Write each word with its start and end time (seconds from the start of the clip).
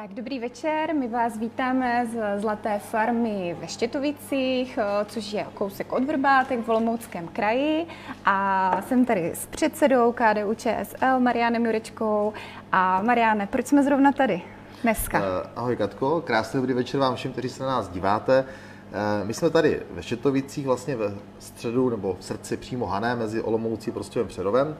Tak, 0.00 0.14
dobrý 0.14 0.38
večer, 0.38 0.94
my 0.94 1.08
vás 1.08 1.38
vítáme 1.38 2.06
z 2.12 2.40
Zlaté 2.40 2.78
farmy 2.78 3.56
ve 3.60 3.68
Štětovicích, 3.68 4.78
eh, 4.78 5.04
což 5.04 5.32
je 5.32 5.46
kousek 5.54 5.92
od 5.92 6.04
Vrbátek 6.04 6.60
v 6.60 6.68
Olomouckém 6.68 7.28
kraji 7.28 7.86
a 8.24 8.82
jsem 8.88 9.04
tady 9.04 9.32
s 9.34 9.46
předsedou 9.46 10.12
KDU 10.12 10.54
ČSL 10.54 11.18
Marianem 11.20 11.66
Jurečkou 11.66 12.32
a 12.72 13.02
Mariane, 13.02 13.46
proč 13.46 13.66
jsme 13.66 13.82
zrovna 13.82 14.12
tady 14.12 14.42
dneska? 14.82 15.18
Uh, 15.18 15.24
ahoj 15.56 15.76
Katko, 15.76 16.20
krásný 16.20 16.60
dobrý 16.60 16.72
večer 16.72 17.00
vám 17.00 17.16
všem, 17.16 17.32
kteří 17.32 17.48
se 17.48 17.62
na 17.62 17.68
nás 17.68 17.88
díváte. 17.88 18.44
Uh, 18.44 19.26
my 19.26 19.34
jsme 19.34 19.50
tady 19.50 19.82
ve 19.90 20.02
Štětovicích, 20.02 20.66
vlastně 20.66 20.96
ve 20.96 21.14
středu 21.38 21.90
nebo 21.90 22.16
v 22.20 22.24
srdci 22.24 22.56
přímo 22.56 22.86
Hané, 22.86 23.16
mezi 23.16 23.42
Olomoucí 23.42 23.90
a 23.90 23.94
Prostějovem 23.94 24.28
Přerovem. 24.28 24.76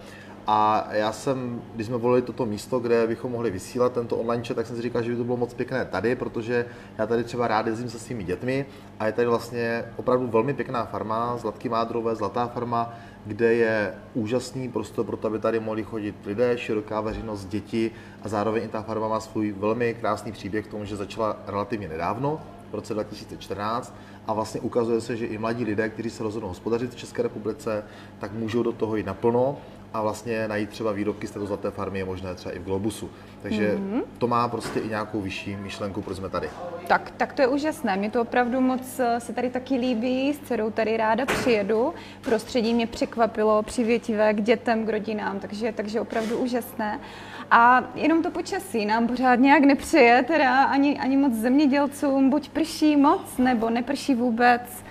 A 0.46 0.88
já 0.92 1.12
jsem, 1.12 1.62
když 1.74 1.86
jsme 1.86 1.96
volili 1.96 2.22
toto 2.22 2.46
místo, 2.46 2.78
kde 2.78 3.06
bychom 3.06 3.32
mohli 3.32 3.50
vysílat 3.50 3.92
tento 3.92 4.16
online 4.16 4.44
chat, 4.44 4.54
tak 4.54 4.66
jsem 4.66 4.76
si 4.76 4.82
říkal, 4.82 5.02
že 5.02 5.10
by 5.10 5.16
to 5.16 5.24
bylo 5.24 5.36
moc 5.36 5.54
pěkné 5.54 5.84
tady, 5.84 6.16
protože 6.16 6.66
já 6.98 7.06
tady 7.06 7.24
třeba 7.24 7.48
rád 7.48 7.66
jezdím 7.66 7.90
se 7.90 7.98
svými 7.98 8.24
dětmi 8.24 8.66
a 8.98 9.06
je 9.06 9.12
tady 9.12 9.28
vlastně 9.28 9.84
opravdu 9.96 10.26
velmi 10.26 10.54
pěkná 10.54 10.84
farma, 10.84 11.36
Zlatky 11.36 11.68
Mádrové, 11.68 12.14
Zlatá 12.14 12.46
farma, 12.46 12.94
kde 13.26 13.54
je 13.54 13.94
úžasný 14.14 14.68
prostor 14.68 15.06
pro 15.06 15.16
to, 15.16 15.26
aby 15.26 15.38
tady 15.38 15.60
mohli 15.60 15.82
chodit 15.82 16.14
lidé, 16.26 16.58
široká 16.58 17.00
veřejnost, 17.00 17.44
děti 17.44 17.90
a 18.22 18.28
zároveň 18.28 18.64
i 18.64 18.68
ta 18.68 18.82
farma 18.82 19.08
má 19.08 19.20
svůj 19.20 19.52
velmi 19.52 19.94
krásný 19.94 20.32
příběh 20.32 20.66
k 20.66 20.70
tomu, 20.70 20.84
že 20.84 20.96
začala 20.96 21.36
relativně 21.46 21.88
nedávno, 21.88 22.40
v 22.70 22.74
roce 22.74 22.94
2014 22.94 23.94
a 24.26 24.32
vlastně 24.32 24.60
ukazuje 24.60 25.00
se, 25.00 25.16
že 25.16 25.26
i 25.26 25.38
mladí 25.38 25.64
lidé, 25.64 25.88
kteří 25.88 26.10
se 26.10 26.22
rozhodnou 26.22 26.48
hospodařit 26.48 26.90
v 26.90 26.96
České 26.96 27.22
republice, 27.22 27.84
tak 28.18 28.32
můžou 28.32 28.62
do 28.62 28.72
toho 28.72 28.96
jít 28.96 29.06
naplno 29.06 29.58
a 29.94 30.02
vlastně 30.02 30.48
najít 30.48 30.70
třeba 30.70 30.92
výrobky 30.92 31.26
z 31.26 31.30
této 31.30 31.46
zlaté 31.46 31.70
farmy 31.70 31.98
je 31.98 32.04
možné 32.04 32.34
třeba 32.34 32.54
i 32.54 32.58
v 32.58 32.64
Globusu. 32.64 33.10
Takže 33.42 33.76
mm-hmm. 33.76 34.02
to 34.18 34.26
má 34.26 34.48
prostě 34.48 34.80
i 34.80 34.88
nějakou 34.88 35.20
vyšší 35.20 35.56
myšlenku, 35.56 36.02
proč 36.02 36.16
jsme 36.16 36.28
tady. 36.28 36.48
Tak, 36.86 37.12
tak 37.16 37.32
to 37.32 37.42
je 37.42 37.48
úžasné. 37.48 37.96
Mě 37.96 38.10
to 38.10 38.22
opravdu 38.22 38.60
moc 38.60 39.00
eh, 39.00 39.20
se 39.20 39.32
tady 39.32 39.50
taky 39.50 39.74
líbí, 39.74 40.34
s 40.34 40.38
dcerou 40.38 40.70
tady 40.70 40.96
ráda 40.96 41.26
přijedu. 41.26 41.94
Prostředí 42.20 42.74
mě 42.74 42.86
překvapilo, 42.86 43.62
přivětivé 43.62 44.34
k 44.34 44.42
dětem, 44.42 44.86
k 44.86 44.88
rodinám, 44.88 45.40
takže, 45.40 45.72
takže 45.72 46.00
opravdu 46.00 46.38
úžasné. 46.38 47.00
A 47.50 47.84
jenom 47.94 48.22
to 48.22 48.30
počasí 48.30 48.86
nám 48.86 49.06
pořád 49.06 49.34
nějak 49.34 49.64
nepřeje, 49.64 50.22
teda 50.22 50.64
ani, 50.64 50.98
ani 50.98 51.16
moc 51.16 51.34
zemědělcům, 51.34 52.30
buď 52.30 52.48
prší 52.48 52.96
moc, 52.96 53.38
nebo 53.38 53.70
neprší 53.70 54.14
vůbec. 54.14 54.84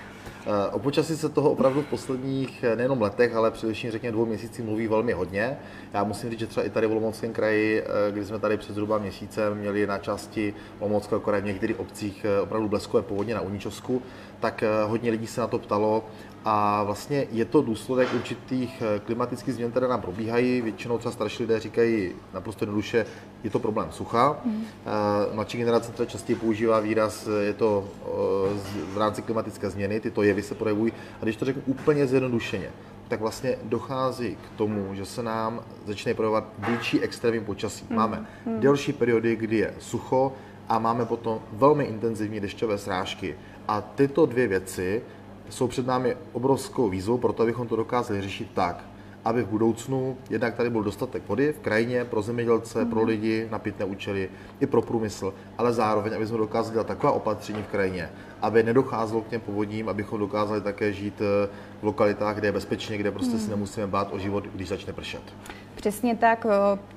Eh, 0.50 0.70
o 0.72 0.80
počasí 0.80 1.18
se 1.18 1.30
toho 1.30 1.52
opravdu 1.52 1.82
v 1.82 1.86
posledních 1.86 2.64
eh, 2.64 2.76
nejenom 2.76 3.02
letech, 3.02 3.36
ale 3.36 3.52
především 3.52 3.92
řekněme 3.92 4.12
dvou 4.12 4.26
měsících 4.26 4.66
mluví 4.66 4.88
velmi 4.88 5.14
hodně. 5.14 5.58
Já 5.94 6.04
musím 6.04 6.30
říct, 6.30 6.40
že 6.40 6.48
třeba 6.48 6.66
i 6.66 6.70
tady 6.70 6.88
v 6.88 6.92
Olomouckém 6.92 7.34
kraji, 7.34 7.84
eh, 7.84 8.12
kdy 8.12 8.26
jsme 8.26 8.40
tady 8.40 8.58
před 8.58 8.74
zhruba 8.74 8.98
měsícem 8.98 9.58
měli 9.58 9.88
na 9.88 9.98
části 9.98 10.54
Olomouckého 10.80 11.22
kraje 11.22 11.42
v 11.42 11.46
některých 11.46 11.80
obcích 11.80 12.26
opravdu 12.42 12.68
bleskové 12.68 13.04
povodně 13.04 13.36
na 13.36 13.42
Uničovsku, 13.42 14.02
tak 14.40 14.64
hodně 14.86 15.12
lidí 15.12 15.28
se 15.28 15.42
na 15.42 15.48
to 15.48 15.60
ptalo, 15.60 16.04
a 16.46 16.84
vlastně 16.84 17.28
je 17.32 17.46
to 17.46 17.62
důsledek 17.62 18.14
určitých 18.14 18.82
eh, 18.82 19.00
klimatických 19.00 19.54
změn, 19.54 19.72
které 19.72 19.88
nám 19.88 20.02
probíhají. 20.02 20.62
Většinou 20.62 20.98
třeba 20.98 21.12
starší 21.12 21.44
lidé 21.44 21.60
říkají 21.60 22.12
naprosto 22.34 22.64
jednoduše, 22.64 23.06
je 23.44 23.50
to 23.50 23.60
problém 23.60 23.88
sucha. 23.92 24.38
Mm. 24.46 24.66
Mladší 25.34 25.58
generace 25.58 25.92
třeba 25.92 26.10
častěji 26.10 26.36
používá 26.36 26.80
výraz, 26.80 27.28
eh, 27.28 27.44
je 27.44 27.54
to 27.54 27.88
v 28.94 28.98
rámci 28.98 29.22
klimatické 29.22 29.70
změny, 29.70 30.00
tyto 30.00 30.24
jevy 30.24 30.44
se 30.44 30.56
projevují. 30.56 30.94
A 31.22 31.24
když 31.24 31.36
to 31.36 31.46
řeknu 31.46 31.62
úplně 31.66 32.08
zjednodušeně, 32.08 32.70
tak 33.08 33.20
vlastně 33.20 33.58
dochází 33.64 34.36
k 34.36 34.58
tomu, 34.58 34.96
že 34.96 35.06
se 35.06 35.24
nám 35.24 35.64
začne 35.86 36.14
projevovat 36.14 36.44
větší 36.58 37.02
extrémní 37.02 37.46
počasí. 37.46 37.86
Mm. 37.90 37.96
Máme 37.96 38.26
mm. 38.46 38.60
delší 38.60 38.94
periody, 38.94 39.36
kdy 39.36 39.58
je 39.58 39.74
sucho 39.80 40.34
a 40.70 40.80
máme 40.80 41.06
potom 41.06 41.42
velmi 41.52 41.84
intenzivní 41.84 42.40
dešťové 42.40 42.78
srážky. 42.78 43.36
A 43.70 43.82
tyto 43.82 44.26
dvě 44.26 44.48
věci 44.48 45.02
jsou 45.50 45.68
před 45.68 45.88
námi 45.88 46.18
obrovskou 46.34 46.90
výzvou, 46.90 47.18
proto 47.18 47.44
abychom 47.44 47.68
to 47.68 47.76
dokázali 47.76 48.22
řešit 48.22 48.48
tak, 48.54 48.86
aby 49.26 49.44
v 49.44 49.48
budoucnu 49.48 50.18
jednak 50.30 50.56
tady 50.56 50.70
byl 50.70 50.84
dostatek 50.84 51.24
vody 51.28 51.54
v 51.54 51.60
krajině 51.60 52.06
pro 52.06 52.22
zemědělce, 52.22 52.86
mm. 52.86 52.90
pro 52.90 53.04
lidi 53.04 53.48
na 53.52 53.60
pitné 53.60 53.86
účely, 53.86 54.30
i 54.60 54.66
pro 54.66 54.82
průmysl, 54.82 55.34
ale 55.58 55.74
zároveň, 55.74 56.16
aby 56.16 56.28
jsme 56.28 56.38
dokázali 56.38 56.74
dělat 56.74 56.88
taková 56.88 57.12
opatření 57.12 57.64
v 57.64 57.68
krajině, 57.68 58.10
aby 58.42 58.64
nedocházelo 58.64 59.22
k 59.22 59.28
těm 59.28 59.42
povodním, 59.42 59.90
abychom 59.90 60.20
dokázali 60.20 60.62
také 60.62 60.94
žít 60.94 61.22
eh, 61.22 61.50
v 61.82 61.84
lokalitách, 61.84 62.36
kde 62.36 62.48
je 62.48 62.52
bezpečně, 62.52 62.98
kde 62.98 63.12
prostě 63.12 63.34
mm. 63.34 63.40
si 63.40 63.50
nemusíme 63.50 63.88
bát 63.88 64.14
o 64.14 64.20
život, 64.20 64.44
když 64.56 64.70
začne 64.70 64.94
pršet. 64.94 65.24
Přesně 65.80 66.16
tak, 66.16 66.46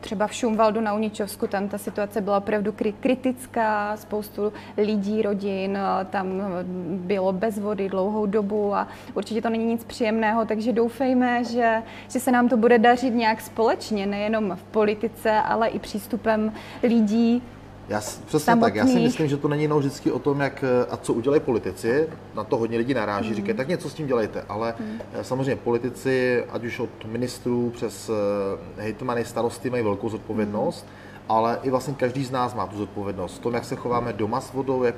třeba 0.00 0.26
v 0.26 0.34
Šumvaldu 0.34 0.80
na 0.80 0.94
Uničovsku, 0.94 1.46
tam 1.46 1.68
ta 1.68 1.78
situace 1.78 2.20
byla 2.20 2.38
opravdu 2.38 2.74
kritická, 3.00 3.96
spoustu 3.96 4.52
lidí, 4.76 5.22
rodin, 5.22 5.78
tam 6.10 6.42
bylo 6.86 7.32
bez 7.32 7.58
vody 7.58 7.88
dlouhou 7.88 8.26
dobu 8.26 8.74
a 8.74 8.88
určitě 9.14 9.42
to 9.42 9.50
není 9.50 9.64
nic 9.64 9.84
příjemného, 9.84 10.44
takže 10.44 10.72
doufejme, 10.72 11.44
že, 11.44 11.82
že 12.08 12.20
se 12.20 12.30
nám 12.32 12.48
to 12.48 12.56
bude 12.56 12.78
dařit 12.78 13.14
nějak 13.14 13.40
společně, 13.40 14.06
nejenom 14.06 14.56
v 14.56 14.62
politice, 14.62 15.30
ale 15.30 15.68
i 15.68 15.78
přístupem 15.78 16.52
lidí 16.82 17.42
já, 17.88 18.00
přesně 18.00 18.40
samotných. 18.40 18.72
tak. 18.72 18.74
Já 18.74 18.86
si 18.86 19.00
myslím, 19.00 19.28
že 19.28 19.36
to 19.36 19.48
není 19.48 19.62
jenom 19.62 19.78
vždycky 19.78 20.12
o 20.12 20.18
tom, 20.18 20.40
jak 20.40 20.64
a 20.90 20.96
co 20.96 21.12
udělají 21.12 21.42
politici. 21.42 22.08
Na 22.34 22.44
to 22.44 22.56
hodně 22.56 22.78
lidí 22.78 22.94
naráží, 22.94 23.28
mm. 23.28 23.34
říkají, 23.34 23.56
tak 23.56 23.68
něco 23.68 23.90
s 23.90 23.94
tím 23.94 24.06
dělejte. 24.06 24.44
Ale 24.48 24.74
mm. 24.80 25.00
samozřejmě 25.22 25.56
politici, 25.56 26.44
ať 26.52 26.64
už 26.64 26.80
od 26.80 27.04
ministrů 27.04 27.70
přes 27.74 28.10
eh, 28.10 28.82
hejtmany, 28.82 29.24
starosty, 29.24 29.70
mají 29.70 29.82
velkou 29.82 30.08
zodpovědnost. 30.08 30.86
Mm. 30.86 31.22
Ale 31.28 31.58
i 31.62 31.70
vlastně 31.70 31.94
každý 31.94 32.24
z 32.24 32.30
nás 32.30 32.54
má 32.54 32.66
tu 32.66 32.76
zodpovědnost. 32.76 33.34
V 33.34 33.38
tom, 33.38 33.54
jak 33.54 33.64
se 33.64 33.76
chováme 33.76 34.12
doma 34.12 34.40
s 34.40 34.52
vodou, 34.52 34.82
jak 34.82 34.94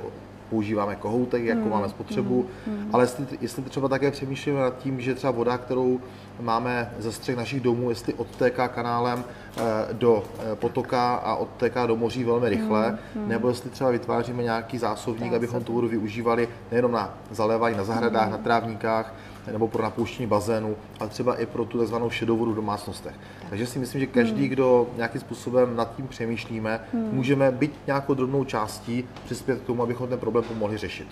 používáme 0.51 0.97
kohoutek, 0.97 1.45
jakou 1.45 1.65
mm. 1.65 1.71
máme 1.71 1.89
spotřebu, 1.89 2.47
mm. 2.67 2.91
ale 2.93 3.03
jestli, 3.03 3.27
jestli 3.41 3.63
třeba 3.63 3.89
také 3.89 4.11
přemýšlíme 4.11 4.61
nad 4.61 4.79
tím, 4.79 5.01
že 5.01 5.15
třeba 5.15 5.31
voda, 5.31 5.59
kterou 5.59 6.01
máme 6.41 6.95
ze 6.99 7.13
střech 7.13 7.37
našich 7.37 7.61
domů, 7.61 7.91
jestli 7.91 8.15
odtéká 8.15 8.69
kanálem 8.69 9.25
eh, 9.25 9.44
do 9.93 10.25
eh, 10.39 10.57
potoka 10.57 11.15
a 11.15 11.35
odtéká 11.35 11.87
do 11.87 11.97
moří 11.97 12.25
velmi 12.25 12.49
rychle, 12.49 12.99
mm. 13.15 13.29
nebo 13.29 13.49
jestli 13.49 13.71
třeba 13.71 13.91
vytváříme 13.91 14.43
nějaký 14.43 14.79
zásobník, 14.79 15.33
abychom 15.33 15.65
tu 15.65 15.73
vodu 15.73 15.89
využívali 15.89 16.49
nejenom 16.71 16.93
na 16.93 17.19
zalévání 17.31 17.77
na 17.77 17.85
zahradách, 17.85 18.27
mm. 18.27 18.33
na 18.33 18.39
trávníkách, 18.39 19.15
nebo 19.53 19.69
pro 19.69 19.83
napouštění 19.83 20.27
bazénu, 20.27 20.77
ale 21.01 21.09
třeba 21.09 21.37
i 21.37 21.47
pro 21.47 21.65
tu 21.65 21.85
tzv. 21.85 21.95
šedou 22.09 22.37
vodu 22.37 22.53
v 22.53 22.55
domácnostech. 22.55 23.15
Takže 23.51 23.67
si 23.67 23.79
myslím, 23.79 24.01
že 24.01 24.07
každý, 24.07 24.41
hmm. 24.41 24.49
kdo 24.49 24.87
nějakým 24.97 25.21
způsobem 25.21 25.77
nad 25.77 25.97
tím 25.97 26.09
přemýšlíme, 26.09 26.81
hmm. 26.93 27.09
můžeme 27.13 27.51
být 27.51 27.73
nějakou 27.87 28.15
drobnou 28.15 28.45
částí 28.45 29.05
přispět 29.25 29.61
k 29.61 29.67
tomu, 29.67 29.83
abychom 29.83 30.09
ten 30.09 30.19
problém 30.19 30.45
pomohli 30.45 30.77
řešit. 30.77 31.09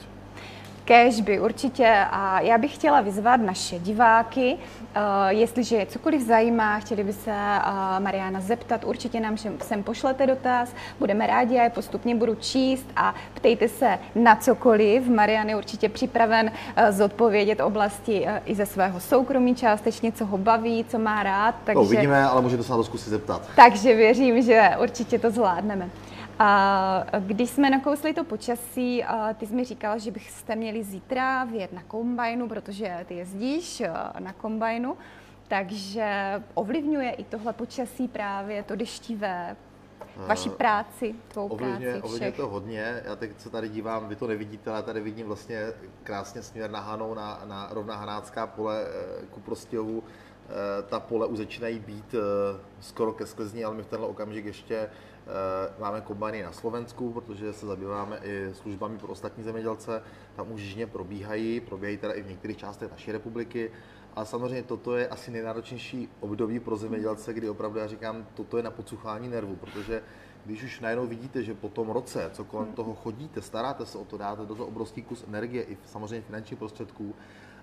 Kežby, 0.84 1.40
určitě. 1.40 1.96
A 2.10 2.40
já 2.40 2.58
bych 2.58 2.74
chtěla 2.74 3.00
vyzvat 3.00 3.40
naše 3.40 3.78
diváky, 3.78 4.54
uh, 4.54 5.02
jestliže 5.28 5.76
je 5.76 5.86
cokoliv 5.86 6.22
zajímá, 6.22 6.78
chtěli 6.78 7.04
by 7.04 7.12
se 7.12 7.30
uh, 7.30 8.04
Mariana 8.04 8.40
zeptat, 8.40 8.84
určitě 8.84 9.20
nám 9.20 9.36
sem 9.62 9.82
pošlete 9.82 10.26
dotaz, 10.26 10.74
budeme 10.98 11.26
rádi, 11.26 11.54
já 11.54 11.64
je 11.64 11.70
postupně 11.70 12.14
budu 12.14 12.34
číst 12.34 12.86
a 12.96 13.14
ptejte 13.34 13.68
se 13.68 13.98
na 14.14 14.36
cokoliv. 14.36 15.08
Marian 15.08 15.48
je 15.48 15.56
určitě 15.56 15.88
připraven 15.88 16.50
uh, 16.50 16.90
zodpovědět 16.90 17.60
oblasti 17.60 18.26
i 18.44 18.54
ze 18.54 18.66
svého 18.66 19.00
soukromí 19.00 19.54
částečně, 19.54 20.12
co 20.12 20.26
ho 20.26 20.38
baví, 20.38 20.84
co 20.88 20.98
má 20.98 21.22
rád. 21.22 21.54
Takže... 21.64 21.78
No, 21.78 21.82
uvidíme, 21.82 22.24
ale 22.24 22.42
můžete 22.42 22.62
se 22.62 22.70
na 22.70 22.76
to 22.76 22.84
zkusit 22.84 23.10
zeptat. 23.10 23.42
Takže 23.56 23.94
věřím, 23.94 24.42
že 24.42 24.70
určitě 24.80 25.18
to 25.18 25.30
zvládneme. 25.30 25.90
A 26.44 27.04
když 27.20 27.50
jsme 27.50 27.70
nakousli 27.70 28.14
to 28.14 28.24
počasí, 28.24 29.04
ty 29.34 29.46
jsi 29.46 29.54
mi 29.54 29.64
říkal, 29.64 29.98
že 29.98 30.10
byste 30.10 30.56
měli 30.56 30.84
zítra 30.84 31.44
vjet 31.44 31.72
na 31.72 31.82
kombajnu, 31.82 32.48
protože 32.48 33.04
ty 33.08 33.14
jezdíš 33.14 33.82
na 34.18 34.32
kombajnu, 34.32 34.96
takže 35.48 36.42
ovlivňuje 36.54 37.10
i 37.10 37.24
tohle 37.24 37.52
počasí 37.52 38.08
právě, 38.08 38.62
to 38.62 38.76
deštivé, 38.76 39.56
vaši 40.16 40.50
práci, 40.50 41.14
tvou 41.28 41.48
ovlivňuje, 41.48 41.92
práci 41.92 42.06
Ovlivňuje 42.06 42.32
to 42.32 42.48
hodně, 42.48 43.02
já 43.04 43.16
teď 43.16 43.40
se 43.40 43.50
tady 43.50 43.68
dívám, 43.68 44.08
vy 44.08 44.16
to 44.16 44.26
nevidíte, 44.26 44.70
ale 44.70 44.82
tady 44.82 45.00
vidím 45.00 45.26
vlastně 45.26 45.66
krásně 46.02 46.42
směr 46.42 46.70
na 46.70 46.80
Hanou, 46.80 47.14
na, 47.14 47.42
na 47.44 47.68
rovná 47.70 47.96
hanácká 47.96 48.46
pole 48.46 48.84
eh, 48.84 49.26
ku 49.30 49.40
Prostějovu. 49.40 50.02
Ta 50.88 51.00
pole 51.00 51.26
už 51.26 51.38
začínají 51.38 51.78
být 51.78 52.14
skoro 52.80 53.12
ke 53.12 53.26
sklizni, 53.26 53.64
ale 53.64 53.74
my 53.74 53.82
v 53.82 53.86
tenhle 53.86 54.08
okamžik 54.08 54.44
ještě 54.44 54.88
máme 55.78 56.00
kombajny 56.00 56.42
na 56.42 56.52
Slovensku, 56.52 57.12
protože 57.12 57.52
se 57.52 57.66
zabýváme 57.66 58.20
i 58.22 58.54
službami 58.54 58.98
pro 58.98 59.08
ostatní 59.08 59.44
zemědělce. 59.44 60.02
Tam 60.36 60.52
už 60.52 60.60
žně 60.60 60.86
probíhají, 60.86 61.60
probíhají 61.60 61.96
teda 61.96 62.12
i 62.12 62.22
v 62.22 62.28
některých 62.28 62.56
částech 62.56 62.90
naší 62.90 63.12
republiky. 63.12 63.70
A 64.16 64.24
samozřejmě 64.24 64.62
toto 64.62 64.96
je 64.96 65.08
asi 65.08 65.30
nejnáročnější 65.30 66.08
období 66.20 66.60
pro 66.60 66.76
zemědělce, 66.76 67.32
kdy 67.32 67.50
opravdu 67.50 67.78
já 67.78 67.86
říkám, 67.86 68.26
toto 68.34 68.56
je 68.56 68.62
na 68.62 68.70
podsuchání 68.70 69.28
nervu, 69.28 69.56
protože 69.56 70.02
když 70.44 70.62
už 70.62 70.80
najednou 70.80 71.06
vidíte, 71.06 71.42
že 71.42 71.54
po 71.54 71.68
tom 71.68 71.90
roce, 71.90 72.30
co 72.32 72.44
kolem 72.44 72.72
toho 72.72 72.94
chodíte, 72.94 73.42
staráte 73.42 73.86
se 73.86 73.98
o 73.98 74.04
to, 74.04 74.18
dáte 74.18 74.46
do 74.46 74.54
toho 74.54 74.66
obrovský 74.66 75.02
kus 75.02 75.24
energie 75.28 75.62
i 75.62 75.78
samozřejmě 75.86 76.20
finančních 76.20 76.58
prostředků, 76.58 77.14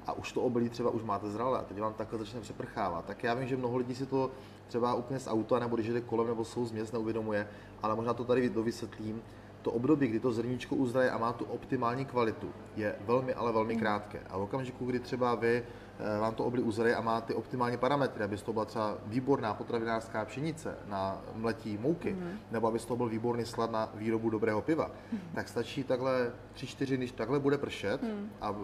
a 0.08 0.14
už 0.14 0.32
to 0.32 0.42
obilí 0.42 0.70
třeba 0.70 0.90
už 0.90 1.04
máte 1.04 1.30
zralé 1.30 1.60
a 1.60 1.64
teď 1.64 1.80
vám 1.80 1.94
takhle 1.94 2.20
začne 2.20 2.40
přeprchávat. 2.40 3.06
Tak 3.06 3.24
já 3.24 3.34
vím, 3.34 3.48
že 3.48 3.58
mnoho 3.58 3.78
lidí 3.78 3.96
si 3.96 4.06
to 4.06 4.32
třeba 4.70 4.94
úplně 4.94 5.20
z 5.20 5.28
auta 5.28 5.60
nebo 5.60 5.76
když 5.76 5.88
jde 5.90 6.02
kolem 6.02 6.28
nebo 6.28 6.46
jsou 6.46 6.66
z 6.66 6.72
měst 6.72 6.94
neuvědomuje, 6.94 7.48
ale 7.84 7.96
možná 7.96 8.14
to 8.14 8.24
tady 8.24 8.50
dovysvětlím. 8.50 9.22
to 9.62 9.72
období, 9.72 10.08
kdy 10.08 10.20
to 10.20 10.32
zrníčko 10.32 10.76
uzraje 10.76 11.12
a 11.12 11.18
má 11.18 11.34
tu 11.34 11.46
optimální 11.46 12.06
kvalitu, 12.06 12.48
je 12.76 12.96
velmi, 13.06 13.34
ale 13.34 13.52
velmi 13.52 13.76
krátké. 13.76 14.20
A 14.30 14.38
v 14.38 14.42
okamžiku, 14.42 14.86
kdy 14.86 15.00
třeba 15.00 15.36
vy 15.36 15.64
eh, 15.64 16.20
vám 16.20 16.36
to 16.36 16.46
oblí 16.46 16.62
uzraje 16.64 16.96
a 16.96 17.02
má 17.02 17.22
ty 17.22 17.34
optimální 17.34 17.78
parametry, 17.78 18.24
aby 18.24 18.38
to 18.38 18.54
byla 18.54 18.66
třeba 18.66 18.98
výborná 19.06 19.54
potravinářská 19.54 20.26
pšenice 20.26 20.78
na 20.88 21.22
mletí 21.36 21.78
mouky, 21.78 22.14
mm. 22.14 22.40
nebo 22.52 22.68
aby 22.68 22.80
to 22.80 22.96
byl 22.96 23.10
výborný 23.10 23.46
slad 23.46 23.72
na 23.72 23.92
výrobu 23.94 24.30
dobrého 24.30 24.62
piva, 24.62 24.92
mm. 25.12 25.20
tak 25.36 25.50
stačí 25.50 25.84
takhle 25.84 26.32
3-4 26.56 26.98
když 26.98 27.12
takhle 27.12 27.40
bude 27.40 27.58
pršet 27.58 28.04
mm. 28.04 28.30
a, 28.42 28.50
uh, 28.50 28.64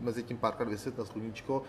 mezi 0.00 0.22
tím 0.22 0.36
párkrát 0.36 0.68
vysvět 0.68 0.94
sluníčko, 1.04 1.62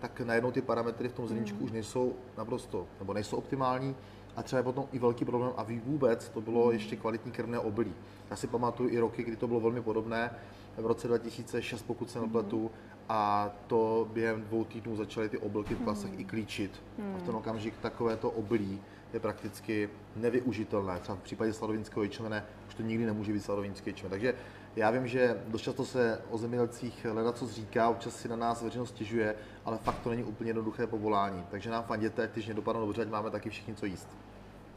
tak 0.00 0.20
najednou 0.20 0.50
ty 0.50 0.62
parametry 0.62 1.08
v 1.08 1.12
tom 1.12 1.28
zrníčku 1.28 1.58
mm. 1.58 1.64
už 1.64 1.72
nejsou 1.72 2.14
naprosto, 2.38 2.86
nebo 2.98 3.12
nejsou 3.12 3.36
optimální 3.36 3.96
a 4.36 4.42
třeba 4.42 4.58
je 4.58 4.64
potom 4.64 4.84
i 4.92 4.98
velký 4.98 5.24
problém 5.24 5.52
a 5.56 5.62
ví 5.62 5.80
vůbec, 5.84 6.28
to 6.28 6.40
bylo 6.40 6.72
ještě 6.72 6.96
kvalitní 6.96 7.32
krvné 7.32 7.58
obilí. 7.58 7.94
Já 8.30 8.36
si 8.36 8.46
pamatuju 8.46 8.88
i 8.88 8.98
roky, 8.98 9.22
kdy 9.22 9.36
to 9.36 9.48
bylo 9.48 9.60
velmi 9.60 9.82
podobné, 9.82 10.30
v 10.76 10.86
roce 10.86 11.08
2006, 11.08 11.82
pokud 11.82 12.10
se 12.10 12.20
nepletu, 12.20 12.70
a 13.08 13.50
to 13.66 14.08
během 14.12 14.42
dvou 14.42 14.64
týdnů 14.64 14.96
začaly 14.96 15.28
ty 15.28 15.38
obilky 15.38 15.74
v 15.74 15.84
klasech 15.84 16.10
hmm. 16.10 16.20
i 16.20 16.24
klíčit. 16.24 16.82
Hmm. 16.98 17.14
A 17.14 17.18
v 17.18 17.22
ten 17.22 17.36
okamžik 17.36 17.74
takovéto 17.82 18.30
obilí 18.30 18.80
je 19.12 19.20
prakticky 19.20 19.90
nevyužitelné. 20.16 21.00
Třeba 21.00 21.16
v 21.16 21.22
případě 21.22 21.52
sladovinského 21.52 22.02
ječmene 22.02 22.44
už 22.68 22.74
to 22.74 22.82
nikdy 22.82 23.06
nemůže 23.06 23.32
být 23.32 23.44
sladovinský 23.44 23.90
ječmen. 23.90 24.10
Takže 24.10 24.34
já 24.76 24.90
vím, 24.90 25.08
že 25.08 25.42
dost 25.46 25.62
často 25.62 25.84
se 25.84 26.20
o 26.30 26.38
zemědělcích 26.38 27.06
hledá, 27.06 27.32
co 27.32 27.46
říká, 27.46 27.88
občas 27.88 28.16
si 28.16 28.28
na 28.28 28.36
nás 28.36 28.62
veřejnost 28.62 28.88
stěžuje, 28.88 29.34
ale 29.68 29.78
fakt 29.78 29.98
to 29.98 30.10
není 30.10 30.24
úplně 30.24 30.50
jednoduché 30.50 30.86
povolání. 30.86 31.44
Takže 31.50 31.70
nám 31.70 31.82
fanděte, 31.82 32.30
když 32.32 32.46
nedopadnou 32.46 32.80
dobře, 32.80 33.02
ať 33.02 33.08
máme 33.08 33.30
taky 33.30 33.50
všichni 33.50 33.74
co 33.74 33.86
jíst. 33.86 34.08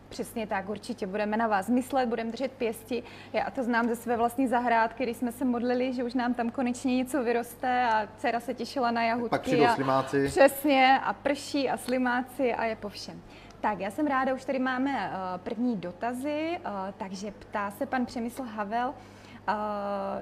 Přesně 0.09 0.47
tak, 0.47 0.69
určitě 0.69 1.07
budeme 1.07 1.37
na 1.37 1.47
vás 1.47 1.69
myslet, 1.69 2.05
budeme 2.05 2.31
držet 2.31 2.51
pěsti. 2.51 3.03
Já 3.33 3.51
to 3.51 3.63
znám 3.63 3.87
ze 3.87 3.95
své 3.95 4.17
vlastní 4.17 4.47
zahrádky, 4.47 5.03
když 5.03 5.17
jsme 5.17 5.31
se 5.31 5.45
modlili, 5.45 5.93
že 5.93 6.03
už 6.03 6.13
nám 6.13 6.33
tam 6.33 6.49
konečně 6.49 6.97
něco 6.97 7.23
vyroste 7.23 7.89
a 7.89 8.07
dcera 8.17 8.39
se 8.39 8.53
těšila 8.53 8.91
na 8.91 9.03
jahutky. 9.03 9.29
Pak 9.29 9.41
přijdou 9.41 9.65
slimáci. 9.75 10.27
Přesně, 10.27 10.99
a 11.03 11.13
prší 11.13 11.69
a 11.69 11.77
slimáci 11.77 12.53
a 12.53 12.65
je 12.65 12.75
po 12.75 12.89
všem. 12.89 13.21
Tak, 13.61 13.79
já 13.79 13.91
jsem 13.91 14.07
ráda, 14.07 14.33
už 14.33 14.45
tady 14.45 14.59
máme 14.59 14.91
uh, 14.91 15.41
první 15.41 15.77
dotazy, 15.77 16.59
uh, 16.59 16.71
takže 16.97 17.31
ptá 17.31 17.71
se 17.71 17.85
pan 17.85 18.05
Přemysl 18.05 18.43
Havel, 18.43 18.93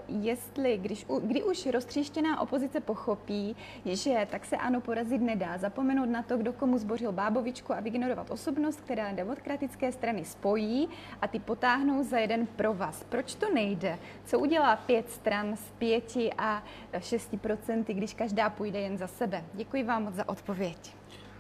jestli, 0.07 0.77
když, 0.77 1.05
kdy 1.23 1.43
už 1.43 1.65
roztříštěná 1.65 2.41
opozice 2.41 2.79
pochopí, 2.79 3.55
že 3.85 4.27
tak 4.31 4.45
se 4.45 4.57
ano 4.57 4.81
porazit 4.81 5.21
nedá, 5.21 5.57
zapomenout 5.57 6.09
na 6.09 6.23
to, 6.23 6.37
kdo 6.37 6.53
komu 6.53 6.77
zbořil 6.77 7.11
bábovičku 7.11 7.73
a 7.73 7.79
ignorovat 7.79 8.31
osobnost, 8.31 8.81
která 8.81 9.11
demokratické 9.11 9.91
strany 9.91 10.25
spojí 10.25 10.89
a 11.21 11.27
ty 11.27 11.39
potáhnou 11.39 12.03
za 12.03 12.17
jeden 12.17 12.47
pro 12.47 12.73
vás. 12.73 13.03
Proč 13.03 13.35
to 13.35 13.53
nejde? 13.53 13.99
Co 14.25 14.39
udělá 14.39 14.75
pět 14.75 15.11
stran 15.11 15.55
z 15.55 15.71
pěti 15.77 16.33
a 16.37 16.63
šesti 16.99 17.37
procenty, 17.37 17.93
když 17.93 18.13
každá 18.13 18.49
půjde 18.49 18.79
jen 18.79 18.97
za 18.97 19.07
sebe? 19.07 19.43
Děkuji 19.53 19.83
vám 19.83 20.03
moc 20.03 20.13
za 20.13 20.29
odpověď. 20.29 20.95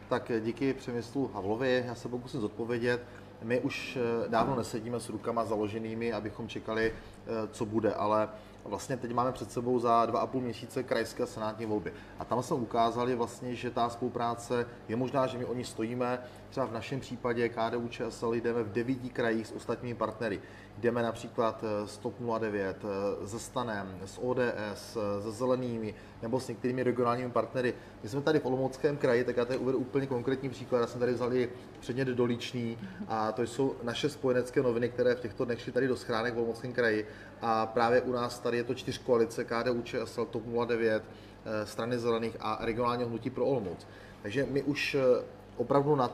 Tak 0.09 0.31
díky 0.39 0.73
Přemyslu 0.73 1.31
Havlovi, 1.33 1.83
já 1.87 1.95
se 1.95 2.09
pokusím 2.09 2.41
zodpovědět. 2.41 3.01
My 3.43 3.59
už 3.59 3.97
eh, 3.97 4.29
dávno 4.29 4.55
nesedíme 4.55 4.99
s 4.99 5.09
rukama 5.09 5.45
založenými, 5.45 6.13
abychom 6.13 6.47
čekali, 6.47 6.91
eh, 6.93 7.47
co 7.51 7.65
bude, 7.65 7.93
ale 7.93 8.29
vlastně 8.65 8.97
teď 8.97 9.13
máme 9.13 9.31
před 9.31 9.51
sebou 9.51 9.79
za 9.79 10.05
dva 10.05 10.19
a 10.19 10.27
půl 10.27 10.41
měsíce 10.41 10.83
krajské 10.83 11.25
senátní 11.25 11.65
volby. 11.65 11.93
A 12.19 12.25
tam 12.25 12.43
jsme 12.43 12.55
ukázali 12.55 13.15
vlastně, 13.15 13.55
že 13.55 13.71
ta 13.71 13.89
spolupráce 13.89 14.65
je 14.87 14.95
možná, 14.95 15.27
že 15.27 15.37
my 15.37 15.45
o 15.45 15.53
ní 15.53 15.63
stojíme. 15.63 16.19
Třeba 16.49 16.65
v 16.65 16.73
našem 16.73 16.99
případě 16.99 17.49
KDU 17.49 17.87
ČSL 17.87 18.33
jdeme 18.33 18.63
v 18.63 18.71
devíti 18.71 19.09
krajích 19.09 19.47
s 19.47 19.51
ostatními 19.51 19.95
partnery. 19.95 20.41
Jdeme 20.77 21.03
například 21.03 21.63
eh, 21.63 21.87
s 21.87 21.97
TOP 21.97 22.13
09, 22.39 22.77
se 23.25 23.39
Stanem, 23.39 23.99
s 24.05 24.21
ODS, 24.21 24.97
se 25.19 25.31
Zelenými 25.31 25.95
nebo 26.21 26.39
s 26.39 26.47
některými 26.47 26.83
regionálními 26.83 27.31
partnery. 27.31 27.73
My 28.03 28.09
jsme 28.09 28.21
tady 28.21 28.39
v 28.39 28.45
Olomouckém 28.45 28.97
kraji, 28.97 29.23
tak 29.23 29.37
já 29.37 29.45
tady 29.45 29.59
uvedu 29.59 29.77
úplně 29.77 30.07
konkrétní 30.07 30.49
příklad. 30.49 30.79
Já 30.79 30.87
jsem 30.87 30.99
tady 30.99 31.13
vzali 31.13 31.49
předmět 31.79 32.07
Dolíčný 32.07 32.77
a 33.07 33.31
to 33.31 33.41
jsou 33.41 33.75
naše 33.83 34.09
spojenecké 34.09 34.61
noviny, 34.61 34.89
které 34.89 35.15
v 35.15 35.19
těchto 35.19 35.45
dnech 35.45 35.61
šly 35.61 35.71
tady 35.71 35.87
do 35.87 35.97
schránek 35.97 36.33
v 36.33 36.37
Olomouckém 36.37 36.73
kraji. 36.73 37.07
A 37.41 37.65
právě 37.65 38.01
u 38.01 38.11
nás 38.11 38.39
tady 38.39 38.57
je 38.57 38.63
to 38.63 38.75
čtyř 38.75 38.97
koalice 38.97 39.45
KDU, 39.45 39.81
ČSL, 39.81 40.25
TOP 40.25 40.43
09, 40.65 41.03
eh, 41.45 41.65
strany 41.65 41.99
zelených 41.99 42.37
a 42.39 42.57
regionálního 42.61 43.09
hnutí 43.09 43.29
pro 43.29 43.45
Olomouc. 43.45 43.87
Takže 44.21 44.45
my 44.49 44.63
už 44.63 44.95
eh, 44.95 45.23
opravdu 45.57 45.95
na 45.95 46.11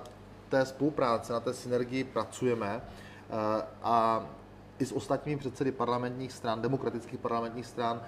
té 0.50 0.66
spolupráci, 0.66 1.32
na 1.32 1.40
té 1.40 1.54
synergii 1.54 2.04
pracujeme 2.04 2.82
eh, 2.82 3.64
a 3.84 4.26
i 4.80 4.86
s 4.86 4.92
ostatními 4.92 5.40
předsedy 5.40 5.72
parlamentních 5.72 6.32
stran, 6.32 6.62
demokratických 6.62 7.20
parlamentních 7.20 7.66
stran, 7.66 8.02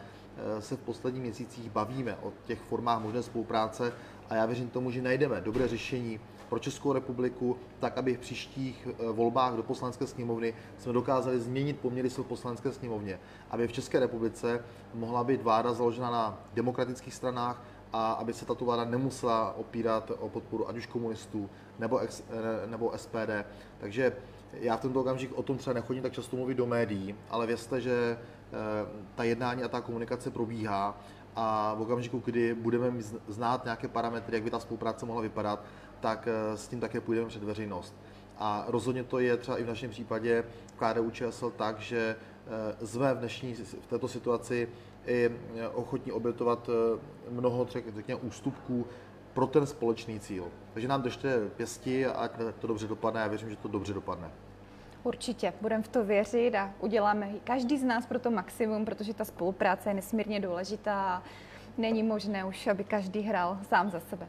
se 0.60 0.76
v 0.76 0.80
posledních 0.80 1.24
měsících 1.24 1.70
bavíme 1.70 2.18
o 2.22 2.34
těch 2.46 2.60
formách 2.60 3.02
možné 3.02 3.24
spolupráce 3.24 3.94
a 4.30 4.36
já 4.36 4.46
věřím 4.46 4.70
tomu, 4.70 4.92
že 4.92 5.02
najdeme 5.02 5.42
dobré 5.42 5.68
řešení 5.68 6.20
pro 6.50 6.60
Českou 6.60 6.94
republiku, 6.94 7.58
tak 7.80 7.98
aby 7.98 8.16
v 8.16 8.20
příštích 8.20 8.88
eh, 8.88 9.12
volbách 9.12 9.54
do 9.54 9.64
poslanecké 9.64 10.08
sněmovny 10.08 10.54
jsme 10.78 10.94
dokázali 10.94 11.40
změnit 11.40 11.80
poměry 11.80 12.10
sil 12.16 12.24
v 12.24 12.28
poslanecké 12.28 12.72
sněmovně, 12.72 13.20
aby 13.52 13.68
v 13.68 13.72
České 13.72 14.00
republice 14.00 14.64
mohla 14.94 15.24
být 15.24 15.42
vláda 15.42 15.74
založena 15.74 16.12
na 16.12 16.40
demokratických 16.54 17.14
stranách 17.14 17.64
a 17.94 18.12
aby 18.12 18.34
se 18.34 18.46
tato 18.46 18.66
vláda 18.66 18.86
nemusela 18.86 19.54
opírat 19.58 20.12
o 20.20 20.30
podporu 20.30 20.70
ať 20.70 20.78
už 20.78 20.86
komunistů 20.86 21.50
nebo, 21.80 22.00
ex, 22.00 22.24
eh, 22.30 22.68
nebo 22.68 22.92
SPD. 22.92 23.46
Takže 23.80 24.14
já 24.54 24.78
v 24.78 24.82
tento 24.82 25.02
okamžik 25.02 25.32
o 25.38 25.44
tom 25.44 25.58
třeba 25.58 25.74
nechodím 25.74 26.04
tak 26.04 26.14
často 26.14 26.36
mluvit 26.36 26.56
do 26.56 26.66
médií, 26.66 27.16
ale 27.30 27.48
vězte, 27.48 27.82
že 27.82 28.18
eh, 28.18 28.58
ta 29.16 29.24
jednání 29.24 29.64
a 29.64 29.68
ta 29.68 29.82
komunikace 29.82 30.32
probíhá 30.32 30.98
a 31.36 31.74
v 31.74 31.82
okamžiku, 31.82 32.22
kdy 32.26 32.54
budeme 32.54 32.92
znát 33.28 33.64
nějaké 33.64 33.88
parametry, 33.88 34.36
jak 34.36 34.44
by 34.44 34.52
ta 34.52 34.60
spolupráce 34.60 35.06
mohla 35.06 35.22
vypadat, 35.22 35.64
tak 36.00 36.28
eh, 36.28 36.58
s 36.58 36.68
tím 36.68 36.80
také 36.80 37.02
půjdeme 37.02 37.28
před 37.28 37.44
veřejnost. 37.44 37.96
A 38.38 38.66
rozhodně 38.68 39.04
to 39.04 39.20
je 39.20 39.38
třeba 39.38 39.58
i 39.58 39.64
v 39.64 39.68
našem 39.68 39.90
případě 39.92 40.44
v 40.76 40.80
KDU 40.80 41.12
ČSL 41.12 41.52
tak, 41.52 41.80
že 41.80 42.16
eh, 42.82 42.88
jsme 42.88 43.14
v 43.14 43.18
dnešní 43.18 43.54
v 43.54 43.88
této 43.88 44.08
situaci 44.08 44.70
i 45.06 45.32
ochotní 45.74 46.12
obětovat 46.12 46.70
mnoho 47.30 47.68
řekněme, 47.96 48.22
ústupků 48.22 48.86
pro 49.34 49.48
ten 49.48 49.68
společný 49.68 50.20
cíl. 50.20 50.48
Takže 50.74 50.88
nám 50.88 51.02
držte 51.02 51.50
pěsti 51.50 52.06
a 52.06 52.12
ať 52.12 52.32
to 52.60 52.68
dobře 52.68 52.88
dopadne. 52.88 53.22
Já 53.22 53.28
věřím, 53.28 53.50
že 53.50 53.56
to 53.56 53.68
dobře 53.68 53.94
dopadne. 53.94 54.32
Určitě, 55.04 55.54
budeme 55.62 55.84
v 55.84 55.88
to 55.88 56.06
věřit 56.06 56.56
a 56.56 56.74
uděláme 56.80 57.30
každý 57.44 57.78
z 57.78 57.84
nás 57.84 58.06
pro 58.06 58.20
to 58.20 58.32
maximum, 58.32 58.86
protože 58.86 59.14
ta 59.14 59.26
spolupráce 59.26 59.90
je 59.90 59.94
nesmírně 59.94 60.40
důležitá 60.40 61.02
a 61.02 61.24
není 61.78 62.04
možné 62.04 62.46
už, 62.46 62.68
aby 62.68 62.84
každý 62.84 63.22
hrál 63.22 63.58
sám 63.70 63.90
za 63.90 64.00
sebe. 64.00 64.28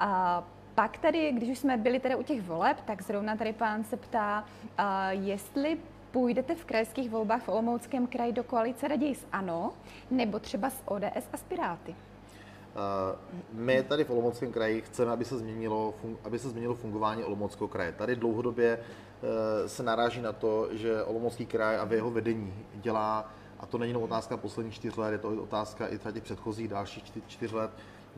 A 0.00 0.44
pak 0.76 0.98
tady, 0.98 1.32
když 1.32 1.48
už 1.48 1.58
jsme 1.58 1.76
byli 1.76 2.00
tady 2.00 2.14
u 2.14 2.22
těch 2.22 2.42
voleb, 2.42 2.76
tak 2.86 3.02
zrovna 3.02 3.36
tady 3.36 3.52
pán 3.52 3.84
se 3.84 3.96
ptá, 3.96 4.44
jestli 5.10 5.78
půjdete 6.10 6.54
v 6.54 6.64
krajských 6.64 7.10
volbách 7.10 7.42
v 7.42 7.48
Olomouckém 7.48 8.06
kraji 8.06 8.32
do 8.32 8.44
koalice 8.44 8.88
raději 8.88 9.14
s 9.14 9.26
ANO, 9.32 9.72
nebo 10.10 10.38
třeba 10.38 10.70
s 10.70 10.82
ODS 10.84 11.28
a 11.32 11.36
s 11.36 11.42
Piráty? 11.42 11.94
Eh, 11.94 13.16
my 13.52 13.82
tady 13.82 14.04
v 14.04 14.10
Olomouckém 14.10 14.52
kraji 14.52 14.80
chceme, 14.80 15.12
aby 15.12 15.24
se 15.24 15.38
změnilo, 15.38 15.94
aby 16.24 16.38
se 16.38 16.48
změnilo 16.48 16.74
fungování 16.74 17.24
Olomouckého 17.24 17.68
kraje. 17.68 17.92
Tady 17.92 18.16
dlouhodobě 18.16 18.78
eh, 18.78 19.68
se 19.68 19.82
naráží 19.82 20.20
na 20.20 20.32
to, 20.32 20.68
že 20.72 21.02
Olomoucký 21.02 21.46
kraj 21.46 21.76
a 21.76 21.84
v 21.84 21.92
jeho 21.92 22.10
vedení 22.10 22.54
dělá, 22.74 23.32
a 23.60 23.66
to 23.66 23.78
není 23.78 23.90
jenom 23.90 24.02
otázka 24.02 24.36
posledních 24.36 24.74
čtyř 24.74 24.96
let, 24.96 25.12
je 25.12 25.18
to 25.18 25.28
otázka 25.28 25.88
i 25.88 25.98
těch 26.12 26.22
předchozích 26.22 26.68
dalších 26.68 27.04
čtyř 27.26 27.52
let, 27.52 27.70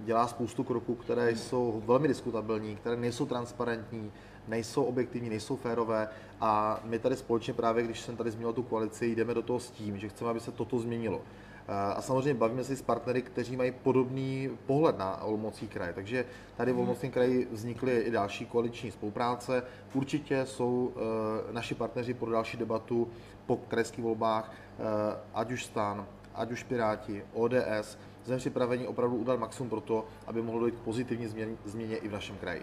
dělá 0.04 0.26
spoustu 0.26 0.64
kroků, 0.64 0.94
které 0.94 1.36
jsou 1.36 1.82
velmi 1.86 2.08
diskutabilní, 2.08 2.76
které 2.76 2.96
nejsou 2.96 3.26
transparentní, 3.26 4.12
nejsou 4.48 4.82
objektivní, 4.82 5.28
nejsou 5.28 5.56
férové 5.56 6.08
a 6.40 6.80
my 6.84 6.98
tady 6.98 7.16
společně 7.16 7.54
právě, 7.54 7.84
když 7.84 8.00
jsem 8.00 8.16
tady 8.16 8.30
zmínil 8.30 8.52
tu 8.52 8.62
koalici, 8.62 9.06
jdeme 9.06 9.34
do 9.34 9.42
toho 9.42 9.60
s 9.60 9.70
tím, 9.70 9.98
že 9.98 10.08
chceme, 10.08 10.30
aby 10.30 10.40
se 10.40 10.52
toto 10.52 10.78
změnilo. 10.78 11.20
A 11.68 12.02
samozřejmě 12.02 12.34
bavíme 12.34 12.64
se 12.64 12.76
s 12.76 12.82
partnery, 12.82 13.22
kteří 13.22 13.56
mají 13.56 13.70
podobný 13.70 14.50
pohled 14.66 14.98
na 14.98 15.22
Olomoucký 15.22 15.68
kraj. 15.68 15.92
Takže 15.94 16.24
tady 16.56 16.72
v 16.72 16.74
mhm. 16.74 16.80
Olomouckém 16.80 17.10
kraji 17.10 17.48
vznikly 17.52 18.00
i 18.00 18.10
další 18.10 18.46
koaliční 18.46 18.90
spolupráce. 18.90 19.62
Určitě 19.94 20.46
jsou 20.46 20.92
eh, 20.96 21.52
naši 21.52 21.74
partneři 21.74 22.14
pro 22.14 22.30
další 22.30 22.56
debatu 22.56 23.08
po 23.46 23.56
krajských 23.56 24.04
volbách, 24.04 24.52
eh, 24.52 24.82
ať 25.34 25.52
už 25.52 25.64
stan, 25.64 26.06
ať 26.34 26.52
už 26.52 26.62
Piráti, 26.62 27.24
ODS, 27.32 27.98
jsme 28.24 28.36
připraveni 28.36 28.86
opravdu 28.86 29.16
udělat 29.16 29.40
maximum 29.40 29.70
pro 29.70 29.80
to, 29.80 30.04
aby 30.26 30.42
mohlo 30.42 30.60
dojít 30.60 30.74
k 30.74 30.84
pozitivní 30.84 31.26
změně 31.64 31.96
i 31.96 32.08
v 32.08 32.12
našem 32.12 32.36
kraji. 32.36 32.62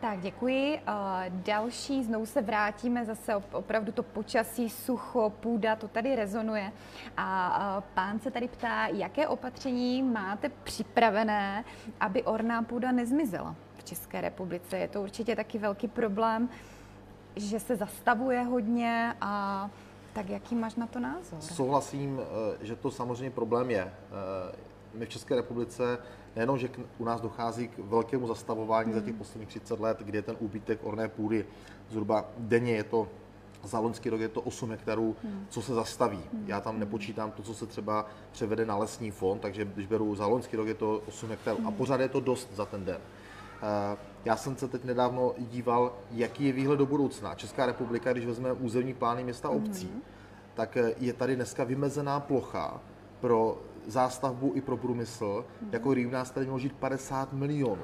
Tak 0.00 0.20
děkuji. 0.20 0.80
Další, 1.28 2.04
znovu 2.04 2.26
se 2.26 2.42
vrátíme 2.42 3.04
zase 3.04 3.36
opravdu 3.36 3.92
to 3.92 4.02
počasí, 4.02 4.70
sucho, 4.70 5.32
půda, 5.40 5.76
to 5.76 5.88
tady 5.88 6.16
rezonuje. 6.16 6.72
A 7.16 7.82
pán 7.94 8.18
se 8.18 8.30
tady 8.30 8.48
ptá, 8.48 8.86
jaké 8.86 9.28
opatření 9.28 10.02
máte 10.02 10.48
připravené, 10.48 11.64
aby 12.00 12.22
orná 12.22 12.62
půda 12.62 12.92
nezmizela 12.92 13.54
v 13.76 13.84
České 13.84 14.20
republice. 14.20 14.78
Je 14.78 14.88
to 14.88 15.02
určitě 15.02 15.36
taky 15.36 15.58
velký 15.58 15.88
problém, 15.88 16.48
že 17.36 17.60
se 17.60 17.76
zastavuje 17.76 18.42
hodně 18.42 19.14
a 19.20 19.70
Tak 20.18 20.30
jaký 20.30 20.54
máš 20.54 20.74
na 20.74 20.86
to 20.86 20.98
názor? 20.98 21.40
Souhlasím, 21.40 22.20
eh, 22.20 22.66
že 22.66 22.76
to 22.76 22.90
samozřejmě 22.90 23.30
problém 23.30 23.70
je. 23.70 23.82
Eh, 23.82 24.56
my 24.94 25.06
v 25.06 25.08
České 25.08 25.36
republice 25.36 25.98
nejenom, 26.36 26.58
že 26.58 26.70
u 26.98 27.04
nás 27.04 27.20
dochází 27.20 27.68
k 27.68 27.78
velkému 27.78 28.26
zastavování 28.26 28.90
hmm. 28.90 29.00
za 29.00 29.06
těch 29.06 29.14
posledních 29.14 29.48
30 29.48 29.80
let, 29.80 29.98
kdy 30.00 30.18
je 30.18 30.22
ten 30.22 30.36
úbytek 30.38 30.80
orné 30.82 31.08
půdy 31.08 31.46
zhruba 31.90 32.24
denně 32.38 32.72
je 32.72 32.84
to 32.84 33.08
za 33.64 33.78
loňský 33.78 34.10
rok 34.10 34.20
je 34.20 34.28
to 34.28 34.40
8 34.40 34.70
hektarů, 34.70 35.16
hmm. 35.24 35.46
co 35.48 35.62
se 35.62 35.74
zastaví. 35.74 36.20
Hmm. 36.32 36.44
Já 36.46 36.60
tam 36.60 36.78
nepočítám 36.78 37.30
to, 37.30 37.42
co 37.42 37.54
se 37.54 37.66
třeba 37.66 38.06
převede 38.32 38.66
na 38.66 38.76
lesní 38.76 39.10
fond, 39.10 39.38
takže 39.38 39.64
když 39.64 39.86
beru 39.86 40.14
za 40.14 40.26
loňský 40.26 40.56
rok 40.56 40.68
je 40.68 40.74
to 40.74 41.02
8 41.08 41.30
hektarů 41.30 41.58
hmm. 41.58 41.66
a 41.66 41.70
pořád 41.70 42.00
je 42.00 42.08
to 42.08 42.20
dost 42.20 42.48
za 42.54 42.64
ten 42.64 42.84
den. 42.84 43.00
Já 44.24 44.36
jsem 44.36 44.56
se 44.56 44.68
teď 44.68 44.84
nedávno 44.84 45.34
díval, 45.38 45.92
jaký 46.10 46.44
je 46.44 46.52
výhled 46.52 46.76
do 46.76 46.86
budoucna. 46.86 47.34
Česká 47.34 47.66
republika, 47.66 48.12
když 48.12 48.26
vezmeme 48.26 48.52
územní 48.52 48.94
plány 48.94 49.24
města 49.24 49.48
obcí, 49.48 49.86
hmm. 49.86 50.02
tak 50.54 50.76
eh, 50.76 50.94
je 50.98 51.12
tady 51.12 51.36
dneska 51.36 51.64
vymezená 51.64 52.20
plocha 52.20 52.80
pro 53.20 53.62
zástavbu 53.86 54.52
i 54.54 54.60
pro 54.60 54.76
průmysl, 54.76 55.44
hmm. 55.62 55.70
jako 55.72 55.92
kdyby 55.92 56.10
nás 56.10 56.30
tady 56.30 56.46
mělo 56.46 56.58
žít 56.58 56.72
50 56.72 57.32
milionů. 57.32 57.82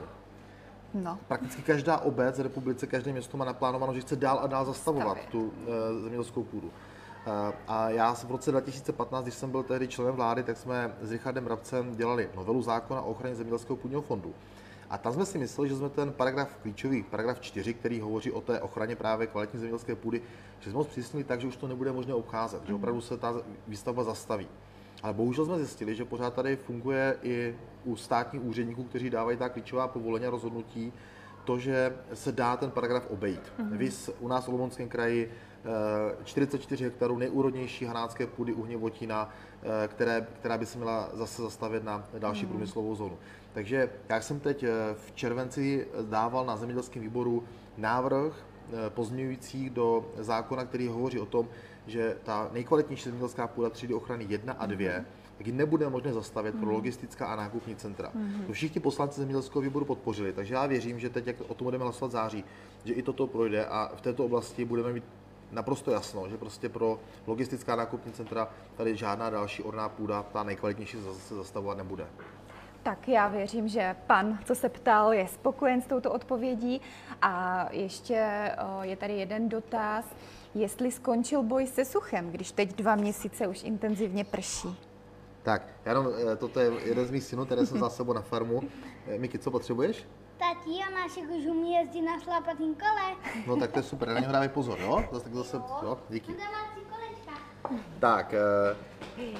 No. 0.94 1.18
Prakticky 1.28 1.62
každá 1.62 1.98
obec 1.98 2.38
v 2.38 2.42
republice, 2.42 2.86
každé 2.86 3.12
město 3.12 3.36
má 3.36 3.44
naplánováno, 3.44 3.94
že 3.94 4.00
chce 4.00 4.16
dál 4.16 4.40
a 4.42 4.46
dál 4.46 4.64
zastavovat 4.64 5.18
Stavě. 5.18 5.30
tu 5.30 5.52
e, 5.66 6.00
zemědělskou 6.00 6.42
půdu. 6.42 6.70
E, 7.26 7.52
a 7.68 7.90
já 7.90 8.14
v 8.14 8.30
roce 8.30 8.50
2015, 8.50 9.24
když 9.24 9.34
jsem 9.34 9.50
byl 9.50 9.62
tehdy 9.62 9.88
členem 9.88 10.14
vlády, 10.14 10.42
tak 10.42 10.56
jsme 10.56 10.94
s 11.02 11.10
Richardem 11.10 11.46
Rabcem 11.46 11.96
dělali 11.96 12.30
novelu 12.36 12.62
zákona 12.62 13.02
o 13.02 13.10
ochraně 13.10 13.34
zemědělského 13.34 13.76
půdního 13.76 14.02
fondu. 14.02 14.34
A 14.90 14.98
tam 14.98 15.12
jsme 15.12 15.26
si 15.26 15.38
mysleli, 15.38 15.68
že 15.68 15.76
jsme 15.76 15.88
ten 15.88 16.12
paragraf 16.12 16.56
klíčový, 16.62 17.02
paragraf 17.02 17.40
4, 17.40 17.74
který 17.74 18.00
hovoří 18.00 18.32
o 18.32 18.40
té 18.40 18.60
ochraně 18.60 18.96
právě 18.96 19.26
kvalitní 19.26 19.60
zemědělské 19.60 19.94
půdy, 19.94 20.22
že 20.60 20.70
jsme 20.70 20.76
ho 20.76 20.84
zpřísnili 20.84 21.24
tak, 21.24 21.40
že 21.40 21.46
už 21.46 21.56
to 21.56 21.68
nebude 21.68 21.92
možné 21.92 22.14
obcházet, 22.14 22.60
mm. 22.60 22.66
že 22.66 22.74
opravdu 22.74 23.00
se 23.00 23.16
ta 23.16 23.34
výstavba 23.68 24.04
zastaví. 24.04 24.48
Ale 25.02 25.14
bohužel 25.14 25.44
jsme 25.44 25.58
zjistili, 25.58 25.94
že 25.94 26.04
pořád 26.04 26.34
tady 26.34 26.56
funguje 26.56 27.16
i 27.22 27.56
u 27.84 27.96
státních 27.96 28.44
úředníků, 28.44 28.84
kteří 28.84 29.10
dávají 29.10 29.36
ta 29.36 29.48
klíčová 29.48 29.88
povolení 29.88 30.26
a 30.26 30.30
rozhodnutí, 30.30 30.92
to, 31.44 31.58
že 31.58 31.96
se 32.14 32.32
dá 32.32 32.56
ten 32.56 32.70
paragraf 32.70 33.10
obejít. 33.10 33.52
Mm-hmm. 33.58 33.76
Vys 33.76 34.10
u 34.20 34.28
nás 34.28 34.44
v 34.44 34.48
Olomouckém 34.48 34.88
kraji 34.88 35.32
44 36.24 36.84
eh, 36.84 36.86
hektarů 36.86 37.18
nejúrodnější 37.18 37.84
hanácké 37.84 38.26
půdy 38.26 38.52
uhněvotina, 38.52 39.28
eh, 39.62 39.88
které, 39.88 40.26
která 40.40 40.58
by 40.58 40.66
se 40.66 40.78
měla 40.78 41.10
zase 41.12 41.42
zastavit 41.42 41.84
na 41.84 42.04
další 42.18 42.42
mm. 42.42 42.48
průmyslovou 42.48 42.94
zónu. 42.94 43.18
Takže 43.52 43.90
já 44.08 44.20
jsem 44.20 44.40
teď 44.40 44.62
eh, 44.62 44.68
v 44.94 45.12
červenci 45.14 45.86
dával 46.02 46.46
na 46.46 46.56
zemědělském 46.56 47.02
výboru 47.02 47.44
návrh 47.76 48.46
pozměňující 48.88 49.70
do 49.70 50.06
zákona, 50.16 50.64
který 50.64 50.88
hovoří 50.88 51.18
o 51.18 51.26
tom, 51.26 51.48
že 51.86 52.16
ta 52.24 52.50
nejkvalitnější 52.52 53.04
zemědělská 53.04 53.46
půda 53.48 53.70
třídy 53.70 53.94
ochrany 53.94 54.26
1 54.28 54.52
a 54.52 54.66
2 54.66 54.78
mm-hmm 54.78 55.04
tak 55.38 55.46
ji 55.46 55.52
nebude 55.52 55.88
možné 55.88 56.12
zastavit 56.12 56.54
pro 56.54 56.66
mhm. 56.66 56.74
logistická 56.74 57.26
a 57.26 57.36
nákupní 57.36 57.76
centra. 57.76 58.08
Mm-hmm. 58.08 58.46
To 58.46 58.52
všichni 58.52 58.80
poslanci 58.80 59.20
zemědělského 59.20 59.62
výboru 59.62 59.84
podpořili, 59.84 60.32
takže 60.32 60.54
já 60.54 60.66
věřím, 60.66 61.00
že 61.00 61.10
teď, 61.10 61.26
jak 61.26 61.36
o 61.48 61.54
tom 61.54 61.64
budeme 61.64 61.84
hlasovat 61.84 62.12
září, 62.12 62.44
že 62.84 62.94
i 62.94 63.02
toto 63.02 63.26
projde 63.26 63.66
a 63.66 63.92
v 63.96 64.00
této 64.00 64.24
oblasti 64.24 64.64
budeme 64.64 64.92
mít 64.92 65.04
naprosto 65.54 65.90
jasno, 65.90 66.28
že 66.28 66.36
prostě 66.36 66.68
pro 66.68 66.98
logistická 67.26 67.76
nákupní 67.76 68.12
centra 68.12 68.48
tady 68.76 68.96
žádná 68.96 69.30
další 69.30 69.62
orná 69.62 69.88
půda, 69.88 70.22
ta 70.22 70.42
nejkvalitnější, 70.42 70.96
se 71.12 71.34
zastavovat 71.34 71.78
nebude. 71.78 72.06
Tak 72.82 73.08
já 73.08 73.28
věřím, 73.28 73.68
že 73.68 73.96
pan, 74.06 74.38
co 74.44 74.54
se 74.54 74.68
ptal, 74.68 75.12
je 75.12 75.28
spokojen 75.28 75.82
s 75.82 75.86
touto 75.86 76.12
odpovědí. 76.12 76.80
A 77.22 77.66
ještě 77.72 78.28
je 78.82 78.96
tady 78.96 79.12
jeden 79.12 79.48
dotaz. 79.48 80.04
Jestli 80.54 80.92
skončil 80.92 81.42
boj 81.42 81.66
se 81.66 81.84
suchem, 81.84 82.30
když 82.30 82.52
teď 82.52 82.76
dva 82.76 82.94
měsíce 82.94 83.46
už 83.46 83.62
intenzivně 83.62 84.24
prší? 84.24 84.76
Tak, 85.44 85.62
já 85.84 85.90
jenom, 85.90 86.08
eh, 86.32 86.36
toto 86.36 86.60
je 86.60 86.72
jeden 86.84 87.06
z 87.06 87.10
mých 87.10 87.24
synů, 87.24 87.44
který 87.44 87.66
jsem 87.66 87.78
za 87.78 87.90
sebou 87.90 88.12
na 88.12 88.20
farmu. 88.20 88.62
Eh, 89.06 89.18
Miki, 89.18 89.38
co 89.38 89.50
potřebuješ? 89.50 90.06
Tati, 90.38 90.70
a 90.86 90.90
našich 90.90 91.30
už 91.30 91.46
umí 91.46 91.72
jezdit 91.74 92.02
na 92.02 92.20
šlapatým 92.20 92.74
kole. 92.74 93.32
No 93.46 93.56
tak 93.56 93.72
to 93.72 93.78
je 93.78 93.82
super, 93.82 94.08
na 94.08 94.20
něho 94.20 94.32
dávej 94.32 94.48
pozor, 94.48 94.78
jo? 94.80 95.04
Zase, 95.12 95.24
tak 95.24 95.34
zase, 95.34 95.56
jo, 95.56 95.98
díky. 96.10 96.34
Tak, 98.00 98.34
eh, 98.34 98.76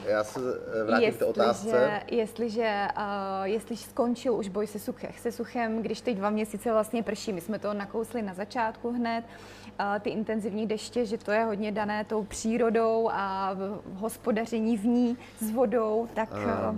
já 0.06 0.24
se 0.24 0.40
vrátím 0.86 1.04
jestliže, 1.04 1.16
k 1.16 1.18
té 1.18 1.24
otázce. 1.24 2.02
Jestliže, 2.10 2.88
uh, 2.96 3.44
jestliže 3.44 3.84
skončil 3.84 4.34
už 4.34 4.48
boj 4.48 4.66
se, 4.66 4.78
suchem, 4.78 5.10
se 5.18 5.32
suchem, 5.32 5.82
když 5.82 6.00
teď 6.00 6.16
dva 6.16 6.30
měsíce 6.30 6.72
vlastně 6.72 7.02
prší, 7.02 7.32
my 7.32 7.40
jsme 7.40 7.58
to 7.58 7.74
nakousli 7.74 8.22
na 8.22 8.34
začátku 8.34 8.92
hned, 8.92 9.24
uh, 9.24 9.63
ty 10.00 10.10
intenzivní 10.10 10.66
deště, 10.66 11.06
že 11.06 11.18
to 11.18 11.32
je 11.32 11.44
hodně 11.44 11.72
dané 11.72 12.04
tou 12.04 12.24
přírodou 12.24 13.10
a 13.12 13.56
hospodaření 13.94 14.76
v 14.76 14.86
ní 14.86 15.18
s 15.40 15.50
vodou, 15.50 16.08
tak 16.14 16.28
uh, 16.32 16.76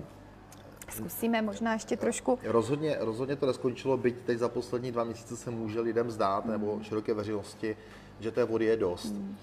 zkusíme 0.89 1.43
možná 1.43 1.73
ještě 1.73 1.97
trošku. 1.97 2.39
Rozhodně, 2.45 2.97
rozhodně 3.01 3.37
to 3.37 3.47
neskončilo, 3.47 3.97
byť 3.97 4.17
teď 4.27 4.39
za 4.39 4.49
poslední 4.49 4.93
dva 4.93 5.05
měsíce 5.05 5.37
se 5.37 5.51
může 5.51 5.81
lidem 5.81 6.11
zdát, 6.11 6.45
mm. 6.45 6.51
nebo 6.51 6.79
široké 6.83 7.15
veřejnosti, 7.15 7.77
že 8.21 8.31
té 8.31 8.45
vody 8.45 8.65
je 8.65 8.77
dost. 8.77 9.13
Mm. 9.13 9.37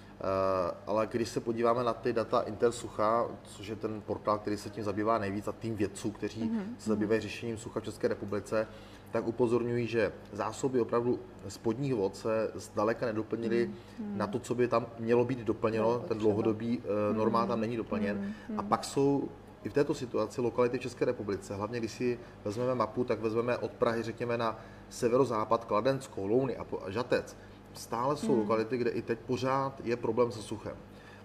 Ale 0.88 1.08
když 1.12 1.30
se 1.30 1.40
podíváme 1.40 1.84
na 1.84 1.94
ty 1.94 2.14
data 2.14 2.42
Intersucha, 2.42 3.26
což 3.44 3.68
je 3.68 3.76
ten 3.76 4.02
portál, 4.02 4.38
který 4.38 4.58
se 4.58 4.70
tím 4.70 4.84
zabývá 4.84 5.18
nejvíc, 5.18 5.48
a 5.48 5.52
tým 5.52 5.76
vědců, 5.76 6.12
kteří 6.12 6.44
mm. 6.44 6.76
se 6.80 6.90
zabývají 6.90 7.22
řešením 7.22 7.58
sucha 7.58 7.80
v 7.80 7.84
České 7.84 8.08
republice, 8.08 8.68
tak 9.14 9.28
upozorňují, 9.28 9.88
že 9.88 10.12
zásoby 10.32 10.82
opravdu 10.82 11.20
spodních 11.48 11.94
vod 11.96 12.16
se 12.16 12.52
zdaleka 12.56 13.06
nedoplnily 13.06 13.68
mm. 13.68 14.18
na 14.18 14.28
to, 14.28 14.40
co 14.40 14.56
by 14.56 14.68
tam 14.68 14.86
mělo 15.00 15.26
být 15.26 15.40
doplněno. 15.40 15.94
No, 15.94 16.00
ten 16.00 16.18
dlouhodobý 16.18 16.78
uh, 16.78 17.18
normál 17.18 17.48
tam 17.48 17.62
není 17.62 17.78
doplněn. 17.78 18.34
Mm. 18.50 18.60
A 18.60 18.64
pak 18.64 18.84
jsou 18.84 19.30
i 19.64 19.70
v 19.70 19.74
této 19.74 19.94
situaci 19.94 20.42
lokality 20.42 20.78
v 20.78 20.82
České 20.82 21.06
republice, 21.06 21.56
hlavně 21.56 21.80
když 21.80 21.92
si 21.92 22.20
vezmeme 22.46 22.76
mapu, 22.76 23.04
tak 23.04 23.20
vezmeme 23.20 23.58
od 23.58 23.72
Prahy, 23.72 24.04
řekněme, 24.04 24.38
na 24.38 24.60
severozápad 24.90 25.66
Kladensko, 25.66 26.28
Louny 26.28 26.58
a 26.58 26.66
Žatec, 26.88 27.38
stále 27.74 28.18
jsou 28.18 28.32
hmm. 28.32 28.40
lokality, 28.40 28.78
kde 28.78 28.90
i 28.90 29.02
teď 29.02 29.20
pořád 29.20 29.82
je 29.84 29.96
problém 29.98 30.32
se 30.32 30.42
suchem. 30.42 30.76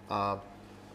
A 0.09 0.43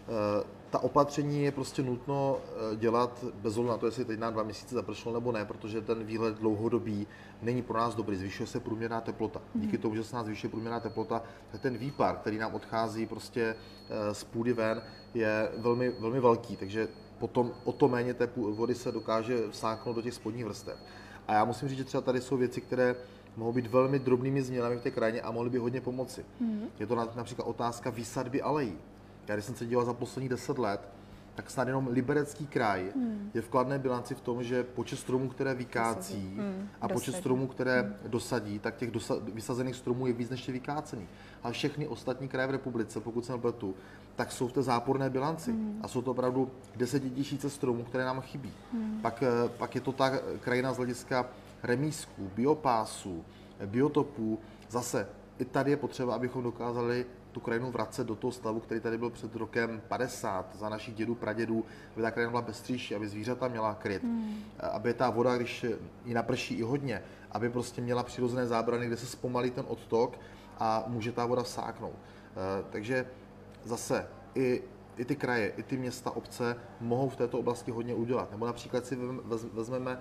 e, 0.09 0.45
ta 0.75 0.83
opatření 0.83 1.43
je 1.43 1.53
prostě 1.53 1.83
nutno 1.83 2.39
e, 2.73 2.77
dělat 2.77 3.25
bez 3.35 3.57
ohledu 3.57 3.71
na 3.71 3.79
to, 3.79 3.87
jestli 3.87 4.05
teď 4.05 4.19
na 4.19 4.31
dva 4.31 4.43
měsíce 4.43 4.75
zapršelo 4.75 5.15
nebo 5.15 5.33
ne, 5.33 5.45
protože 5.45 5.81
ten 5.81 6.05
výhled 6.05 6.39
dlouhodobý 6.39 7.07
není 7.43 7.63
pro 7.63 7.79
nás 7.79 7.95
dobrý. 7.95 8.17
Zvyšuje 8.17 8.47
se 8.47 8.61
průměrná 8.61 9.01
teplota. 9.01 9.41
Hmm. 9.55 9.63
Díky 9.63 9.79
tomu, 9.79 9.95
že 9.95 10.05
se 10.05 10.17
nás 10.17 10.27
zvyšuje 10.27 10.51
průměrná 10.51 10.81
teplota, 10.81 11.23
tak 11.53 11.61
ten 11.61 11.79
výpar, 11.79 12.17
který 12.17 12.39
nám 12.39 12.55
odchází 12.55 13.07
prostě 13.07 13.57
e, 13.89 14.15
z 14.15 14.25
půdy 14.25 14.53
ven, 14.53 14.83
je 15.15 15.53
velmi, 15.57 15.91
velmi 15.91 16.21
velký. 16.21 16.57
Takže 16.57 16.89
potom 17.19 17.53
o 17.65 17.73
to 17.73 17.89
méně 17.89 18.15
té 18.15 18.29
vody 18.37 18.75
se 18.75 18.93
dokáže 18.93 19.51
vsáknout 19.51 19.97
do 19.97 20.03
těch 20.03 20.15
spodních 20.15 20.45
vrstev. 20.45 20.77
A 21.29 21.35
já 21.35 21.45
musím 21.45 21.69
říct, 21.69 21.79
že 21.79 21.85
třeba 21.85 22.01
tady 22.01 22.21
jsou 22.21 22.37
věci, 22.37 22.61
které 22.61 22.97
mohou 23.37 23.53
být 23.53 23.67
velmi 23.67 23.99
drobnými 23.99 24.43
změnami 24.43 24.77
v 24.77 24.83
té 24.83 24.91
krajině 24.91 25.23
a 25.23 25.31
mohly 25.31 25.51
by 25.51 25.59
hodně 25.59 25.81
pomoci. 25.81 26.25
Mm. 26.41 26.65
Je 26.79 26.87
to 26.87 26.95
například 26.95 27.45
otázka 27.45 27.91
výsadby 27.91 28.43
alejí. 28.43 28.79
Já 29.29 29.35
když 29.35 29.45
jsem 29.45 29.55
se 29.55 29.67
díval 29.67 29.85
za 29.85 29.93
poslední 29.95 30.29
deset 30.29 30.59
let, 30.59 30.89
tak 31.35 31.51
snad 31.51 31.69
jenom 31.69 31.89
liberecký 31.89 32.47
kraj 32.47 32.93
hmm. 32.95 33.31
je 33.35 33.43
v 33.43 33.49
kladné 33.49 33.79
bilanci 33.79 34.15
v 34.15 34.21
tom, 34.21 34.45
že 34.45 34.65
počet 34.65 34.97
stromů, 34.97 35.29
které 35.29 35.55
vykácí 35.55 36.35
hmm. 36.37 36.69
a 36.81 36.87
dosadí. 36.87 36.95
počet 36.95 37.17
stromů, 37.17 37.47
které 37.47 37.83
hmm. 37.83 37.95
dosadí, 38.07 38.59
tak 38.59 38.77
těch 38.77 38.91
dosa- 38.91 39.21
vysazených 39.33 39.77
stromů 39.77 40.07
je 40.07 40.13
víc 40.13 40.31
než 40.31 40.43
těch 40.43 40.53
vykácených. 40.53 41.09
Ale 41.43 41.53
všechny 41.53 41.89
ostatní 41.89 42.29
kraje 42.29 42.49
v 42.49 42.51
republice, 42.51 43.01
pokud 43.01 43.25
jsem 43.25 43.41
pletu, 43.41 43.75
tak 44.17 44.33
jsou 44.33 44.49
v 44.49 44.53
té 44.53 44.63
záporné 44.63 45.11
bilanci. 45.11 45.53
Hmm. 45.53 45.81
A 45.83 45.89
jsou 45.89 46.03
to 46.03 46.11
opravdu 46.11 46.51
desetitisíce 46.77 47.51
stromů, 47.51 47.85
které 47.85 48.05
nám 48.05 48.21
chybí. 48.21 48.53
Hmm. 48.73 48.99
Pak, 49.03 49.23
eh, 49.23 49.49
pak 49.59 49.75
je 49.75 49.81
to 49.81 49.93
ta 49.93 50.19
krajina 50.41 50.73
z 50.73 50.77
hlediska 50.77 51.27
remísků, 51.63 52.31
biopásů, 52.37 53.25
biotopů. 53.67 54.39
Zase 54.71 55.09
i 55.39 55.45
tady 55.45 55.71
je 55.71 55.77
potřeba, 55.77 56.15
abychom 56.15 56.43
dokázali 56.43 57.07
tu 57.35 57.41
krajinu 57.41 57.71
vracet 57.71 58.07
do 58.07 58.15
toho 58.15 58.33
stavu, 58.33 58.61
který 58.61 58.81
tady 58.81 58.99
byl 58.99 59.11
před 59.11 59.37
rokem 59.37 59.83
50, 59.89 60.57
za 60.57 60.69
našich 60.69 60.95
dědů, 60.95 61.15
pradědů, 61.15 61.65
aby 61.93 62.03
ta 62.03 62.11
krajina 62.11 62.31
byla 62.31 62.43
bestřejší, 62.43 62.95
aby 62.95 63.09
zvířata 63.09 63.49
měla 63.49 63.75
kryt, 63.75 64.03
hmm. 64.03 64.45
aby 64.73 64.95
ta 64.95 65.11
voda, 65.11 65.37
když 65.37 65.67
ji 66.05 66.15
naprší 66.15 66.55
i 66.55 66.63
hodně, 66.63 67.03
aby 67.33 67.51
prostě 67.51 67.83
měla 67.83 68.03
přirozené 68.03 68.47
zábrany, 68.47 68.87
kde 68.87 68.97
se 68.97 69.07
zpomalí 69.07 69.51
ten 69.51 69.65
odtok 69.69 70.19
a 70.59 70.85
může 70.87 71.13
ta 71.13 71.27
voda 71.27 71.43
vsáknout. 71.43 71.95
Eh, 71.95 72.65
takže 72.71 73.07
zase 73.65 74.07
i 74.35 74.63
i 74.97 75.05
ty 75.05 75.17
kraje, 75.17 75.49
i 75.57 75.63
ty 75.63 75.77
města, 75.77 76.11
obce 76.11 76.57
mohou 76.81 77.09
v 77.09 77.17
této 77.17 77.39
oblasti 77.39 77.71
hodně 77.71 77.95
udělat. 77.95 78.31
Nebo 78.31 78.47
například 78.47 78.87
si 78.87 78.99
vezmeme 79.53 79.99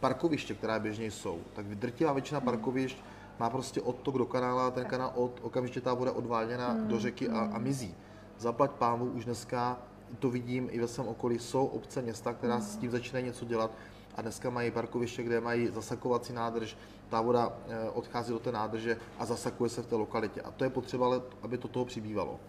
parkoviště, 0.00 0.54
která 0.54 0.78
běžně 0.78 1.10
jsou. 1.10 1.40
Tak 1.52 1.66
drtivá 1.66 2.12
většina 2.12 2.40
hmm. 2.40 2.44
parkovišť 2.44 2.98
má 3.40 3.50
prostě 3.50 3.80
odtok 3.80 4.18
do 4.18 4.26
kanála, 4.26 4.70
ten 4.70 4.84
kanál 4.84 5.12
od, 5.14 5.40
okamžitě 5.42 5.80
ta 5.80 5.94
voda 5.94 6.12
odváděna 6.12 6.68
hmm. 6.68 6.88
do 6.88 6.98
řeky 6.98 7.28
a, 7.28 7.38
a 7.52 7.58
mizí. 7.58 7.94
Zaplať 8.38 8.70
pánu 8.70 9.04
už 9.04 9.24
dneska, 9.24 9.78
to 10.18 10.30
vidím 10.30 10.68
i 10.70 10.80
ve 10.80 10.88
svém 10.88 11.08
okolí, 11.08 11.38
jsou 11.38 11.66
obce, 11.66 12.02
města, 12.02 12.32
která 12.32 12.54
hmm. 12.54 12.64
s 12.64 12.76
tím 12.76 12.90
začínají 12.90 13.24
něco 13.24 13.44
dělat 13.44 13.70
a 14.16 14.22
dneska 14.22 14.50
mají 14.50 14.70
parkoviště, 14.70 15.22
kde 15.22 15.40
mají 15.40 15.68
zasakovací 15.68 16.32
nádrž, 16.32 16.76
ta 17.08 17.20
voda 17.20 17.52
eh, 17.68 17.90
odchází 17.90 18.32
do 18.32 18.38
té 18.38 18.52
nádrže 18.52 18.96
a 19.18 19.26
zasakuje 19.26 19.70
se 19.70 19.82
v 19.82 19.86
té 19.86 19.96
lokalitě. 19.96 20.40
A 20.40 20.50
to 20.50 20.64
je 20.64 20.70
potřeba, 20.70 21.20
aby 21.42 21.58
to 21.58 21.68
toho 21.68 21.84
přibývalo. 21.84 22.40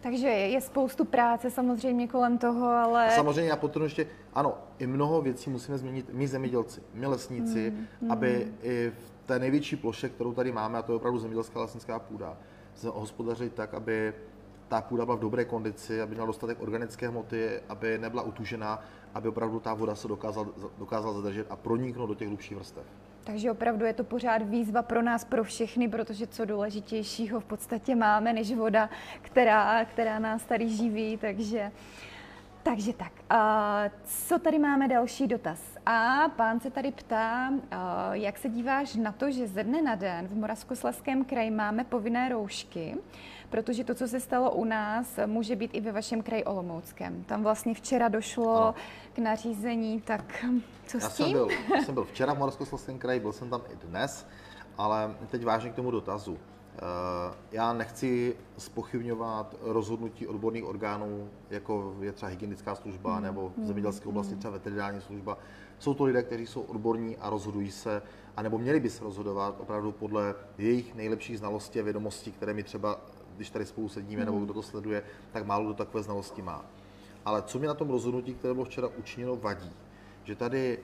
Takže 0.00 0.28
je 0.28 0.60
spoustu 0.60 1.04
práce 1.04 1.50
samozřejmě 1.50 2.08
kolem 2.08 2.38
toho, 2.38 2.66
ale... 2.66 3.10
Samozřejmě 3.10 3.50
já 3.50 3.56
potrhnu 3.56 3.86
ještě, 3.86 4.06
ano, 4.34 4.54
i 4.78 4.86
mnoho 4.86 5.22
věcí 5.22 5.50
musíme 5.50 5.78
změnit 5.78 6.10
my 6.12 6.28
zemědělci, 6.28 6.82
my 6.94 7.06
lesníci, 7.06 7.70
mm, 7.70 8.12
aby 8.12 8.52
i 8.62 8.92
v 8.98 9.17
té 9.28 9.38
největší 9.38 9.76
ploše, 9.76 10.08
kterou 10.08 10.32
tady 10.32 10.52
máme, 10.52 10.78
a 10.78 10.82
to 10.82 10.92
je 10.92 10.96
opravdu 10.96 11.18
zemědělská 11.18 11.60
lesnická 11.60 11.98
půda, 11.98 12.36
hospodařit 12.84 13.54
tak, 13.54 13.74
aby 13.74 14.14
ta 14.68 14.80
půda 14.80 15.04
byla 15.04 15.16
v 15.16 15.20
dobré 15.20 15.44
kondici, 15.44 16.02
aby 16.02 16.14
měla 16.14 16.26
dostatek 16.26 16.62
organické 16.62 17.08
hmoty, 17.08 17.60
aby 17.68 17.98
nebyla 17.98 18.22
utužená, 18.22 18.82
aby 19.14 19.28
opravdu 19.28 19.60
ta 19.60 19.74
voda 19.74 19.94
se 19.94 20.08
dokázala, 20.08 20.48
dokázala 20.78 21.14
zadržet 21.14 21.46
a 21.50 21.56
proniknout 21.56 22.06
do 22.06 22.14
těch 22.14 22.28
hlubších 22.28 22.56
vrstev. 22.56 22.84
Takže 23.24 23.50
opravdu 23.50 23.84
je 23.84 23.92
to 23.92 24.04
pořád 24.04 24.42
výzva 24.42 24.82
pro 24.82 25.02
nás, 25.02 25.24
pro 25.24 25.44
všechny, 25.44 25.88
protože 25.88 26.26
co 26.26 26.44
důležitějšího 26.44 27.40
v 27.40 27.44
podstatě 27.44 27.94
máme, 27.94 28.32
než 28.32 28.54
voda, 28.54 28.90
která, 29.22 29.84
která 29.84 30.18
nás 30.18 30.44
tady 30.44 30.68
živí, 30.68 31.16
takže... 31.16 31.72
Takže 32.68 32.92
tak, 32.92 33.12
a 33.30 33.84
co 34.04 34.38
tady 34.38 34.58
máme 34.58 34.88
další 34.88 35.26
dotaz? 35.26 35.60
A 35.86 36.28
pán 36.36 36.60
se 36.60 36.70
tady 36.70 36.92
ptá, 36.92 37.52
jak 38.12 38.38
se 38.38 38.48
díváš 38.48 38.94
na 38.94 39.12
to, 39.12 39.30
že 39.30 39.48
ze 39.48 39.64
dne 39.64 39.82
na 39.82 39.94
den 39.94 40.28
v 40.28 40.36
Moravskoslezském 40.36 41.24
kraji 41.24 41.50
máme 41.50 41.84
povinné 41.84 42.28
roušky, 42.28 42.96
protože 43.50 43.84
to, 43.84 43.94
co 43.94 44.08
se 44.08 44.20
stalo 44.20 44.50
u 44.50 44.64
nás, 44.64 45.18
může 45.26 45.56
být 45.56 45.70
i 45.74 45.80
ve 45.80 45.92
vašem 45.92 46.22
kraji 46.22 46.44
Olomouckém. 46.44 47.24
Tam 47.24 47.42
vlastně 47.42 47.74
včera 47.74 48.08
došlo 48.08 48.54
no. 48.54 48.74
k 49.12 49.18
nařízení, 49.18 50.00
tak 50.00 50.44
co 50.86 50.98
já 50.98 51.10
s 51.10 51.16
tím? 51.16 51.26
Jsem 51.26 51.32
byl, 51.32 51.48
já 51.76 51.82
jsem 51.82 51.94
byl 51.94 52.04
včera 52.04 52.34
v 52.34 52.38
Moravskoslezském 52.38 52.98
kraji, 52.98 53.20
byl 53.20 53.32
jsem 53.32 53.50
tam 53.50 53.60
i 53.72 53.86
dnes, 53.86 54.26
ale 54.78 55.14
teď 55.26 55.44
vážně 55.44 55.70
k 55.70 55.74
tomu 55.74 55.90
dotazu. 55.90 56.38
Eh, 56.78 57.34
já 57.52 57.72
nechci 57.72 58.36
spochybňovat 58.58 59.54
rozhodnutí 59.60 60.26
odborných 60.26 60.64
orgánů, 60.64 61.28
jako 61.50 61.96
je 62.00 62.12
třeba 62.12 62.30
hygienická 62.30 62.74
služba 62.74 63.14
hmm. 63.14 63.24
nebo 63.24 63.52
v 63.56 63.66
zemědělské 63.66 64.04
hmm. 64.04 64.10
oblasti 64.10 64.36
třeba 64.36 64.52
veterinární 64.52 65.00
služba. 65.00 65.38
Jsou 65.78 65.94
to 65.94 66.04
lidé, 66.04 66.22
kteří 66.22 66.46
jsou 66.46 66.60
odborní 66.60 67.16
a 67.16 67.30
rozhodují 67.30 67.70
se, 67.70 68.02
anebo 68.36 68.58
měli 68.58 68.80
by 68.80 68.90
se 68.90 69.04
rozhodovat 69.04 69.56
opravdu 69.60 69.92
podle 69.92 70.34
jejich 70.58 70.94
nejlepších 70.94 71.38
znalostí 71.38 71.80
a 71.80 71.82
vědomostí, 71.82 72.32
které 72.32 72.54
mi 72.54 72.62
třeba, 72.62 73.00
když 73.36 73.50
tady 73.50 73.66
spolu 73.66 73.88
sedíme, 73.88 74.22
hmm. 74.22 74.32
nebo 74.32 74.44
kdo 74.44 74.54
to 74.54 74.62
sleduje, 74.62 75.02
tak 75.32 75.46
málo 75.46 75.64
kdo 75.64 75.74
takové 75.74 76.02
znalosti 76.02 76.42
má. 76.42 76.64
Ale 77.24 77.42
co 77.42 77.58
mi 77.58 77.66
na 77.66 77.74
tom 77.74 77.90
rozhodnutí, 77.90 78.34
které 78.34 78.54
bylo 78.54 78.64
včera 78.64 78.88
učiněno, 78.98 79.36
vadí, 79.36 79.72
že 80.24 80.36
tady 80.36 80.78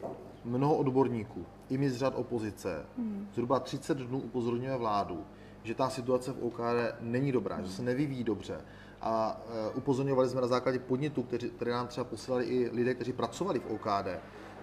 mnoho 0.44 0.76
odborníků, 0.76 1.46
i 1.70 1.78
mi 1.78 1.90
z 1.90 1.96
řad 1.96 2.14
opozice, 2.16 2.86
hmm. 2.98 3.28
zhruba 3.32 3.60
30 3.60 3.98
dnů 3.98 4.18
upozorňuje 4.18 4.76
vládu, 4.76 5.24
že 5.64 5.75
ta 5.75 5.90
situace 5.90 6.33
v 6.33 6.44
OKD 6.44 7.00
není 7.00 7.33
dobrá, 7.33 7.62
že 7.62 7.68
se 7.68 7.83
nevyvíjí 7.83 8.25
dobře. 8.25 8.61
A 9.00 9.40
e, 9.49 9.71
upozorňovali 9.71 10.28
jsme 10.28 10.40
na 10.40 10.47
základě 10.47 10.78
podnětů, 10.78 11.23
které 11.56 11.73
nám 11.73 11.87
třeba 11.87 12.04
posílali 12.04 12.44
i 12.44 12.71
lidé, 12.73 12.94
kteří 12.94 13.12
pracovali 13.12 13.61
v 13.61 13.66
OKD, 13.66 14.09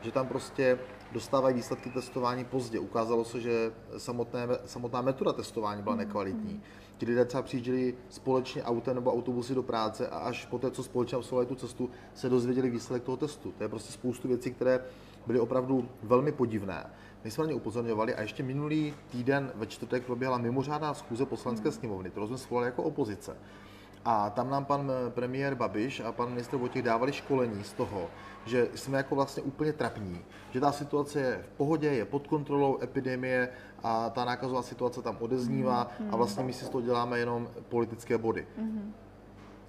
že 0.01 0.11
tam 0.11 0.27
prostě 0.27 0.79
dostávají 1.11 1.55
výsledky 1.55 1.89
testování 1.89 2.45
pozdě. 2.45 2.79
Ukázalo 2.79 3.25
se, 3.25 3.41
že 3.41 3.71
samotné, 3.97 4.47
samotná 4.65 5.01
metoda 5.01 5.33
testování 5.33 5.83
byla 5.83 5.95
nekvalitní. 5.95 6.61
Ti 6.97 7.05
lidé 7.05 7.25
třeba 7.25 7.43
přijížděli 7.43 7.95
společně 8.09 8.63
autem 8.63 8.95
nebo 8.95 9.13
autobusy 9.13 9.55
do 9.55 9.63
práce 9.63 10.07
a 10.07 10.17
až 10.17 10.45
po 10.45 10.59
té, 10.59 10.71
co 10.71 10.83
společně 10.83 11.15
absolvovali 11.15 11.47
tu 11.47 11.55
cestu, 11.55 11.89
se 12.13 12.29
dozvěděli 12.29 12.69
výsledek 12.69 13.03
toho 13.03 13.17
testu. 13.17 13.51
To 13.51 13.63
je 13.63 13.69
prostě 13.69 13.93
spoustu 13.93 14.27
věcí, 14.27 14.51
které 14.51 14.79
byly 15.27 15.39
opravdu 15.39 15.89
velmi 16.03 16.31
podivné. 16.31 16.85
My 17.23 17.31
jsme 17.31 17.43
na 17.43 17.49
ně 17.49 17.55
upozorňovali 17.55 18.15
a 18.15 18.21
ještě 18.21 18.43
minulý 18.43 18.93
týden 19.11 19.51
ve 19.55 19.67
čtvrtek 19.67 20.05
proběhla 20.05 20.37
mimořádná 20.37 20.93
schůze 20.93 21.25
poslanecké 21.25 21.71
sněmovny, 21.71 22.09
kterou 22.09 22.27
jsme 22.27 22.37
svolali 22.37 22.67
jako 22.67 22.83
opozice. 22.83 23.37
A 24.05 24.29
tam 24.29 24.49
nám 24.49 24.65
pan 24.65 24.91
premiér 25.09 25.55
Babiš 25.55 25.99
a 25.99 26.11
pan 26.11 26.29
ministr 26.29 26.57
Vojtěch 26.57 26.83
dávali 26.83 27.13
školení 27.13 27.63
z 27.63 27.73
toho, 27.73 28.09
že 28.45 28.67
jsme 28.75 28.97
jako 28.97 29.15
vlastně 29.15 29.43
úplně 29.43 29.73
trapní, 29.73 30.21
že 30.51 30.59
ta 30.59 30.71
situace 30.71 31.19
je 31.19 31.43
v 31.53 31.57
pohodě, 31.57 31.87
je 31.87 32.05
pod 32.05 32.27
kontrolou 32.27 32.77
epidemie 32.81 33.49
a 33.83 34.09
ta 34.09 34.25
nákazová 34.25 34.61
situace 34.61 35.01
tam 35.01 35.17
odeznívá 35.19 35.91
a 36.11 36.15
vlastně 36.15 36.43
my 36.43 36.53
si 36.53 36.65
z 36.65 36.69
toho 36.69 36.81
děláme 36.81 37.19
jenom 37.19 37.49
politické 37.69 38.17
body. 38.17 38.47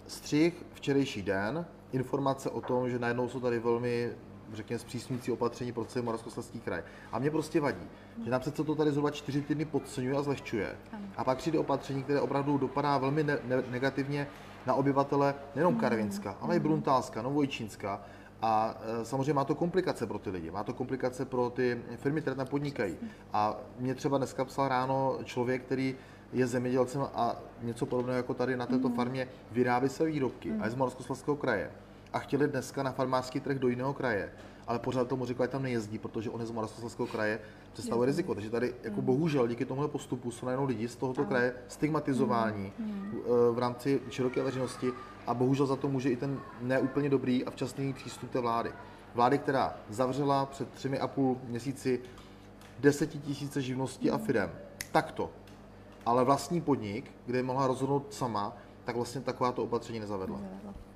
Střih 0.07 0.65
včerejší 0.75 1.23
den, 1.23 1.67
informace 1.93 2.51
o 2.51 2.61
tom, 2.61 2.91
že 2.91 2.99
najednou 2.99 3.29
jsou 3.29 3.41
tady 3.41 3.59
velmi 3.59 4.13
řekněme, 4.57 4.79
zpřísňující 4.79 5.33
opatření 5.33 5.73
pro 5.73 5.85
celý 5.85 6.05
Moravskoslezský 6.05 6.61
kraj. 6.61 6.83
A 7.13 7.19
mě 7.19 7.31
prostě 7.31 7.61
vadí, 7.61 7.89
že 8.25 8.31
nám 8.31 8.41
přece 8.41 8.65
to 8.65 8.75
tady 8.75 8.91
zhruba 8.91 9.11
čtyři 9.11 9.43
týdny 9.43 9.65
podceňuje 9.65 10.17
a 10.17 10.23
zlehčuje. 10.23 10.77
A 11.17 11.25
pak 11.25 11.39
přijde 11.39 11.59
opatření, 11.59 12.03
které 12.03 12.21
opravdu 12.21 12.59
dopadá 12.59 12.99
velmi 12.99 13.25
ne- 13.25 13.39
ne- 13.45 13.63
negativně 13.71 14.27
na 14.67 14.75
obyvatele 14.75 15.35
nejenom 15.55 15.77
Karvinska, 15.77 16.37
ale 16.41 16.57
i 16.57 16.61
Bruntálska, 16.61 17.23
Novojčínska. 17.23 18.01
A 18.43 18.75
e, 19.01 19.05
samozřejmě 19.05 19.33
má 19.33 19.45
to 19.45 19.55
komplikace 19.55 20.07
pro 20.07 20.19
ty 20.19 20.31
lidi, 20.31 20.51
má 20.51 20.65
to 20.65 20.75
komplikace 20.75 21.25
pro 21.25 21.51
ty 21.51 21.83
firmy, 21.97 22.21
které 22.21 22.37
tam 22.37 22.47
podnikají. 22.47 22.97
A 23.33 23.57
mě 23.79 23.95
třeba 23.95 24.19
dneska 24.19 24.45
psal 24.45 24.69
ráno 24.69 25.19
člověk, 25.25 25.63
který 25.63 25.97
je 26.33 26.47
zemědělcem 26.47 27.03
a 27.15 27.37
něco 27.63 27.87
podobného 27.87 28.17
jako 28.17 28.35
tady 28.35 28.57
na 28.57 28.67
této 28.67 28.89
farmě 28.89 29.29
vyrábí 29.53 29.89
své 29.89 30.07
výrobky 30.07 30.53
a 30.61 30.65
je 30.65 30.71
z 30.71 30.75
Moravskoslezského 30.75 31.37
kraje 31.37 31.71
a 32.13 32.19
chtěli 32.19 32.49
dneska 32.49 32.83
na 32.83 32.93
farmářský 32.93 33.41
trh 33.41 33.59
do 33.59 33.69
jiného 33.69 33.95
kraje, 33.95 34.33
ale 34.67 34.79
pořád 34.79 35.09
tomu 35.09 35.27
říkali, 35.27 35.49
tam 35.49 35.63
nejezdí, 35.63 35.99
protože 35.99 36.31
on 36.31 36.41
je 36.41 36.47
z 36.47 36.51
Moravskoslezského 36.51 37.07
kraje, 37.07 37.41
představuje 37.73 38.07
riziko. 38.07 38.35
Takže 38.35 38.51
tady 38.51 38.75
jako 38.83 39.01
mm. 39.01 39.07
bohužel 39.07 39.49
díky 39.49 39.65
tomuhle 39.65 39.89
postupu 39.89 40.31
jsou 40.31 40.47
najednou 40.47 40.67
lidi 40.67 40.89
z 40.89 40.97
tohoto 40.97 41.25
kraje 41.25 41.55
stigmatizováni 41.69 42.73
mm. 42.79 43.13
v 43.53 43.59
rámci 43.59 44.01
široké 44.11 44.43
veřejnosti 44.43 44.93
a 45.27 45.35
bohužel 45.35 45.67
za 45.67 45.77
to 45.77 45.89
může 45.89 46.11
i 46.11 46.17
ten 46.17 46.41
neúplně 46.61 47.11
dobrý 47.11 47.45
a 47.45 47.51
včasný 47.51 47.93
přístup 47.93 48.31
té 48.31 48.41
vlády. 48.41 48.73
Vlády, 49.15 49.39
která 49.39 49.75
zavřela 49.91 50.47
před 50.47 50.69
třemi 50.71 50.99
a 50.99 51.09
půl 51.09 51.39
měsíci 51.49 52.01
desetitisíce 52.81 53.63
živností 53.63 54.11
a 54.11 54.19
firem. 54.19 54.51
Takto. 54.93 55.31
Ale 56.07 56.25
vlastní 56.25 56.61
podnik, 56.61 57.11
kde 57.27 57.43
mohla 57.43 57.67
rozhodnout 57.67 58.15
sama, 58.15 58.57
tak 58.85 58.97
vlastně 58.97 59.21
takováto 59.21 59.63
opatření 59.63 60.01
nezavedla. 60.01 60.39
nezavedla. 60.39 60.92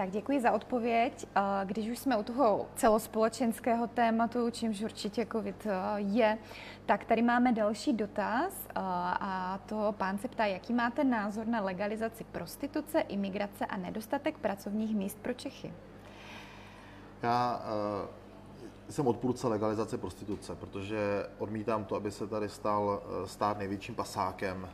Tak 0.00 0.10
děkuji 0.10 0.40
za 0.40 0.52
odpověď. 0.52 1.26
Když 1.64 1.88
už 1.88 1.98
jsme 1.98 2.16
u 2.16 2.22
toho 2.22 2.66
celospolečenského 2.74 3.86
tématu, 3.86 4.50
čímž 4.50 4.82
určitě 4.82 5.26
COVID 5.32 5.66
je, 5.96 6.38
tak 6.86 7.04
tady 7.04 7.22
máme 7.22 7.52
další 7.52 7.92
dotaz 7.92 8.68
a 8.74 9.58
to 9.66 9.94
pán 9.98 10.18
se 10.18 10.28
ptá, 10.28 10.44
jaký 10.44 10.72
máte 10.72 11.04
názor 11.04 11.46
na 11.46 11.60
legalizaci 11.60 12.24
prostituce, 12.24 13.00
imigrace 13.00 13.66
a 13.66 13.76
nedostatek 13.76 14.38
pracovních 14.38 14.96
míst 14.96 15.18
pro 15.18 15.32
Čechy? 15.32 15.72
Já 17.22 17.62
uh 18.04 18.20
jsem 18.90 19.06
odpůrce 19.06 19.48
legalizace 19.48 19.98
prostituce, 19.98 20.54
protože 20.54 21.26
odmítám 21.38 21.84
to, 21.84 21.96
aby 21.96 22.10
se 22.10 22.26
tady 22.26 22.48
stal 22.48 23.02
stát 23.24 23.58
největším 23.58 23.94
pasákem 23.94 24.68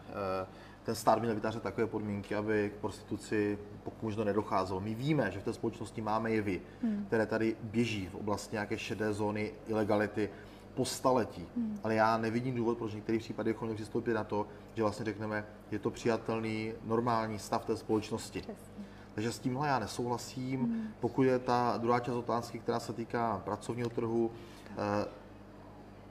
ten 0.86 0.94
stát 0.94 1.18
měl 1.20 1.34
vytvářet 1.34 1.62
takové 1.62 1.86
podmínky, 1.86 2.34
aby 2.34 2.72
k 2.76 2.80
prostituci 2.80 3.58
pokud 3.84 4.04
možno 4.04 4.24
nedocházelo. 4.24 4.80
My 4.80 4.94
víme, 4.94 5.30
že 5.30 5.40
v 5.40 5.44
té 5.44 5.52
společnosti 5.52 6.00
máme 6.00 6.30
jevy, 6.30 6.60
hmm. 6.82 7.04
které 7.06 7.26
tady 7.26 7.56
běží 7.62 8.06
v 8.06 8.14
oblasti 8.14 8.54
nějaké 8.56 8.78
šedé 8.78 9.12
zóny 9.12 9.52
ilegality 9.66 10.30
po 10.74 10.84
staletí. 10.84 11.46
Hmm. 11.56 11.80
Ale 11.84 11.94
já 11.94 12.18
nevidím 12.18 12.54
důvod, 12.54 12.78
proč 12.78 12.92
v 12.92 12.94
některých 12.94 13.22
případech 13.22 13.54
bychom 13.54 13.66
měli 13.68 13.76
přistoupit 13.76 14.14
na 14.14 14.24
to, 14.24 14.46
že 14.74 14.82
vlastně 14.82 15.04
řekneme, 15.04 15.44
je 15.70 15.78
to 15.78 15.90
přijatelný, 15.90 16.72
normální 16.84 17.38
stav 17.38 17.64
té 17.64 17.76
společnosti. 17.76 18.40
Přesně. 18.40 18.84
Takže 19.14 19.32
s 19.32 19.38
tímhle 19.38 19.68
já 19.68 19.78
nesouhlasím. 19.78 20.60
Hmm. 20.60 20.88
Pokud 21.00 21.22
je 21.22 21.38
ta 21.38 21.78
druhá 21.78 22.00
část 22.00 22.16
otázky, 22.16 22.58
která 22.58 22.80
se 22.80 22.92
týká 22.92 23.42
pracovního 23.44 23.90
trhu, 23.90 24.30
eh, 24.70 25.08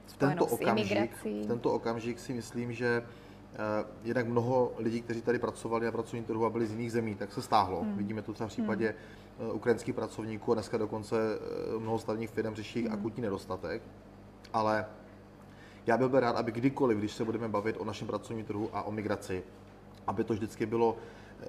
v 0.06 0.16
tento, 0.16 0.46
okamžik, 0.46 1.16
v 1.24 1.46
tento 1.46 1.72
okamžik 1.72 2.18
si 2.18 2.32
myslím, 2.32 2.72
že 2.72 3.02
jednak 4.04 4.26
mnoho 4.26 4.72
lidí, 4.78 5.02
kteří 5.02 5.22
tady 5.22 5.38
pracovali 5.38 5.86
na 5.86 5.92
pracovním 5.92 6.24
trhu 6.24 6.44
a 6.44 6.50
byli 6.50 6.66
z 6.66 6.70
jiných 6.70 6.92
zemí, 6.92 7.14
tak 7.14 7.32
se 7.32 7.42
stáhlo. 7.42 7.80
Hmm. 7.80 7.96
Vidíme 7.96 8.22
to 8.22 8.32
třeba 8.32 8.48
v 8.48 8.52
případě 8.52 8.94
hmm. 9.38 9.50
ukrajinských 9.56 9.94
pracovníků 9.94 10.52
a 10.52 10.54
dneska 10.54 10.78
dokonce 10.78 11.16
eh, 11.16 11.78
mnoho 11.78 11.98
stavních 11.98 12.30
firm 12.30 12.54
řeší 12.54 12.82
hmm. 12.82 12.92
akutní 12.92 13.22
nedostatek. 13.22 13.82
Ale 14.52 14.86
já 15.86 15.96
bych 15.96 16.08
byl 16.08 16.20
rád, 16.20 16.36
aby 16.36 16.52
kdykoliv, 16.52 16.98
když 16.98 17.12
se 17.12 17.24
budeme 17.24 17.48
bavit 17.48 17.76
o 17.78 17.84
našem 17.84 18.06
pracovním 18.06 18.44
trhu 18.44 18.70
a 18.72 18.82
o 18.82 18.92
migraci, 18.92 19.42
aby 20.06 20.24
to 20.24 20.32
vždycky 20.32 20.66
bylo, 20.66 20.96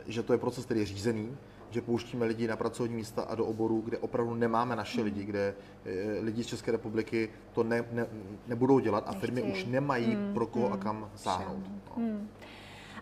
že 0.05 0.23
to 0.23 0.33
je 0.33 0.39
proces, 0.39 0.65
který 0.65 0.79
je 0.79 0.85
řízený, 0.85 1.37
že 1.71 1.81
pouštíme 1.81 2.25
lidi 2.25 2.47
na 2.47 2.55
pracovní 2.55 2.95
místa 2.95 3.21
a 3.21 3.35
do 3.35 3.45
oborů, 3.45 3.81
kde 3.81 3.97
opravdu 3.97 4.33
nemáme 4.33 4.75
naše 4.75 5.01
lidi, 5.01 5.23
kde 5.25 5.55
eh, 5.85 6.19
lidi 6.19 6.43
z 6.43 6.47
České 6.47 6.71
republiky 6.71 7.29
to 7.53 7.63
ne, 7.63 7.85
ne, 7.91 8.05
nebudou 8.47 8.79
dělat 8.79 9.03
a 9.07 9.13
firmy 9.13 9.41
už 9.41 9.65
nemají 9.65 10.15
hmm, 10.15 10.33
pro 10.33 10.47
koho 10.47 10.65
hmm, 10.65 10.73
a 10.73 10.77
kam 10.77 11.09
sáhnout. 11.15 11.63
No. 11.67 12.03
Hmm. 12.03 12.29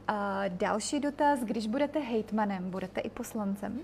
A 0.07 0.47
další 0.47 0.99
dotaz, 0.99 1.39
když 1.39 1.67
budete 1.67 1.99
hejtmanem, 1.99 2.71
budete 2.71 3.01
i 3.01 3.09
poslancem? 3.09 3.79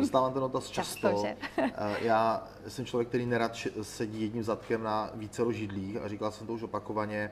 Dostávám 0.00 0.32
ten 0.32 0.42
dotaz 0.42 0.66
často. 0.70 1.08
často 1.08 1.26
eh, 1.58 1.96
Já 2.00 2.48
jsem 2.68 2.84
člověk, 2.84 3.08
který 3.08 3.26
nerad 3.26 3.56
sedí 3.82 4.22
jedním 4.22 4.42
zadkem 4.42 4.82
na 4.82 5.10
více 5.14 5.42
židlích 5.52 5.96
a 5.96 6.08
říkal 6.08 6.30
jsem 6.30 6.46
to 6.46 6.52
už 6.52 6.62
opakovaně. 6.62 7.30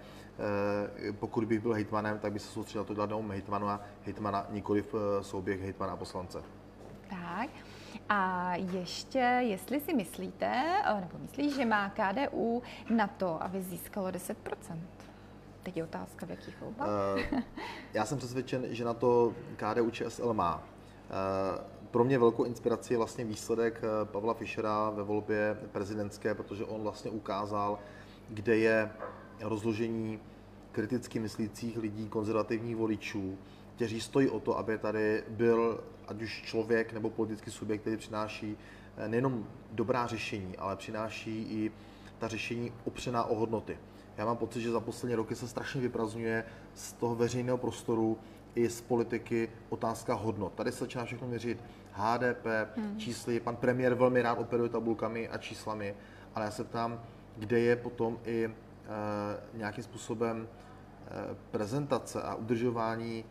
pokud 1.13 1.45
bych 1.45 1.61
byl 1.61 1.73
hejtmanem, 1.73 2.19
tak 2.19 2.33
by 2.33 2.39
se 2.39 2.49
soustředil 2.49 2.85
to 2.85 2.95
danou 2.95 3.29
hejtmana, 3.29 3.81
hejtmana 4.05 4.47
nikoli 4.51 4.83
v 4.83 4.95
souběh 5.23 5.61
hejtmana 5.61 5.93
a 5.93 5.97
poslance. 5.97 6.43
Tak. 7.13 7.51
A 8.09 8.55
ještě, 8.55 9.19
jestli 9.19 9.81
si 9.81 9.95
myslíte, 9.95 10.63
nebo 11.01 11.19
myslíš, 11.19 11.55
že 11.55 11.65
má 11.65 11.89
KDU 11.89 12.63
na 12.91 13.07
to, 13.07 13.43
aby 13.43 13.63
získalo 13.63 14.09
10%? 14.09 14.35
Teď 15.63 15.77
je 15.77 15.85
otázka, 15.85 16.27
v 16.27 16.31
jakých 16.31 16.61
volbách? 16.61 16.89
Uh, 17.33 17.41
já 17.95 18.05
jsem 18.05 18.19
přesvědčen, 18.19 18.67
že 18.71 18.85
na 18.85 18.95
to 18.95 19.35
KDU 19.57 19.91
ČSL 19.91 20.35
má. 20.35 20.57
Uh, 20.57 21.83
pro 21.93 22.05
mě 22.05 22.19
velkou 22.19 22.45
inspirací 22.45 22.95
je 22.95 22.99
vlastně 22.99 23.25
výsledek 23.25 23.81
eh, 23.85 24.05
Pavla 24.05 24.35
Fischera 24.35 24.91
ve 24.91 25.03
volbě 25.03 25.57
prezidentské, 25.73 26.35
protože 26.35 26.65
on 26.65 26.83
vlastně 26.83 27.11
ukázal, 27.11 27.79
kde 28.29 28.57
je 28.57 28.91
rozložení 29.41 30.21
kriticky 30.73 31.19
myslících 31.19 31.77
lidí, 31.77 32.09
konzervativních 32.09 32.77
voličů, 32.77 33.39
kteří 33.83 34.01
stojí 34.01 34.29
o 34.29 34.41
to, 34.41 34.59
aby 34.59 34.79
tady 34.79 35.25
byl 35.29 35.85
ať 36.09 36.23
už 36.23 36.43
člověk 36.43 36.93
nebo 36.93 37.11
politický 37.11 37.51
subjekt, 37.51 37.81
který 37.81 37.97
přináší 37.97 38.57
nejenom 39.07 39.47
dobrá 39.73 40.07
řešení, 40.07 40.57
ale 40.57 40.77
přináší 40.77 41.43
i 41.43 41.73
ta 42.19 42.29
řešení 42.29 42.73
opřená 42.85 43.25
o 43.25 43.35
hodnoty. 43.35 43.79
Já 44.17 44.25
mám 44.25 44.37
pocit, 44.37 44.61
že 44.61 44.71
za 44.71 44.81
poslední 44.81 45.15
roky 45.15 45.35
se 45.35 45.49
strašně 45.49 45.81
vyprazňuje 45.81 46.45
z 46.75 46.93
toho 46.93 47.15
veřejného 47.15 47.59
prostoru 47.59 48.19
i 48.55 48.69
z 48.69 48.81
politiky 48.81 49.49
otázka 49.69 50.15
hodnot. 50.15 50.53
Tady 50.53 50.73
se 50.73 50.79
začíná 50.79 51.05
všechno 51.05 51.29
měřit 51.29 51.65
HDP, 51.93 52.47
hmm. 52.77 52.99
čísly. 52.99 53.41
Pan 53.41 53.57
premiér 53.57 53.95
velmi 53.95 54.23
rád 54.23 54.39
operuje 54.39 54.69
tabulkami 54.69 55.29
a 55.29 55.39
číslami, 55.39 55.95
ale 56.35 56.45
já 56.45 56.51
se 56.51 56.65
ptám, 56.65 57.03
kde 57.37 57.61
je 57.61 57.77
potom 57.77 58.19
i 58.25 58.45
e, 58.45 58.51
nějakým 59.59 59.85
způsobem 59.85 60.49
e, 60.49 61.35
prezentace 61.51 62.23
a 62.23 62.35
udržování 62.35 63.25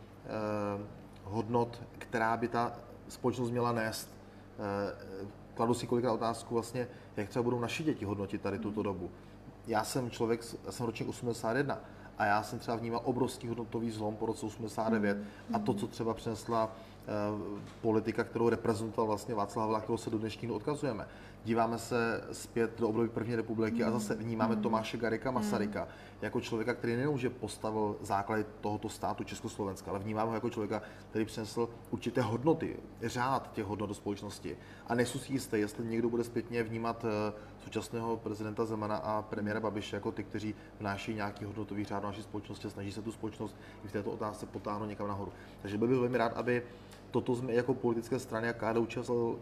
hodnot, 1.24 1.82
která 1.98 2.36
by 2.36 2.48
ta 2.48 2.72
společnost 3.08 3.50
měla 3.50 3.72
nést. 3.72 4.08
E, 4.08 5.54
kladu 5.54 5.74
si 5.74 5.86
kolikrát 5.86 6.12
otázku 6.12 6.54
vlastně, 6.54 6.88
jak 7.16 7.28
třeba 7.28 7.42
budou 7.42 7.60
naši 7.60 7.82
děti 7.82 8.04
hodnotit 8.04 8.40
tady 8.40 8.58
tuto 8.58 8.82
dobu 8.82 9.10
já 9.66 9.84
jsem 9.84 10.10
člověk, 10.10 10.40
já 10.66 10.72
jsem 10.72 10.86
ročník 10.86 11.08
81 11.08 11.80
a 12.18 12.24
já 12.24 12.42
jsem 12.42 12.58
třeba 12.58 12.76
vnímal 12.76 13.00
obrovský 13.04 13.48
hodnotový 13.48 13.90
zlom 13.90 14.16
po 14.16 14.26
roce 14.26 14.46
89 14.46 15.16
mm. 15.16 15.24
a 15.54 15.58
to, 15.58 15.74
co 15.74 15.86
třeba 15.86 16.14
přinesla 16.14 16.64
uh, 16.64 17.58
politika, 17.80 18.24
kterou 18.24 18.48
reprezentoval 18.48 19.06
vlastně 19.06 19.34
Václav 19.34 19.62
Havla, 19.62 19.80
kterou 19.80 19.98
se 19.98 20.10
do 20.10 20.18
dnešního 20.18 20.54
odkazujeme 20.54 21.06
díváme 21.44 21.78
se 21.78 22.24
zpět 22.32 22.80
do 22.80 22.88
období 22.88 23.08
první 23.08 23.36
republiky 23.36 23.84
a 23.84 23.90
zase 23.90 24.14
vnímáme 24.14 24.56
mm. 24.56 24.62
Tomáše 24.62 24.96
Garika 24.96 25.30
Masaryka 25.30 25.80
mm. 25.80 25.88
jako 26.22 26.40
člověka, 26.40 26.74
který 26.74 26.92
nejenom, 26.92 27.18
že 27.18 27.30
postavil 27.30 27.96
základy 28.00 28.44
tohoto 28.60 28.88
státu 28.88 29.24
Československa, 29.24 29.90
ale 29.90 30.00
vnímáme 30.00 30.28
ho 30.28 30.34
jako 30.34 30.50
člověka, 30.50 30.82
který 31.10 31.24
přinesl 31.24 31.68
určité 31.90 32.20
hodnoty, 32.20 32.76
řád 33.02 33.52
těch 33.52 33.64
hodnot 33.64 33.88
do 33.88 33.94
společnosti. 33.94 34.56
A 34.86 34.94
nejsou 34.94 35.18
si 35.18 35.32
jisté, 35.32 35.58
jestli 35.58 35.84
někdo 35.84 36.08
bude 36.08 36.24
zpětně 36.24 36.62
vnímat 36.62 37.04
eh, 37.04 37.32
současného 37.64 38.16
prezidenta 38.16 38.64
Zemana 38.64 38.96
a 38.96 39.22
premiéra 39.22 39.60
Babiše 39.60 39.96
jako 39.96 40.12
ty, 40.12 40.24
kteří 40.24 40.54
vnáší 40.80 41.14
nějaký 41.14 41.44
hodnotový 41.44 41.84
řád 41.84 42.02
do 42.02 42.08
naší 42.08 42.22
společnosti 42.22 42.66
a 42.66 42.70
snaží 42.70 42.92
se 42.92 43.02
tu 43.02 43.12
společnost 43.12 43.56
i 43.84 43.88
v 43.88 43.92
této 43.92 44.10
otázce 44.10 44.46
potáhnout 44.46 44.88
někam 44.88 45.08
nahoru. 45.08 45.32
Takže 45.62 45.78
bych 45.78 45.88
byl 45.88 46.00
velmi 46.00 46.18
rád, 46.18 46.32
aby 46.32 46.62
toto 47.10 47.36
jsme 47.36 47.52
jako 47.52 47.74
politické 47.74 48.18
strany 48.18 48.48
a 48.48 48.52
KDU 48.52 48.86
ČSL 48.86 49.38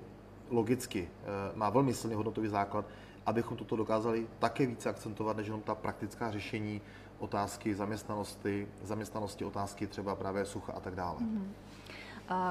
logicky 0.51 1.09
eh, 1.09 1.27
má 1.55 1.71
velmi 1.71 1.95
silný 1.95 2.17
hodnotový 2.17 2.49
základ, 2.49 2.85
abychom 3.27 3.57
toto 3.57 3.77
dokázali 3.77 4.27
také 4.39 4.67
více 4.67 4.89
akcentovat, 4.89 5.37
než 5.37 5.47
jenom 5.47 5.63
ta 5.63 5.75
praktická 5.75 6.31
řešení 6.31 6.81
otázky 7.19 7.75
zaměstnanosti, 7.75 8.69
zaměstnanosti 8.83 9.45
otázky 9.45 9.87
třeba 9.87 10.17
právě 10.17 10.45
sucha 10.45 10.73
a 10.73 10.81
tak 10.81 10.95
dále. 10.95 11.19
Mm-hmm. 11.19 11.45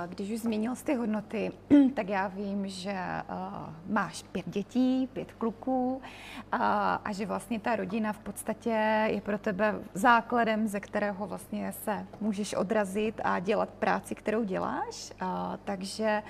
Když 0.08 0.32
už 0.32 0.40
zmínil 0.40 0.74
ty 0.84 0.96
hodnoty, 0.96 1.52
tak 1.96 2.10
já 2.10 2.28
vím, 2.28 2.68
že 2.68 2.96
máš 3.90 4.24
pět 4.24 4.50
dětí, 4.50 5.10
pět 5.14 5.32
kluků 5.32 6.02
a 6.52 7.10
že 7.12 7.26
vlastně 7.26 7.60
ta 7.60 7.76
rodina 7.76 8.14
v 8.14 8.20
podstatě 8.20 9.06
je 9.08 9.22
pro 9.22 9.38
tebe 9.38 9.80
základem, 9.94 10.68
ze 10.68 10.80
kterého 10.80 11.28
vlastně 11.28 11.72
se 11.72 12.06
můžeš 12.22 12.54
odrazit 12.54 13.22
a 13.24 13.40
dělat 13.40 13.70
práci, 13.70 14.16
kterou 14.16 14.44
děláš. 14.44 15.14
Takže 15.64 16.24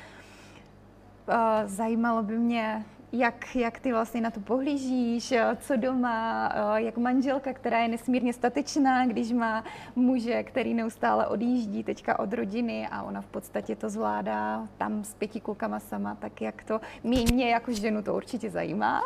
Zajímalo 1.66 2.24
by 2.24 2.38
mě, 2.38 2.86
jak, 3.12 3.56
jak 3.56 3.80
ty 3.80 3.92
vlastně 3.92 4.22
na 4.22 4.32
to 4.32 4.40
pohlížíš, 4.40 5.34
co 5.60 5.76
doma, 5.76 6.52
jak 6.76 6.98
manželka, 6.98 7.54
která 7.54 7.80
je 7.80 7.88
nesmírně 7.88 8.34
statečná, 8.34 9.06
když 9.06 9.32
má 9.32 9.64
muže, 9.96 10.44
který 10.44 10.74
neustále 10.74 11.28
odjíždí 11.28 11.84
teďka 11.84 12.20
od 12.20 12.34
rodiny 12.34 12.88
a 12.92 13.04
ona 13.04 13.22
v 13.22 13.26
podstatě 13.26 13.76
to 13.76 13.90
zvládá 13.90 14.68
tam 14.78 15.04
s 15.04 15.14
pěti 15.14 15.40
klukama 15.40 15.80
sama, 15.80 16.16
tak 16.16 16.42
jak 16.42 16.64
to 16.64 16.82
mě, 17.04 17.24
mě 17.34 17.50
jako 17.50 17.72
ženu 17.72 18.04
to 18.04 18.16
určitě 18.16 18.50
zajímá, 18.50 19.02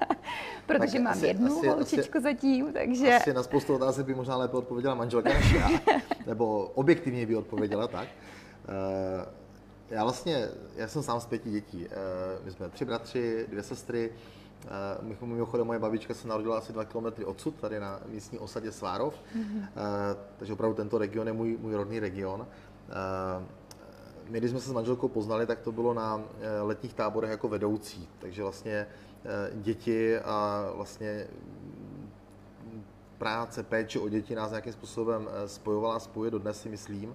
protože 0.66 0.92
tak 0.92 1.02
mám 1.02 1.12
asi, 1.12 1.26
jednu 1.26 1.58
asi, 1.58 1.68
holčičku 1.68 2.18
asi, 2.18 2.24
zatím, 2.24 2.72
takže... 2.72 3.16
Asi 3.16 3.34
na 3.34 3.42
spoustu 3.42 3.74
otázek 3.74 4.06
by 4.06 4.14
možná 4.14 4.36
lépe 4.36 4.56
odpověděla 4.56 4.94
manželka 4.94 5.32
než 5.32 5.52
já, 5.52 5.68
nebo 6.26 6.64
objektivně 6.74 7.26
by 7.26 7.36
odpověděla 7.36 7.88
tak. 7.88 8.08
Uh, 8.68 9.43
já 9.90 10.02
vlastně, 10.02 10.48
já 10.76 10.88
jsem 10.88 11.02
sám 11.02 11.20
z 11.20 11.26
pěti 11.26 11.50
dětí. 11.50 11.86
Eh, 11.86 11.94
my 12.44 12.50
jsme 12.50 12.68
tři 12.68 12.84
bratři, 12.84 13.46
dvě 13.48 13.62
sestry. 13.62 14.12
Eh, 14.64 15.26
mimochodem 15.26 15.66
moje 15.66 15.78
babička 15.78 16.14
se 16.14 16.28
narodila 16.28 16.58
asi 16.58 16.72
dva 16.72 16.84
kilometry 16.84 17.24
odsud, 17.24 17.54
tady 17.54 17.80
na 17.80 18.00
místní 18.06 18.38
osadě 18.38 18.72
Svárov. 18.72 19.14
Mm-hmm. 19.36 19.66
Takže 20.36 20.52
opravdu 20.52 20.76
tento 20.76 20.98
region 20.98 21.26
je 21.26 21.32
můj, 21.32 21.56
můj 21.60 21.74
rodný 21.74 22.00
region. 22.00 22.46
My, 24.28 24.38
když 24.38 24.50
jsme 24.50 24.60
se 24.60 24.68
s 24.68 24.72
manželkou 24.72 25.08
poznali, 25.08 25.46
tak 25.46 25.60
to 25.60 25.72
bylo 25.72 25.94
na 25.94 26.22
letních 26.62 26.94
táborech 26.94 27.30
jako 27.30 27.48
vedoucí. 27.48 28.08
Takže 28.18 28.42
vlastně 28.42 28.86
děti 29.52 30.18
a 30.18 30.68
vlastně 30.74 31.26
práce, 33.18 33.62
péče 33.62 33.98
o 33.98 34.08
děti 34.08 34.34
nás 34.34 34.50
nějakým 34.50 34.72
způsobem 34.72 35.28
spojovala, 35.46 35.98
spojuje 35.98 36.30
dodnes 36.30 36.60
si 36.60 36.68
myslím. 36.68 37.14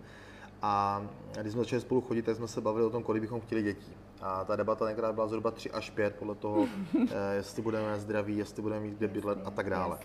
A 0.62 1.04
když 1.42 1.54
jsme 1.54 1.62
začali 1.62 1.82
spolu 1.82 2.02
chodit, 2.02 2.22
tak 2.22 2.36
jsme 2.36 2.48
se 2.48 2.62
bavili 2.62 2.86
o 2.86 2.90
tom, 2.90 3.04
kolik 3.04 3.22
bychom 3.22 3.42
chtěli 3.42 3.64
dětí. 3.64 3.94
A 4.22 4.46
ta 4.46 4.56
debata 4.56 4.86
tenkrát 4.86 5.16
byla 5.16 5.28
zhruba 5.28 5.52
3 5.52 5.72
až 5.72 5.90
5, 5.90 6.16
podle 6.16 6.36
toho, 6.36 6.68
eh, 7.12 7.36
jestli 7.36 7.62
budeme 7.62 8.00
zdraví, 8.00 8.38
jestli 8.38 8.62
budeme 8.62 8.82
mít 8.82 8.98
kde 8.98 9.08
bydlet 9.08 9.40
a 9.46 9.52
tak 9.52 9.70
dále. 9.70 9.98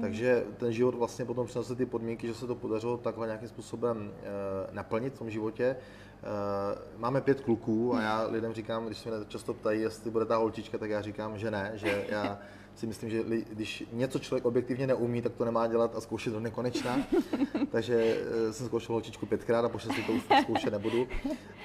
Takže 0.00 0.44
ten 0.56 0.72
život 0.72 0.94
vlastně 0.94 1.24
potom 1.24 1.46
přinesl 1.46 1.74
ty 1.74 1.86
podmínky, 1.86 2.26
že 2.26 2.34
se 2.34 2.46
to 2.46 2.54
podařilo 2.54 2.96
takhle 2.96 3.26
nějakým 3.26 3.48
způsobem 3.48 4.12
eh, 4.22 4.24
naplnit 4.72 5.14
v 5.14 5.18
tom 5.18 5.30
životě. 5.30 5.76
Eh, 6.24 6.78
máme 6.96 7.20
pět 7.20 7.40
kluků 7.40 7.94
a 7.94 8.02
já 8.02 8.26
lidem 8.26 8.52
říkám, 8.52 8.86
když 8.86 8.98
se 8.98 9.08
mě 9.08 9.18
často 9.28 9.54
ptají, 9.54 9.80
jestli 9.80 10.10
bude 10.10 10.24
ta 10.24 10.36
holčička, 10.36 10.78
tak 10.78 10.90
já 10.90 11.02
říkám, 11.02 11.38
že 11.38 11.50
ne, 11.50 11.72
že 11.74 12.06
já 12.08 12.38
si 12.74 12.86
myslím, 12.86 13.10
že 13.10 13.22
když 13.52 13.84
něco 13.92 14.18
člověk 14.18 14.44
objektivně 14.44 14.86
neumí, 14.86 15.22
tak 15.22 15.32
to 15.32 15.44
nemá 15.44 15.66
dělat 15.66 15.96
a 15.96 16.00
zkoušet 16.00 16.32
do 16.32 16.40
nekonečna. 16.40 16.96
Takže 17.70 18.16
eh, 18.48 18.52
jsem 18.52 18.66
zkoušel 18.66 18.92
holčičku 18.92 19.26
pětkrát 19.26 19.64
a 19.64 19.68
po 19.68 19.78
šesti 19.78 20.02
to 20.02 20.12
už 20.12 20.22
zkoušet 20.42 20.72
nebudu. 20.72 21.06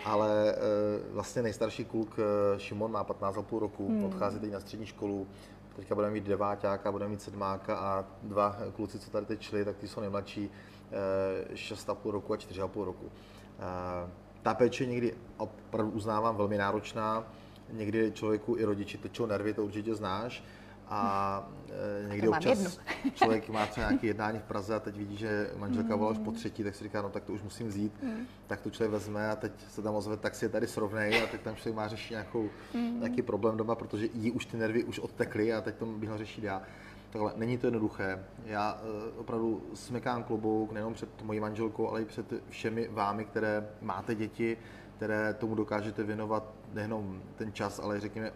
Ale 0.05 0.53
eh, 0.53 0.57
vlastně 1.11 1.41
nejstarší 1.41 1.85
kluk 1.85 2.19
eh, 2.19 2.59
Šimon 2.59 2.91
má 2.91 3.03
15,5 3.03 3.59
roku, 3.59 3.87
hmm. 3.87 4.03
odchází 4.03 4.39
teď 4.39 4.51
na 4.51 4.59
střední 4.59 4.85
školu. 4.85 5.27
Teďka 5.75 5.95
budeme 5.95 6.13
mít 6.13 6.23
deváťáka, 6.23 6.91
budeme 6.91 7.11
mít 7.11 7.21
sedmáka 7.21 7.77
a 7.77 8.05
dva 8.23 8.57
kluci, 8.75 8.99
co 8.99 9.09
tady 9.09 9.25
teď 9.25 9.41
šli, 9.41 9.65
tak 9.65 9.77
ty 9.77 9.87
jsou 9.87 10.01
nejmladší 10.01 10.49
6,5 11.53 12.11
roku 12.11 12.33
a 12.33 12.37
4,5 12.37 12.83
roku. 12.83 13.11
Ta 14.41 14.53
péče 14.53 14.85
někdy 14.85 15.15
opravdu 15.37 15.91
uznávám 15.91 16.35
velmi 16.35 16.57
náročná. 16.57 17.27
Někdy 17.71 18.11
člověku 18.11 18.57
i 18.57 18.63
rodiči 18.63 18.97
tečou 18.97 19.25
nervy, 19.25 19.53
to 19.53 19.65
určitě 19.65 19.95
znáš 19.95 20.43
a 20.89 21.49
e, 22.05 22.09
někdy 22.09 22.27
občas 22.27 22.79
člověk 23.13 23.49
má 23.49 23.65
třeba 23.65 23.89
nějaké 23.89 24.07
jednání 24.07 24.39
v 24.39 24.43
Praze 24.43 24.75
a 24.75 24.79
teď 24.79 24.97
vidí, 24.97 25.17
že 25.17 25.51
manželka 25.57 25.95
volá 25.95 26.11
už 26.11 26.17
po 26.17 26.31
třetí, 26.31 26.63
tak 26.63 26.75
si 26.75 26.83
říká, 26.83 27.01
no 27.01 27.09
tak 27.09 27.23
to 27.23 27.33
už 27.33 27.41
musím 27.41 27.67
vzít, 27.67 28.03
mm. 28.03 28.27
tak 28.47 28.61
to 28.61 28.69
člověk 28.69 28.91
vezme 28.91 29.29
a 29.29 29.35
teď 29.35 29.51
se 29.69 29.81
tam 29.81 29.95
ozve, 29.95 30.17
tak 30.17 30.35
si 30.35 30.45
je 30.45 30.49
tady 30.49 30.67
srovnej 30.67 31.23
a 31.23 31.27
teď 31.27 31.41
tam 31.41 31.55
člověk 31.55 31.75
má 31.75 31.87
řešit 31.87 32.11
nějakou, 32.11 32.49
mm. 32.73 32.99
nějaký 32.99 33.21
problém 33.21 33.57
doma, 33.57 33.75
protože 33.75 34.07
jí 34.13 34.31
už 34.31 34.45
ty 34.45 34.57
nervy 34.57 34.83
už 34.83 34.99
odtekly 34.99 35.53
a 35.53 35.61
teď 35.61 35.75
to 35.75 35.85
bych 35.85 36.09
ho 36.09 36.17
řešit 36.17 36.43
já. 36.43 36.61
Takhle, 37.09 37.33
není 37.35 37.57
to 37.57 37.67
jednoduché. 37.67 38.25
Já 38.45 38.73
uh, 38.73 39.19
opravdu 39.19 39.63
smekám 39.73 40.23
klobouk 40.23 40.71
nejenom 40.71 40.93
před 40.93 41.21
mojí 41.23 41.39
manželkou, 41.39 41.89
ale 41.89 42.01
i 42.01 42.05
před 42.05 42.25
všemi 42.49 42.87
vámi, 42.87 43.25
které 43.25 43.69
máte 43.81 44.15
děti, 44.15 44.57
které 44.97 45.33
tomu 45.33 45.55
dokážete 45.55 46.03
věnovat 46.03 46.53
nejenom 46.73 47.21
ten 47.35 47.53
čas, 47.53 47.79
ale 47.79 47.99
řekněme 47.99 48.31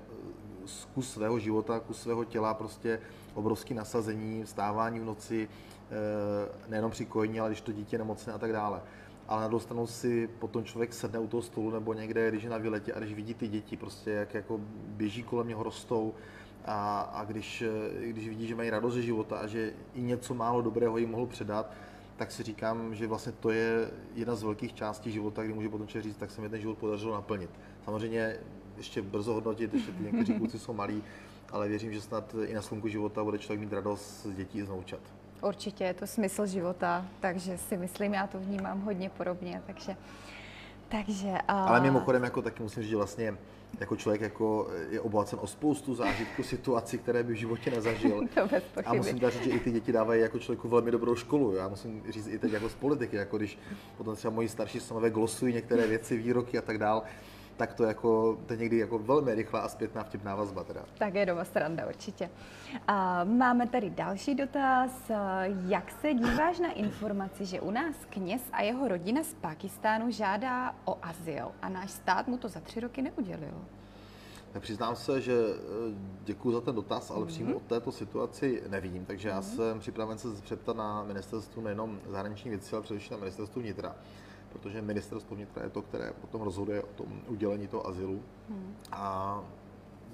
kus 0.93 1.13
svého 1.13 1.39
života, 1.39 1.79
kus 1.79 2.01
svého 2.01 2.25
těla, 2.25 2.53
prostě 2.53 2.99
obrovské 3.33 3.73
nasazení, 3.73 4.43
vstávání 4.43 4.99
v 4.99 5.05
noci, 5.05 5.49
eh, 5.49 6.69
nejenom 6.69 6.91
při 6.91 7.05
kojení, 7.05 7.39
ale 7.39 7.49
když 7.49 7.61
to 7.61 7.71
dítě 7.71 7.97
nemocné 7.97 8.33
a 8.33 8.37
tak 8.37 8.51
dále. 8.51 8.81
Ale 9.27 9.41
na 9.41 9.47
druhou 9.47 9.59
stranu 9.59 9.87
si 9.87 10.29
potom 10.39 10.63
člověk 10.63 10.93
sedne 10.93 11.19
u 11.19 11.27
toho 11.27 11.41
stolu 11.41 11.71
nebo 11.71 11.93
někde, 11.93 12.29
když 12.29 12.43
je 12.43 12.49
na 12.49 12.57
výletě 12.57 12.93
a 12.93 12.99
když 12.99 13.13
vidí 13.13 13.33
ty 13.33 13.47
děti, 13.47 13.77
prostě 13.77 14.11
jak 14.11 14.33
jako 14.33 14.59
běží 14.87 15.23
kolem 15.23 15.47
něho, 15.47 15.63
rostou, 15.63 16.13
a, 16.65 17.01
a 17.01 17.23
když, 17.23 17.63
když 18.01 18.29
vidí, 18.29 18.47
že 18.47 18.55
mají 18.55 18.69
radost 18.69 18.93
ze 18.93 19.01
života 19.01 19.37
a 19.37 19.47
že 19.47 19.73
i 19.93 20.01
něco 20.01 20.33
málo 20.33 20.61
dobrého 20.61 20.97
jim 20.97 21.09
mohl 21.09 21.25
předat, 21.25 21.71
tak 22.17 22.31
si 22.31 22.43
říkám, 22.43 22.95
že 22.95 23.07
vlastně 23.07 23.31
to 23.31 23.51
je 23.51 23.91
jedna 24.15 24.35
z 24.35 24.43
velkých 24.43 24.73
částí 24.73 25.11
života, 25.11 25.43
kdy 25.43 25.53
může 25.53 25.69
potom 25.69 25.87
člověk 25.87 26.05
říct, 26.05 26.17
tak 26.17 26.31
se 26.31 26.41
mi 26.41 26.49
ten 26.49 26.61
život 26.61 26.77
podařilo 26.77 27.13
naplnit. 27.13 27.49
Samozřejmě 27.85 28.37
ještě 28.77 29.01
brzo 29.01 29.33
hodnotit, 29.33 29.73
ještě 29.73 29.91
ty 29.91 30.03
někteří 30.03 30.33
kluci 30.33 30.59
jsou 30.59 30.73
malí, 30.73 31.03
ale 31.51 31.67
věřím, 31.67 31.93
že 31.93 32.01
snad 32.01 32.35
i 32.45 32.53
na 32.53 32.61
slunku 32.61 32.87
života 32.87 33.23
bude 33.23 33.37
člověk 33.37 33.59
mít 33.59 33.73
radost 33.73 34.23
z 34.23 34.35
dětí 34.35 34.57
i 34.57 34.65
z 34.65 34.69
noučat. 34.69 34.99
Určitě 35.41 35.83
je 35.83 35.93
to 35.93 36.07
smysl 36.07 36.45
života, 36.45 37.05
takže 37.19 37.57
si 37.57 37.77
myslím, 37.77 38.13
já 38.13 38.27
to 38.27 38.39
vnímám 38.39 38.81
hodně 38.81 39.09
podobně, 39.09 39.61
takže 39.67 39.95
takže, 40.89 41.27
uh... 41.27 41.37
Ale 41.47 41.81
mimochodem, 41.81 42.23
jako 42.23 42.41
taky 42.41 42.63
musím 42.63 42.83
říct, 42.83 42.89
že 42.89 42.95
vlastně 42.95 43.37
jako 43.79 43.95
člověk 43.95 44.21
jako 44.21 44.67
je 44.89 45.01
obohacen 45.01 45.39
o 45.41 45.47
spoustu 45.47 45.95
zážitků, 45.95 46.43
situací, 46.43 46.97
které 46.97 47.23
by 47.23 47.33
v 47.33 47.37
životě 47.37 47.71
nezažil. 47.71 48.21
to 48.35 48.47
bez 48.47 48.63
A 48.85 48.93
musím 48.93 49.19
dát 49.19 49.33
říct, 49.33 49.43
že 49.43 49.49
i 49.49 49.59
ty 49.59 49.71
děti 49.71 49.91
dávají 49.91 50.21
jako 50.21 50.39
člověku 50.39 50.69
velmi 50.69 50.91
dobrou 50.91 51.15
školu. 51.15 51.55
Já 51.55 51.67
musím 51.67 52.03
říct 52.09 52.27
i 52.27 52.39
teď 52.39 52.51
jako 52.51 52.69
z 52.69 52.73
politiky, 52.73 53.15
jako 53.15 53.37
když 53.37 53.59
potom 53.97 54.15
třeba 54.15 54.33
moji 54.33 54.49
starší 54.49 54.79
synové 54.79 55.09
glosují 55.09 55.53
některé 55.53 55.87
věci, 55.87 56.17
výroky 56.17 56.57
a 56.57 56.61
tak 56.61 56.77
dále 56.77 57.01
tak 57.57 57.73
to, 57.73 57.83
jako, 57.83 58.37
to 58.45 58.53
někdy 58.53 58.77
jako 58.77 58.99
velmi 58.99 59.35
rychlá 59.35 59.59
a 59.59 59.67
zpětná 59.67 60.03
vtipná 60.03 60.35
vazba. 60.35 60.63
Teda. 60.63 60.81
Tak 60.97 61.13
je 61.13 61.25
doma 61.25 61.43
sranda 61.43 61.87
určitě. 61.87 62.29
A 62.87 63.23
máme 63.23 63.67
tady 63.67 63.89
další 63.89 64.35
dotaz. 64.35 65.11
Jak 65.67 65.91
se 65.91 66.13
díváš 66.13 66.59
na 66.59 66.71
informaci, 66.71 67.45
že 67.45 67.61
u 67.61 67.71
nás 67.71 67.95
kněz 68.09 68.41
a 68.51 68.61
jeho 68.61 68.87
rodina 68.87 69.23
z 69.23 69.33
Pakistánu 69.33 70.11
žádá 70.11 70.75
o 70.85 70.97
azyl 71.01 71.51
a 71.61 71.69
náš 71.69 71.91
stát 71.91 72.27
mu 72.27 72.37
to 72.37 72.49
za 72.49 72.59
tři 72.59 72.79
roky 72.79 73.01
neudělil? 73.01 73.61
Tak 74.53 74.61
přiznám 74.61 74.95
se, 74.95 75.21
že 75.21 75.33
eh, 75.33 75.95
děkuji 76.23 76.51
za 76.51 76.61
ten 76.61 76.75
dotaz, 76.75 77.11
ale 77.11 77.19
mm-hmm. 77.19 77.27
přímo 77.27 77.55
o 77.55 77.59
této 77.59 77.91
situaci 77.91 78.63
nevím, 78.69 79.05
takže 79.05 79.29
mm-hmm. 79.29 79.33
já 79.33 79.39
mhm. 79.39 79.49
jsem 79.49 79.79
připraven 79.79 80.17
se 80.17 80.31
zeptat 80.31 80.77
na 80.77 81.03
ministerstvu 81.03 81.61
nejenom 81.61 81.99
zahraniční 82.07 82.49
věci, 82.49 82.75
ale 82.75 82.83
především 82.83 83.11
na 83.11 83.17
ministerstvu 83.17 83.61
vnitra 83.61 83.95
protože 84.53 84.81
ministerstvo 84.81 85.35
vnitra 85.35 85.63
je 85.63 85.69
to, 85.69 85.81
které 85.81 86.13
potom 86.21 86.41
rozhoduje 86.41 86.83
o 86.83 86.87
tom 86.95 87.21
udělení 87.27 87.67
toho 87.67 87.87
azylu. 87.87 88.23
Hmm. 88.49 88.75
A 88.91 89.43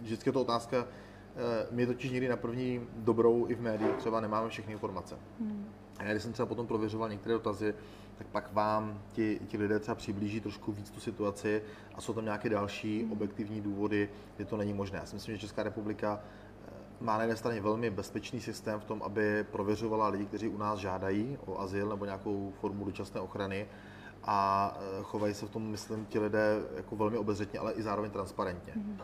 vždycky 0.02 0.30
je 0.30 0.34
to 0.34 0.42
otázka, 0.42 0.78
eh, 0.88 1.68
my 1.72 1.86
totiž 1.86 2.12
někdy 2.12 2.28
na 2.28 2.38
první 2.38 2.82
dobrou 2.96 3.46
i 3.50 3.56
v 3.56 3.62
médiích 3.62 3.96
třeba 3.96 4.22
nemáme 4.22 4.50
všechny 4.50 4.74
informace. 4.74 5.16
Hmm. 5.40 5.66
A 5.98 6.04
já 6.04 6.12
když 6.12 6.24
jsem 6.24 6.34
třeba 6.34 6.46
potom 6.46 6.68
prověřoval 6.68 7.10
některé 7.10 7.34
dotazy, 7.34 7.74
tak 8.18 8.28
pak 8.28 8.54
vám 8.54 9.02
ti, 9.12 9.40
ti 9.48 9.58
lidé 9.58 9.80
třeba 9.80 9.96
přiblíží 9.96 10.42
trošku 10.42 10.72
víc 10.72 10.90
tu 10.90 11.00
situaci 11.00 11.62
a 11.96 12.02
jsou 12.02 12.14
tam 12.14 12.24
nějaké 12.24 12.50
další 12.50 13.04
hmm. 13.04 13.12
objektivní 13.12 13.62
důvody, 13.62 14.10
kdy 14.36 14.46
to 14.46 14.58
není 14.58 14.74
možné. 14.74 15.00
Já 15.00 15.06
si 15.06 15.16
myslím, 15.16 15.36
že 15.36 15.42
Česká 15.42 15.64
republika 15.64 16.20
eh, 16.20 16.72
má 17.02 17.18
na 17.18 17.24
jedné 17.24 17.36
straně 17.36 17.62
velmi 17.62 17.90
bezpečný 17.90 18.42
systém 18.42 18.80
v 18.80 18.86
tom, 18.86 19.04
aby 19.04 19.46
prověřovala 19.52 20.08
lidi, 20.08 20.26
kteří 20.26 20.48
u 20.48 20.58
nás 20.58 20.80
žádají 20.80 21.38
o 21.46 21.60
azyl 21.60 21.90
nebo 21.90 22.06
nějakou 22.06 22.54
formu 22.62 22.86
dočasné 22.86 23.22
ochrany 23.22 23.68
a 24.32 24.74
e, 25.00 25.04
chovají 25.04 25.34
se 25.34 25.46
v 25.46 25.50
tom, 25.50 25.64
myslím, 25.64 26.06
ti 26.06 26.20
lidé 26.20 26.56
jako 26.76 26.96
velmi 26.96 27.18
obezřetně, 27.18 27.60
ale 27.60 27.74
i 27.74 27.82
zároveň 27.82 28.12
transparentně. 28.12 28.74
Mm-hmm. 28.74 29.02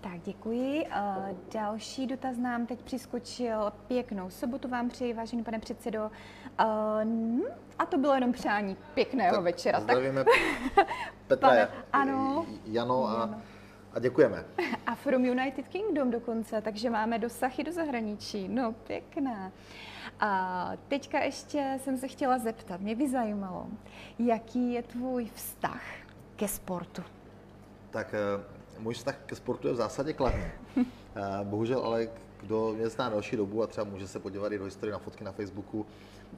Tak 0.00 0.20
děkuji. 0.24 0.86
Uh, 0.86 1.36
další 1.54 2.06
dotaz 2.06 2.36
nám 2.36 2.66
teď 2.66 2.82
přiskočil. 2.82 3.72
Pěknou 3.86 4.30
sobotu 4.30 4.68
vám 4.68 4.88
přeji, 4.88 5.14
vážený 5.14 5.44
pane 5.44 5.58
předsedo. 5.58 6.10
Uh, 6.60 7.40
a 7.78 7.86
to 7.86 7.98
bylo 7.98 8.14
jenom 8.14 8.32
přání 8.32 8.76
pěkného 8.94 9.34
tak 9.34 9.44
večera. 9.44 9.80
Zdravíme 9.80 10.24
tak... 10.24 10.34
Petra, 11.26 11.48
pane, 11.48 11.68
ano, 11.92 12.46
Jano 12.64 13.08
a, 13.08 13.40
a 13.92 13.98
děkujeme. 13.98 14.44
A 14.86 14.94
from 14.94 15.24
United 15.24 15.68
Kingdom 15.68 16.10
dokonce, 16.10 16.60
takže 16.60 16.90
máme 16.90 17.18
dosahy 17.18 17.64
do 17.64 17.72
zahraničí. 17.72 18.48
No, 18.48 18.72
pěkné. 18.72 19.52
A 20.20 20.72
teďka 20.88 21.20
ještě 21.20 21.78
jsem 21.84 21.98
se 21.98 22.08
chtěla 22.08 22.38
zeptat, 22.38 22.80
mě 22.80 22.96
by 22.96 23.08
zajímalo, 23.10 23.66
jaký 24.18 24.72
je 24.72 24.82
tvůj 24.82 25.30
vztah 25.34 25.82
ke 26.36 26.48
sportu? 26.48 27.02
Tak 27.90 28.14
eh, 28.14 28.44
můj 28.78 28.94
vztah 28.94 29.16
ke 29.26 29.36
sportu 29.36 29.68
je 29.68 29.74
v 29.74 29.76
zásadě 29.76 30.12
kladný. 30.12 30.44
Eh, 31.16 31.44
bohužel 31.44 31.80
ale 31.80 32.08
kdo 32.40 32.72
mě 32.76 32.88
zná 32.88 33.10
další 33.10 33.36
dobu 33.36 33.62
a 33.62 33.66
třeba 33.66 33.84
může 33.84 34.08
se 34.08 34.18
podívat 34.18 34.52
i 34.52 34.58
do 34.58 34.64
historie 34.64 34.92
na 34.92 34.98
fotky 34.98 35.24
na 35.24 35.32
Facebooku, 35.32 35.86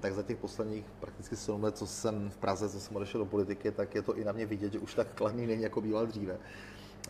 tak 0.01 0.15
za 0.15 0.23
těch 0.23 0.37
posledních 0.37 0.85
prakticky 1.01 1.37
7 1.37 1.63
let, 1.63 1.79
co 1.79 1.87
jsem 1.87 2.31
v 2.31 2.37
Praze, 2.37 2.69
co 2.69 2.81
jsem 2.81 2.97
odešel 2.97 3.21
do 3.21 3.27
politiky, 3.27 3.71
tak 3.71 3.95
je 3.95 4.03
to 4.03 4.17
i 4.17 4.25
na 4.25 4.33
mě 4.33 4.47
vidět, 4.47 4.73
že 4.73 4.79
už 4.79 4.95
tak 4.95 5.15
kladný 5.15 5.47
není, 5.47 5.63
jako 5.63 5.81
býval 5.81 6.07
dříve. 6.07 6.39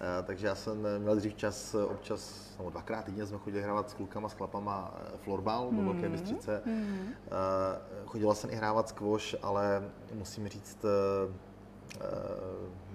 Eh, 0.00 0.22
takže 0.22 0.46
já 0.46 0.54
jsem 0.54 0.98
měl 0.98 1.16
dřív 1.16 1.34
čas 1.34 1.74
občas, 1.74 2.50
nebo 2.58 2.70
dvakrát 2.70 3.04
týdně 3.04 3.26
jsme 3.26 3.38
chodili 3.38 3.62
hrávat 3.62 3.90
s 3.90 3.94
klukama, 3.94 4.28
s 4.28 4.32
chlapama 4.32 4.94
eh, 4.96 5.16
florbal 5.16 5.70
do 5.72 5.82
Velké 5.82 6.00
hmm. 6.00 6.12
Bystřice. 6.12 6.62
Mm. 6.66 7.08
Chodila 8.06 8.34
jsem 8.34 8.50
i 8.50 8.54
hrávat 8.54 8.88
squash, 8.88 9.34
ale 9.42 9.90
musím 10.14 10.48
říct, 10.48 10.84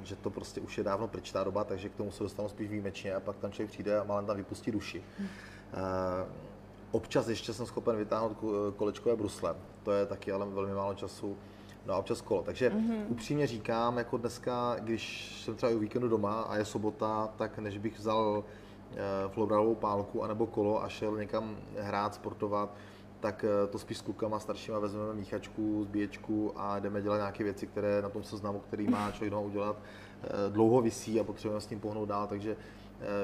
že 0.03 0.15
to 0.15 0.29
prostě 0.29 0.61
už 0.61 0.77
je 0.77 0.83
dávno 0.83 1.07
pryč 1.07 1.31
ta 1.31 1.43
doba, 1.43 1.63
takže 1.63 1.89
k 1.89 1.95
tomu 1.95 2.11
se 2.11 2.23
dostanu 2.23 2.49
spíš 2.49 2.69
výjimečně 2.69 3.15
a 3.15 3.19
pak 3.19 3.37
tam 3.37 3.51
člověk 3.51 3.71
přijde 3.71 3.99
a 3.99 4.03
má 4.03 4.21
tam 4.21 4.37
vypustí 4.37 4.71
duši. 4.71 5.03
Mm. 5.19 5.27
Občas 6.91 7.27
ještě 7.27 7.53
jsem 7.53 7.65
schopen 7.65 7.97
vytáhnout 7.97 8.37
kolečkové 8.75 9.15
brusle, 9.15 9.55
to 9.83 9.91
je 9.91 10.05
taky 10.05 10.31
ale 10.31 10.45
velmi 10.45 10.73
málo 10.73 10.93
času 10.93 11.37
No 11.85 11.93
a 11.93 11.97
občas 11.97 12.21
kolo. 12.21 12.43
Takže 12.43 12.69
mm-hmm. 12.69 13.05
upřímně 13.07 13.47
říkám, 13.47 13.97
jako 13.97 14.17
dneska, 14.17 14.75
když 14.79 15.35
jsem 15.43 15.55
třeba 15.55 15.71
i 15.71 15.75
o 15.75 15.79
víkendu 15.79 16.07
doma 16.07 16.41
a 16.41 16.57
je 16.57 16.65
sobota, 16.65 17.29
tak 17.37 17.59
než 17.59 17.77
bych 17.77 17.99
vzal 17.99 18.43
e, 18.95 19.29
flobralovou 19.29 19.75
pálku 19.75 20.23
anebo 20.23 20.47
kolo 20.47 20.83
a 20.83 20.89
šel 20.89 21.17
někam 21.17 21.57
hrát, 21.77 22.13
sportovat, 22.13 22.73
tak 23.19 23.43
e, 23.43 23.67
to 23.67 23.79
spíš 23.79 23.97
s 23.97 24.01
klukama 24.01 24.39
staršíma 24.39 24.79
vezmeme 24.79 25.13
míchačku, 25.13 25.83
zbíječku 25.83 26.51
a 26.55 26.79
jdeme 26.79 27.01
dělat 27.01 27.17
nějaké 27.17 27.43
věci, 27.43 27.67
které 27.67 28.01
na 28.01 28.09
tom 28.09 28.23
seznamu, 28.23 28.59
který 28.59 28.87
má 28.87 29.11
člověk 29.11 29.31
doma 29.31 29.47
udělat, 29.47 29.75
e, 30.23 30.49
dlouho 30.49 30.81
visí 30.81 31.19
a 31.19 31.23
potřebujeme 31.23 31.61
s 31.61 31.65
tím 31.65 31.79
pohnout 31.79 32.09
dál, 32.09 32.27
takže 32.27 32.57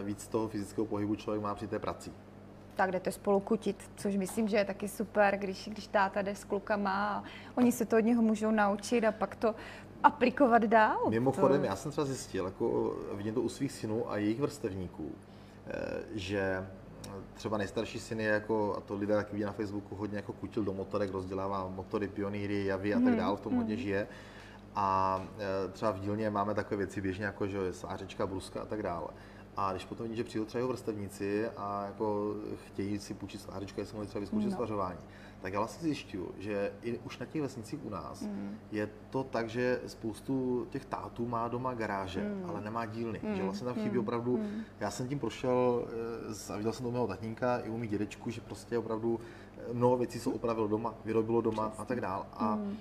víc 0.02 0.28
toho 0.28 0.48
fyzického 0.48 0.86
pohybu 0.86 1.16
člověk 1.16 1.44
má 1.44 1.56
při 1.56 1.68
té 1.68 1.80
prací 1.80 2.12
tak 2.76 2.92
jdete 2.92 3.12
spolu 3.12 3.40
kutit, 3.40 3.92
což 3.96 4.16
myslím, 4.16 4.48
že 4.48 4.58
je 4.58 4.66
taky 4.66 4.88
super, 4.88 5.38
když, 5.38 5.70
když 5.72 5.88
táta 5.88 6.22
jde 6.22 6.36
s 6.36 6.44
klukama 6.44 7.10
a 7.10 7.24
oni 7.56 7.72
se 7.72 7.86
to 7.86 7.98
od 7.98 8.06
něho 8.06 8.22
můžou 8.22 8.52
naučit 8.52 9.04
a 9.06 9.12
pak 9.12 9.36
to 9.36 9.56
aplikovat 10.04 10.64
dál. 10.64 11.10
Mimochodem, 11.10 11.62
to... 11.62 11.68
já 11.68 11.76
jsem 11.76 11.92
třeba 11.92 12.06
zjistil, 12.06 12.46
jako 12.46 12.96
vidím 13.14 13.34
to 13.34 13.42
u 13.42 13.50
svých 13.50 13.72
synů 13.72 14.12
a 14.12 14.18
jejich 14.18 14.40
vrstevníků, 14.40 15.12
eh, 15.68 16.02
že 16.14 16.68
třeba 17.34 17.58
nejstarší 17.58 18.00
syn 18.00 18.20
je 18.20 18.28
jako, 18.28 18.76
a 18.78 18.82
to 18.82 18.96
lidé 18.96 19.16
taky 19.16 19.32
vidí 19.32 19.44
na 19.44 19.52
Facebooku, 19.52 19.96
hodně 19.96 20.18
jako 20.18 20.34
kutil 20.34 20.64
do 20.64 20.74
motorek, 20.74 21.12
rozdělává 21.12 21.68
motory, 21.68 22.08
pionýry, 22.08 22.66
javy 22.66 22.94
a 22.94 22.98
tak 22.98 23.08
hmm, 23.08 23.18
dále, 23.18 23.38
v 23.38 23.42
tom 23.42 23.56
hodně 23.56 23.76
hmm. 23.76 23.84
žije. 23.84 24.08
A 24.76 25.22
eh, 25.38 25.72
třeba 25.72 25.92
v 25.92 26.00
dílně 26.00 26.30
máme 26.30 26.54
takové 26.54 26.78
věci 26.78 27.02
běžně, 27.02 27.26
jako 27.26 27.48
že 27.48 27.74
sářečka, 27.74 28.28
bruska 28.28 28.62
a 28.62 28.66
tak 28.66 28.84
dále. 28.84 29.08
A 29.58 29.72
když 29.72 29.86
potom 29.86 30.04
vidí, 30.04 30.18
že 30.18 30.24
přijdou 30.24 30.46
třeba 30.46 30.60
jeho 30.60 30.68
vrstevníci 30.68 31.50
a 31.50 31.86
jako 31.86 32.36
chtějí 32.68 33.00
si 33.00 33.14
půjčit 33.14 33.42
slářičku, 33.42 33.80
jestli 33.80 33.96
mohli 33.96 34.08
třeba 34.08 34.20
vyzkoušet 34.20 34.50
no. 34.50 34.56
svařování, 34.56 35.00
tak 35.42 35.54
já 35.54 35.60
vlastně 35.60 35.84
zjišťuju, 35.84 36.32
že 36.38 36.74
i 36.82 36.98
už 36.98 37.18
na 37.18 37.26
těch 37.26 37.42
vesnicích 37.42 37.86
u 37.86 37.90
nás 37.90 38.22
mm. 38.22 38.58
je 38.72 38.90
to 39.10 39.24
tak, 39.24 39.50
že 39.50 39.82
spoustu 39.88 40.68
těch 40.70 40.86
tátů 40.86 41.26
má 41.26 41.48
doma 41.48 41.74
garáže, 41.74 42.22
mm. 42.24 42.50
ale 42.50 42.62
nemá 42.62 42.86
dílny. 42.86 43.20
Mm. 43.24 43.36
Že 43.36 43.44
vlastně 43.44 43.66
tam 43.66 43.76
chybí 43.76 43.96
mm. 43.96 44.00
opravdu, 44.00 44.38
mm. 44.38 44.62
já 44.80 44.92
jsem 44.92 45.08
tím 45.08 45.20
prošel 45.20 45.88
eh, 46.50 46.54
a 46.54 46.58
viděl 46.58 46.74
jsem 46.74 46.86
to 46.86 46.92
mého 46.92 47.08
tatínka 47.08 47.58
i 47.58 47.70
u 47.70 47.78
mých 47.78 47.92
dědečků, 47.92 48.30
že 48.30 48.42
prostě 48.42 48.78
opravdu 48.78 49.20
eh, 49.58 49.74
mnoho 49.74 49.98
věcí 49.98 50.20
se 50.20 50.30
opravilo 50.30 50.68
doma, 50.68 50.94
vyrobilo 51.06 51.42
doma 51.42 51.68
Přesný. 51.68 51.82
a 51.82 51.86
tak 51.86 52.02
dál. 52.02 52.28
A 52.34 52.56
mm 52.56 52.78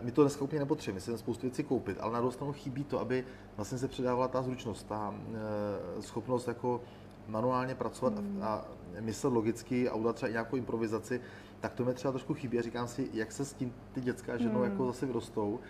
my 0.00 0.12
to 0.12 0.22
dneska 0.22 0.44
úplně 0.44 0.60
nepotřebujeme, 0.60 0.96
my 0.96 1.00
si 1.00 1.18
spoustu 1.18 1.42
věcí 1.42 1.64
koupit, 1.64 1.96
ale 2.00 2.12
na 2.12 2.20
druhou 2.20 2.52
chybí 2.52 2.84
to, 2.84 3.00
aby 3.00 3.24
vlastně 3.56 3.78
se 3.78 3.88
předávala 3.88 4.28
ta 4.28 4.42
zručnost, 4.42 4.86
ta 4.86 5.14
eh, 5.98 6.02
schopnost 6.02 6.48
jako 6.48 6.80
manuálně 7.28 7.74
pracovat 7.74 8.14
mm. 8.14 8.42
a 8.42 8.64
myslet 9.00 9.30
logicky 9.30 9.88
a 9.88 9.94
udělat 9.94 10.16
třeba 10.16 10.30
nějakou 10.30 10.56
improvizaci, 10.56 11.20
tak 11.60 11.74
to 11.74 11.84
mi 11.84 11.94
třeba 11.94 12.12
trošku 12.12 12.34
chybí 12.34 12.58
a 12.58 12.62
říkám 12.62 12.88
si, 12.88 13.08
jak 13.12 13.32
se 13.32 13.44
s 13.44 13.52
tím 13.52 13.74
ty 13.92 14.00
dětská 14.00 14.36
ženou 14.36 14.58
mm. 14.58 14.64
jako 14.64 14.86
zase 14.86 15.06
vyrostou 15.06 15.60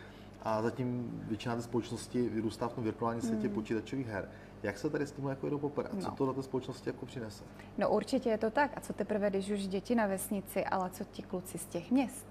a 0.42 0.62
zatím 0.62 1.20
většina 1.29 1.57
té 1.57 1.62
společnosti 1.62 2.29
vyrůstá 2.29 2.68
v 2.68 2.73
tom 2.73 2.85
virtuálním 2.85 3.23
světě 3.23 3.49
mm. 3.49 3.55
počítačových 3.55 4.07
her. 4.07 4.29
Jak 4.62 4.79
se 4.79 4.90
tady 4.90 5.07
s 5.07 5.12
tím 5.12 5.27
jako 5.27 5.46
jedou 5.46 5.59
poprvé? 5.59 5.88
No. 5.92 6.01
Co 6.01 6.11
to 6.11 6.27
do 6.27 6.33
té 6.33 6.42
společnosti 6.42 6.88
jako 6.88 7.07
přinese? 7.07 7.44
No 7.79 7.90
určitě 7.90 8.31
je 8.31 8.38
to 8.38 8.51
tak. 8.51 8.70
A 8.77 8.81
co 8.81 8.92
teprve, 8.92 9.31
když 9.31 9.51
už 9.51 9.66
děti 9.66 9.94
na 9.94 10.07
vesnici, 10.07 10.64
ale 10.64 10.90
co 10.90 11.05
ti 11.05 11.23
kluci 11.23 11.59
z 11.59 11.66
těch 11.66 11.90
měst? 11.90 12.27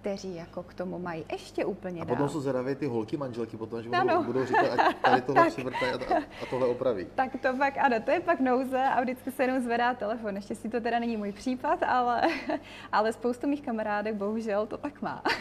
Kteří 0.00 0.34
jako 0.34 0.62
k 0.62 0.74
tomu 0.74 0.98
mají 0.98 1.24
ještě 1.32 1.64
úplně 1.64 2.02
A 2.02 2.04
potom 2.04 2.18
dál. 2.18 2.28
jsou 2.28 2.40
zvědavé 2.40 2.74
ty 2.74 2.86
holky 2.86 3.16
manželky, 3.16 3.56
potom, 3.56 3.82
že 3.82 3.88
budou, 3.88 4.22
budou 4.22 4.44
říkat, 4.44 4.78
ať 4.80 4.96
tady 4.96 5.22
tohle 5.22 5.50
přivrtají 5.50 5.92
a, 5.92 6.16
a 6.16 6.46
tohle 6.50 6.66
opraví. 6.66 7.06
Tak 7.14 7.32
to 7.42 7.56
pak, 7.58 7.78
ano, 7.78 7.96
to 8.04 8.10
je 8.10 8.20
pak 8.20 8.40
nouze 8.40 8.84
a 8.84 9.00
vždycky 9.00 9.30
se 9.30 9.42
jenom 9.42 9.60
zvedá 9.60 9.94
telefon. 9.94 10.36
Ještě 10.36 10.54
si 10.54 10.68
to 10.68 10.80
teda 10.80 10.98
není 10.98 11.16
můj 11.16 11.32
případ, 11.32 11.82
ale, 11.82 12.22
ale 12.92 13.12
spoustu 13.12 13.46
mých 13.46 13.62
kamarádek 13.62 14.14
bohužel 14.14 14.66
to 14.66 14.76
tak 14.76 15.02
má. 15.02 15.22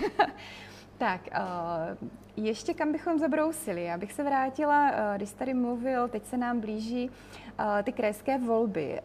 Tak, 0.98 1.22
uh, 1.32 2.08
ještě 2.36 2.74
kam 2.74 2.92
bychom 2.92 3.20
zabrousili? 3.20 3.84
Já 3.84 3.98
bych 3.98 4.14
se 4.14 4.24
vrátila, 4.24 4.92
uh, 4.92 5.18
když 5.18 5.32
tady 5.32 5.54
mluvil, 5.54 6.08
teď 6.08 6.26
se 6.26 6.38
nám 6.38 6.60
blíží 6.60 7.10
uh, 7.10 7.66
ty 7.84 7.92
krajské 7.92 8.38
volby. 8.38 9.00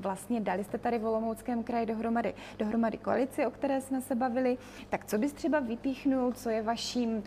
Vlastně 0.00 0.40
dali 0.40 0.64
jste 0.64 0.78
tady 0.78 0.98
v 0.98 1.06
Olomouckém 1.06 1.62
kraji 1.62 1.86
dohromady, 1.86 2.34
dohromady 2.58 2.98
koalici, 2.98 3.46
o 3.46 3.50
které 3.50 3.80
jsme 3.80 4.00
se 4.00 4.14
bavili. 4.14 4.58
Tak 4.88 5.04
co 5.04 5.18
bys 5.18 5.32
třeba 5.32 5.60
vypíchnul, 5.60 6.32
co 6.32 6.50
je 6.50 6.62
vaším 6.62 7.16
uh, 7.16 7.22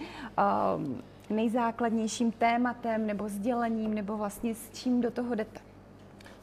nejzákladnějším 1.30 2.32
tématem 2.32 3.08
nebo 3.08 3.30
sdělením, 3.30 3.94
nebo 3.94 4.18
vlastně 4.18 4.56
s 4.56 4.70
čím 4.74 5.02
do 5.02 5.12
toho 5.12 5.36
jdete? 5.36 5.60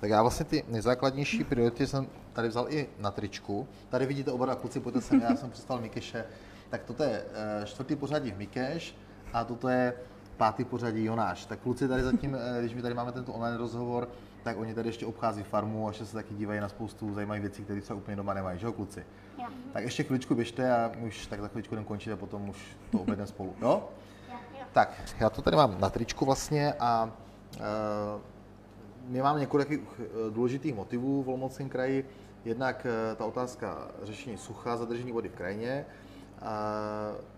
Tak 0.00 0.10
já 0.10 0.22
vlastně 0.22 0.44
ty 0.44 0.64
nejzákladnější 0.68 1.44
priority 1.44 1.86
jsem 1.86 2.06
tady 2.32 2.48
vzal 2.48 2.66
i 2.68 2.88
na 2.98 3.10
tričku. 3.10 3.68
Tady 3.88 4.06
vidíte 4.06 4.32
oba 4.32 4.54
kluci, 4.54 4.80
pojďte 4.80 5.00
sem, 5.00 5.20
já 5.20 5.36
jsem 5.36 5.50
představil 5.50 5.82
Mikeše. 5.82 6.24
Tak 6.70 6.84
toto 6.84 7.02
je 7.02 7.24
eh, 7.62 7.66
čtvrtý 7.66 7.96
pořadí 7.96 8.30
v 8.30 8.38
Mikeš 8.38 8.94
a 9.32 9.44
toto 9.44 9.68
je 9.68 9.94
pátý 10.36 10.64
pořadí 10.64 11.04
Jonáš. 11.04 11.46
Tak 11.46 11.60
kluci 11.60 11.88
tady 11.88 12.02
zatím, 12.02 12.34
eh, 12.34 12.60
když 12.60 12.74
my 12.74 12.82
tady 12.82 12.94
máme 12.94 13.12
tento 13.12 13.32
online 13.32 13.56
rozhovor, 13.56 14.08
tak 14.48 14.58
oni 14.58 14.74
tady 14.74 14.88
ještě 14.88 15.06
obchází 15.06 15.42
farmu 15.42 15.86
a 15.86 15.90
ještě 15.90 16.06
se 16.06 16.14
taky 16.14 16.34
dívají 16.34 16.60
na 16.60 16.68
spoustu 16.68 17.14
zajímavých 17.14 17.42
věcí, 17.42 17.64
které 17.64 17.80
třeba 17.80 17.96
úplně 17.96 18.16
doma 18.16 18.34
nemají, 18.34 18.58
že 18.58 18.66
jo, 18.66 18.72
kluci? 18.72 19.06
Jo. 19.38 19.44
Tak 19.72 19.84
ještě 19.84 20.02
chviličku 20.02 20.34
běžte 20.34 20.72
a 20.72 20.92
už 21.06 21.26
tak 21.26 21.40
za 21.40 21.48
chviličku 21.48 21.74
jdem 21.74 21.84
končit 21.84 22.12
a 22.12 22.16
potom 22.16 22.48
už 22.48 22.76
to 22.90 22.98
objedeme 23.00 23.26
spolu, 23.26 23.54
jo? 23.62 23.88
Jo. 24.28 24.36
Tak, 24.72 25.02
já 25.20 25.30
to 25.30 25.42
tady 25.42 25.56
mám 25.56 25.80
na 25.80 25.90
tričku 25.90 26.24
vlastně 26.24 26.72
a 26.80 27.04
uh, 27.04 27.60
my 29.08 29.22
máme 29.22 29.40
několik 29.40 29.82
důležitých 30.30 30.74
motivů 30.74 31.22
v 31.22 31.28
Olomouckém 31.28 31.68
kraji. 31.68 32.08
Jednak 32.44 32.86
ta 33.16 33.24
otázka 33.24 33.88
řešení 34.02 34.36
sucha, 34.36 34.76
zadržení 34.76 35.12
vody 35.12 35.28
v 35.28 35.34
krajině, 35.34 35.86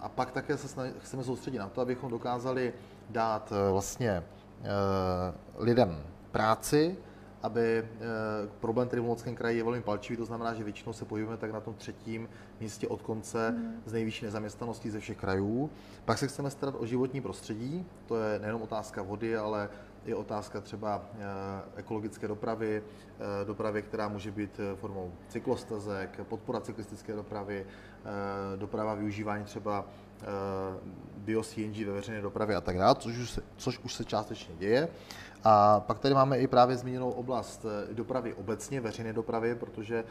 a 0.00 0.08
pak 0.14 0.30
také 0.30 0.56
se 0.56 0.92
chceme 0.98 1.24
soustředit 1.24 1.58
na 1.58 1.68
to, 1.68 1.80
abychom 1.80 2.10
dokázali 2.10 2.72
dát 3.10 3.52
vlastně 3.70 4.22
lidem 5.56 6.09
práci, 6.32 6.96
aby 7.42 7.78
e, 7.78 7.84
problém 8.60 8.88
tedy 8.88 9.00
v 9.00 9.04
Molockém 9.04 9.34
kraji 9.34 9.56
je 9.56 9.64
velmi 9.64 9.82
palčivý, 9.82 10.16
to 10.16 10.24
znamená, 10.24 10.54
že 10.54 10.64
většinou 10.64 10.92
se 10.92 11.04
pohybujeme 11.04 11.36
tak 11.36 11.52
na 11.52 11.60
tom 11.60 11.74
třetím 11.74 12.28
místě 12.60 12.88
od 12.88 13.02
konce 13.02 13.50
mm. 13.50 13.82
z 13.86 13.92
nejvyšší 13.92 14.24
nezaměstnaností 14.24 14.90
ze 14.90 15.00
všech 15.00 15.18
krajů. 15.18 15.70
Pak 16.04 16.18
se 16.18 16.26
chceme 16.26 16.50
starat 16.50 16.74
o 16.78 16.86
životní 16.86 17.20
prostředí, 17.20 17.86
to 18.06 18.16
je 18.16 18.38
nejenom 18.38 18.62
otázka 18.62 19.02
vody, 19.02 19.36
ale 19.36 19.68
je 20.04 20.14
otázka 20.14 20.60
třeba 20.60 21.02
eh, 21.14 21.20
ekologické 21.76 22.28
dopravy, 22.28 22.82
eh, 22.82 23.44
dopravy, 23.44 23.82
která 23.82 24.08
může 24.08 24.30
být 24.30 24.60
eh, 24.60 24.76
formou 24.76 25.12
cyklostezek, 25.28 26.20
podpora 26.28 26.60
cyklistické 26.60 27.12
dopravy, 27.12 27.66
doprava 28.56 28.94
využívání 28.94 29.44
třeba 29.44 29.84
bio-CNG 31.16 31.86
ve 31.86 31.92
veřejné 31.92 32.22
dopravě 32.22 32.56
a 32.56 32.60
tak 32.60 32.78
dále, 32.78 32.94
což 32.94 33.18
už, 33.18 33.30
se, 33.30 33.42
což 33.56 33.78
už 33.78 33.94
se 33.94 34.04
částečně 34.04 34.54
děje. 34.58 34.88
A 35.44 35.80
pak 35.80 35.98
tady 35.98 36.14
máme 36.14 36.38
i 36.38 36.46
právě 36.46 36.76
zmíněnou 36.76 37.10
oblast 37.10 37.66
dopravy 37.92 38.34
obecně, 38.34 38.80
veřejné 38.80 39.12
dopravy, 39.12 39.54
protože 39.54 40.04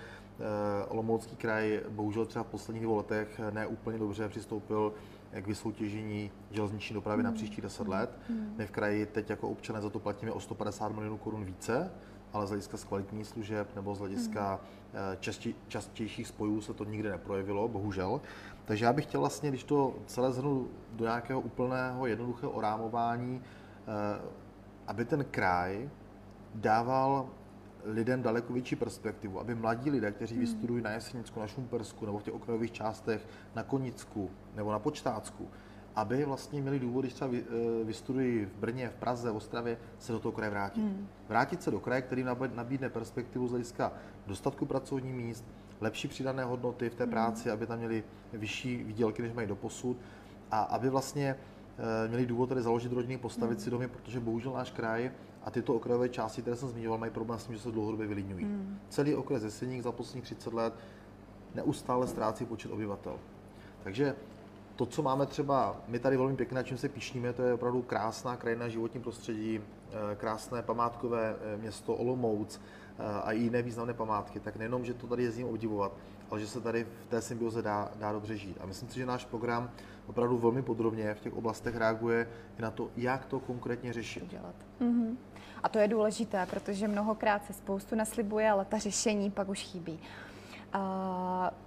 Olomoucký 0.88 1.36
kraj 1.36 1.82
bohužel 1.90 2.26
třeba 2.26 2.44
v 2.44 2.48
posledních 2.48 2.84
dvou 2.84 2.98
letech 2.98 3.42
ne 3.52 3.68
úplně 3.68 4.00
dobře 4.00 4.30
přistoupil 4.30 4.94
k 5.32 5.48
vysoutěžení 5.48 6.32
železniční 6.52 6.94
dopravy 6.94 7.24
na 7.24 7.32
příští 7.32 7.62
10 7.62 7.88
let. 7.88 8.20
My 8.58 8.68
v 8.68 8.72
kraji 8.72 9.06
teď 9.06 9.30
jako 9.30 9.50
občané 9.50 9.82
za 9.82 9.90
to 9.90 10.00
platíme 10.00 10.32
o 10.32 10.40
150 10.40 10.92
milionů 10.92 11.18
korun 11.18 11.46
více, 11.46 11.92
ale 12.34 12.48
z 12.48 12.50
hlediska 12.50 12.78
zkvalitní 12.78 13.26
služeb 13.26 13.76
nebo 13.76 13.96
z 13.96 14.00
hlediska 14.00 14.60
eh, 14.94 15.18
častě, 15.20 15.54
častějších 15.68 16.28
spojů 16.28 16.62
se 16.62 16.74
to 16.74 16.84
nikdy 16.84 17.10
neprojevilo, 17.10 17.68
bohužel. 17.68 18.22
Takže 18.66 18.86
já 18.86 18.94
bych 18.94 19.06
chtěl 19.06 19.20
vlastně, 19.20 19.50
když 19.50 19.64
to 19.64 19.96
celé 20.06 20.32
zhrnu 20.32 20.68
do 20.92 21.06
nějakého 21.06 21.42
úplného 21.42 22.08
jednoduchého 22.08 22.52
orámování, 22.52 23.42
eh, 23.42 24.22
aby 24.88 25.06
ten 25.06 25.26
kraj 25.32 25.90
dával 26.56 27.30
lidem 27.84 28.22
daleko 28.22 28.54
větší 28.54 28.76
perspektivu, 28.76 29.40
aby 29.40 29.56
mladí 29.56 29.90
lidé, 29.90 30.12
kteří 30.12 30.36
hmm. 30.36 30.42
vystudují 30.42 30.84
na 30.84 30.92
Jesenicku, 30.92 31.40
na 31.40 31.48
Šumpersku 31.48 32.06
nebo 32.06 32.20
v 32.20 32.24
těch 32.24 32.34
okrajových 32.34 32.72
částech 32.72 33.28
na 33.56 33.64
Konicku 33.64 34.30
nebo 34.56 34.72
na 34.72 34.80
Počtácku, 34.80 35.48
aby 35.96 36.26
vlastně 36.26 36.62
měli 36.62 36.80
důvod, 36.80 37.02
když 37.02 37.14
třeba 37.14 37.32
eh, 37.34 37.84
vystudují 37.84 38.46
v 38.46 38.56
Brně, 38.60 38.90
v 38.90 38.96
Praze, 38.96 39.32
v 39.32 39.36
Ostravě, 39.36 39.78
se 40.00 40.12
do 40.12 40.20
toho 40.20 40.32
kraje 40.32 40.50
vrátit. 40.50 40.82
Hmm. 40.82 41.08
Vrátit 41.30 41.64
se 41.64 41.72
do 41.72 41.80
kraje, 41.80 42.02
který 42.02 42.26
nabídne 42.56 42.90
perspektivu 42.90 43.48
z 43.48 43.52
hlediska 43.52 43.94
dostatku 44.28 44.66
pracovních 44.66 45.14
míst, 45.14 45.46
lepší 45.82 46.08
přidané 46.08 46.44
hodnoty 46.44 46.90
v 46.90 46.96
té 46.96 47.04
hmm. 47.04 47.12
práci, 47.12 47.52
aby 47.52 47.66
tam 47.66 47.78
měli 47.78 48.04
vyšší 48.34 48.84
výdělky, 48.84 49.22
než 49.22 49.34
mají 49.34 49.48
do 49.48 49.56
posud 49.56 49.98
a 50.52 50.62
aby 50.62 50.90
vlastně 50.90 51.36
eh, 51.78 52.08
měli 52.08 52.26
důvod 52.26 52.50
tady 52.50 52.62
založit 52.62 52.92
rodiny, 52.92 53.18
postavit 53.18 53.56
hmm. 53.56 53.64
si 53.64 53.70
domy, 53.70 53.88
protože 53.88 54.20
bohužel 54.20 54.54
náš 54.54 54.72
kraj 54.72 55.12
a 55.50 55.52
tyto 55.52 55.74
okrajové 55.76 56.10
části, 56.10 56.42
které 56.42 56.56
jsem 56.56 56.70
zmiňoval, 56.70 56.98
mají 56.98 57.12
problém 57.12 57.40
s 57.40 57.46
tím, 57.46 57.56
že 57.56 57.62
se 57.62 57.72
dlouhodobě 57.72 58.08
vylidňují. 58.08 58.46
Hmm. 58.46 58.80
Celý 58.90 59.16
okres 59.16 59.44
Jeseník 59.44 59.84
za 59.84 59.92
posledních 59.92 60.24
30 60.24 60.54
let 60.54 60.74
neustále 61.56 62.08
ztrácí 62.08 62.46
počet 62.46 62.72
obyvatel. 62.72 63.16
Takže 63.84 64.16
to, 64.76 64.86
co 64.86 65.02
máme 65.02 65.26
třeba, 65.26 65.76
my 65.88 66.00
tady 66.00 66.18
velmi 66.18 66.36
pěkné, 66.36 66.64
čím 66.64 66.78
se 66.78 66.90
píšníme, 66.90 67.34
to 67.34 67.42
je 67.42 67.54
opravdu 67.54 67.82
krásná 67.82 68.38
krajina 68.38 68.68
životní 68.68 69.02
prostředí, 69.02 69.60
eh, 69.60 70.16
krásné 70.16 70.62
památkové 70.62 71.36
eh, 71.36 71.58
město 71.58 71.96
Olomouc 71.96 72.62
eh, 73.00 73.04
a 73.24 73.32
i 73.32 73.40
jiné 73.40 73.62
významné 73.62 73.94
památky. 73.94 74.40
Tak 74.40 74.56
nejenom, 74.56 74.86
že 74.86 74.94
to 74.94 75.08
tady 75.08 75.24
jezdím 75.24 75.48
obdivovat, 75.48 75.92
ale 76.32 76.40
že 76.40 76.48
se 76.48 76.62
tady 76.62 76.84
v 76.84 77.10
té 77.10 77.22
symbioze 77.22 77.62
dá, 77.62 77.92
dá 77.96 78.12
dobře 78.12 78.38
žít. 78.38 78.58
A 78.62 78.66
myslím 78.66 78.90
si, 78.90 79.00
že 79.00 79.06
náš 79.06 79.26
program 79.26 79.72
opravdu 80.10 80.38
velmi 80.38 80.62
podrobně 80.62 81.14
v 81.14 81.20
těch 81.20 81.34
oblastech 81.34 81.76
reaguje 81.76 82.28
i 82.60 82.62
na 82.62 82.72
to, 82.72 82.90
jak 82.98 83.26
to 83.26 83.40
konkrétně 83.40 83.94
řešit. 83.94 84.28
Dělat. 84.28 84.56
Mm-hmm. 84.82 85.16
A 85.64 85.70
to 85.70 85.80
je 85.80 85.88
důležité, 85.88 86.46
protože 86.46 86.88
mnohokrát 86.88 87.46
se 87.46 87.54
spoustu 87.54 87.96
naslibuje, 87.96 88.52
ale 88.52 88.66
ta 88.66 88.78
řešení 88.78 89.32
pak 89.32 89.50
už 89.50 89.60
chybí. 89.60 90.00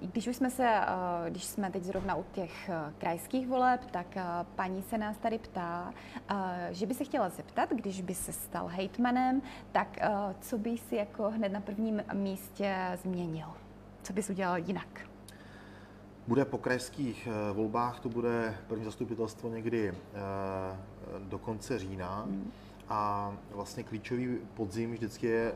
Když 0.01 0.27
už 0.27 0.37
jsme 0.37 0.51
se, 0.51 0.81
když 1.29 1.45
jsme 1.45 1.71
teď 1.71 1.83
zrovna 1.83 2.15
u 2.15 2.25
těch 2.33 2.71
krajských 2.99 3.49
voleb, 3.49 3.81
tak 3.91 4.07
paní 4.55 4.83
se 4.83 4.99
nás 4.99 5.17
tady 5.17 5.39
ptá, 5.39 5.95
že 6.71 6.87
by 6.87 6.95
se 6.95 7.05
chtěla 7.05 7.29
zeptat, 7.29 7.71
když 7.71 8.01
by 8.01 8.15
se 8.15 8.33
stal 8.33 8.67
hejtmanem, 8.67 9.43
tak 9.73 9.99
co 10.41 10.59
by 10.59 10.79
si 10.79 10.97
jako 10.97 11.31
hned 11.31 11.49
na 11.49 11.61
prvním 11.61 12.03
místě 12.13 12.99
změnil? 13.03 13.47
Co 14.03 14.13
bys 14.13 14.31
udělal 14.31 14.57
jinak? 14.57 15.01
Bude 16.29 16.45
po 16.45 16.59
krajských 16.59 17.29
volbách, 17.53 18.01
to 18.01 18.09
bude 18.09 18.57
první 18.67 18.85
zastupitelstvo 18.85 19.49
někdy 19.49 19.95
do 21.19 21.39
konce 21.39 21.79
října. 21.79 22.23
Hmm. 22.23 22.53
A 22.95 23.33
vlastně 23.51 23.83
klíčový 23.83 24.39
podzim 24.55 24.93
vždycky 24.93 25.27
je 25.27 25.49
e, 25.49 25.55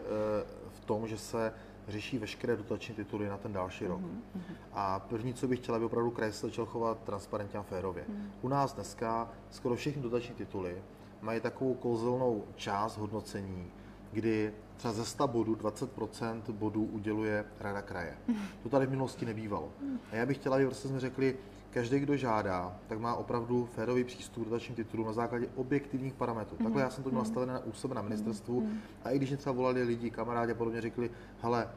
v 0.71 0.81
tom, 0.81 1.09
že 1.09 1.19
se 1.19 1.53
řeší 1.89 2.19
veškeré 2.19 2.57
dotační 2.57 2.95
tituly 2.95 3.29
na 3.29 3.37
ten 3.37 3.53
další 3.53 3.85
mm-hmm. 3.85 3.89
rok. 3.89 4.01
Mhm. 4.01 4.57
A 4.73 4.99
první, 4.99 5.35
co 5.35 5.49
bych 5.49 5.59
chtěla, 5.59 5.77
aby 5.77 5.85
opravdu 5.85 6.11
kraj 6.11 6.33
se 6.33 6.47
začal 6.47 6.67
chovat 6.67 6.99
transparentně 7.05 7.59
a 7.59 7.63
férově. 7.63 8.05
Mm. 8.09 8.31
U 8.43 8.49
nás 8.49 8.73
dneska 8.73 9.31
skoro 9.51 9.77
všechny 9.77 10.03
dotační 10.03 10.35
tituly 10.35 10.83
mají 11.23 11.41
takovou 11.41 11.75
kouzelnou 11.75 12.45
část 12.57 12.97
hodnocení, 12.97 13.71
kdy 14.13 14.53
třeba 14.77 14.95
ze 14.95 15.05
100 15.05 15.29
bodů 15.29 15.55
20% 15.55 16.43
bodů 16.53 16.85
uděluje 16.85 17.45
Rada 17.61 17.83
kraje. 17.83 18.17
Mm. 18.29 18.37
To 18.63 18.69
tady 18.69 18.87
v 18.87 18.91
minulosti 18.91 19.27
nebývalo. 19.27 19.69
Mm. 19.83 19.99
A 20.13 20.17
já 20.17 20.27
bych 20.27 20.37
chtěla, 20.37 20.57
aby 20.57 20.67
prostě 20.67 20.89
jsme 20.89 21.01
řekli, 21.01 21.37
každý, 21.77 21.99
kdo 21.99 22.17
žádá, 22.17 22.77
tak 22.87 22.99
má 22.99 23.15
opravdu 23.15 23.69
férový 23.75 24.05
přístup 24.05 24.43
k 24.43 24.49
dotačním 24.49 24.77
titulům 24.77 25.07
na 25.07 25.13
základě 25.13 25.49
objektivních 25.55 26.15
parametrů. 26.15 26.57
Mm-hmm. 26.57 26.63
Takhle 26.63 26.83
já 26.83 26.91
jsem 26.91 27.05
to 27.05 27.11
měl 27.11 27.21
mhm. 27.21 27.29
nastavené 27.29 27.61
u 27.61 27.73
sebe 27.73 27.95
na 27.95 28.03
ministerstvu 28.03 28.61
mm-hmm. 28.61 28.77
a 29.05 29.11
i 29.11 29.17
když 29.17 29.31
mě 29.31 29.37
třeba 29.37 29.53
volali 29.53 29.83
lidi, 29.83 30.11
kamarádi 30.11 30.53
a 30.53 30.55
podobně, 30.55 30.81
řekli, 30.81 31.11
hele, 31.41 31.69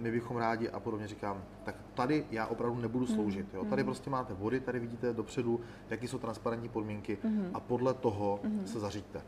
my 0.00 0.10
bychom 0.10 0.36
rádi 0.36 0.68
a 0.68 0.80
podobně 0.80 1.06
říkám, 1.06 1.44
tak 1.64 1.74
tady 1.94 2.24
já 2.30 2.46
opravdu 2.46 2.80
nebudu 2.80 3.04
mhm. 3.04 3.14
sloužit. 3.14 3.46
Jo? 3.54 3.64
Tady 3.64 3.82
mhm. 3.82 3.86
prostě 3.86 4.10
máte 4.10 4.34
vody, 4.34 4.60
tady 4.60 4.78
vidíte 4.78 5.12
dopředu, 5.12 5.60
jaké 5.90 6.08
jsou 6.08 6.18
transparentní 6.18 6.68
podmínky 6.68 7.18
a 7.54 7.60
podle 7.60 7.94
toho 7.94 8.40
se 8.64 8.80
zaříďte. 8.80 9.22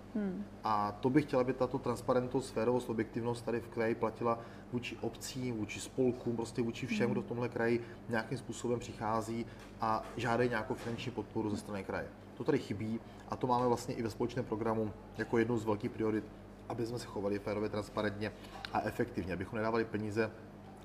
A 0.64 0.92
to 0.92 1.10
bych 1.10 1.24
chtěla, 1.24 1.42
aby 1.42 1.52
tato 1.52 1.78
transparentnost, 1.78 2.48
sférovost, 2.48 2.90
objektivnost 2.90 3.44
tady 3.44 3.60
v 3.60 3.68
kraji 3.68 3.94
platila 3.94 4.38
vůči 4.72 4.96
obcím, 5.00 5.56
vůči 5.56 5.80
spolkům, 5.80 6.36
prostě 6.36 6.62
vůči 6.62 6.86
všem, 6.86 7.10
kdo 7.10 7.22
v 7.22 7.26
tomhle 7.26 7.48
kraji 7.48 7.80
nějakým 8.08 8.38
způsobem 8.38 8.78
přichází 8.78 9.46
a 9.80 10.02
žádají 10.16 10.50
nějakou 10.50 10.74
finanční 10.74 11.12
podporu 11.12 11.50
ze 11.50 11.56
strany 11.56 11.84
kraje. 11.84 12.08
To 12.36 12.44
tady 12.44 12.58
chybí 12.58 13.00
a 13.28 13.36
to 13.36 13.46
máme 13.46 13.66
vlastně 13.66 13.94
i 13.94 14.02
ve 14.02 14.10
společném 14.10 14.44
programu 14.44 14.90
jako 15.18 15.38
jednu 15.38 15.58
z 15.58 15.64
velkých 15.64 15.90
priorit, 15.90 16.24
aby 16.68 16.86
jsme 16.86 16.98
se 16.98 17.06
chovali 17.06 17.38
férově, 17.38 17.68
transparentně 17.68 18.32
a 18.72 18.80
efektivně, 18.80 19.32
abychom 19.34 19.56
nedávali 19.56 19.84
peníze 19.84 20.30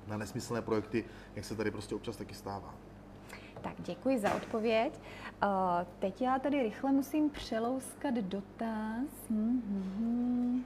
na 0.08 0.18
nesmyslné 0.18 0.62
projekty, 0.62 1.06
jak 1.36 1.46
se 1.46 1.56
tady 1.56 1.72
prostě 1.72 1.96
občas 1.96 2.18
taky 2.18 2.34
stává. 2.36 2.76
Tak 3.62 3.74
děkuji 3.78 4.20
za 4.20 4.34
odpověď. 4.34 4.94
Uh, 5.44 5.50
teď 6.00 6.22
já 6.22 6.40
tady 6.40 6.64
rychle 6.64 6.92
musím 6.92 7.30
přelouskat 7.30 8.14
dotaz. 8.14 9.08
Mm-hmm. 9.32 10.64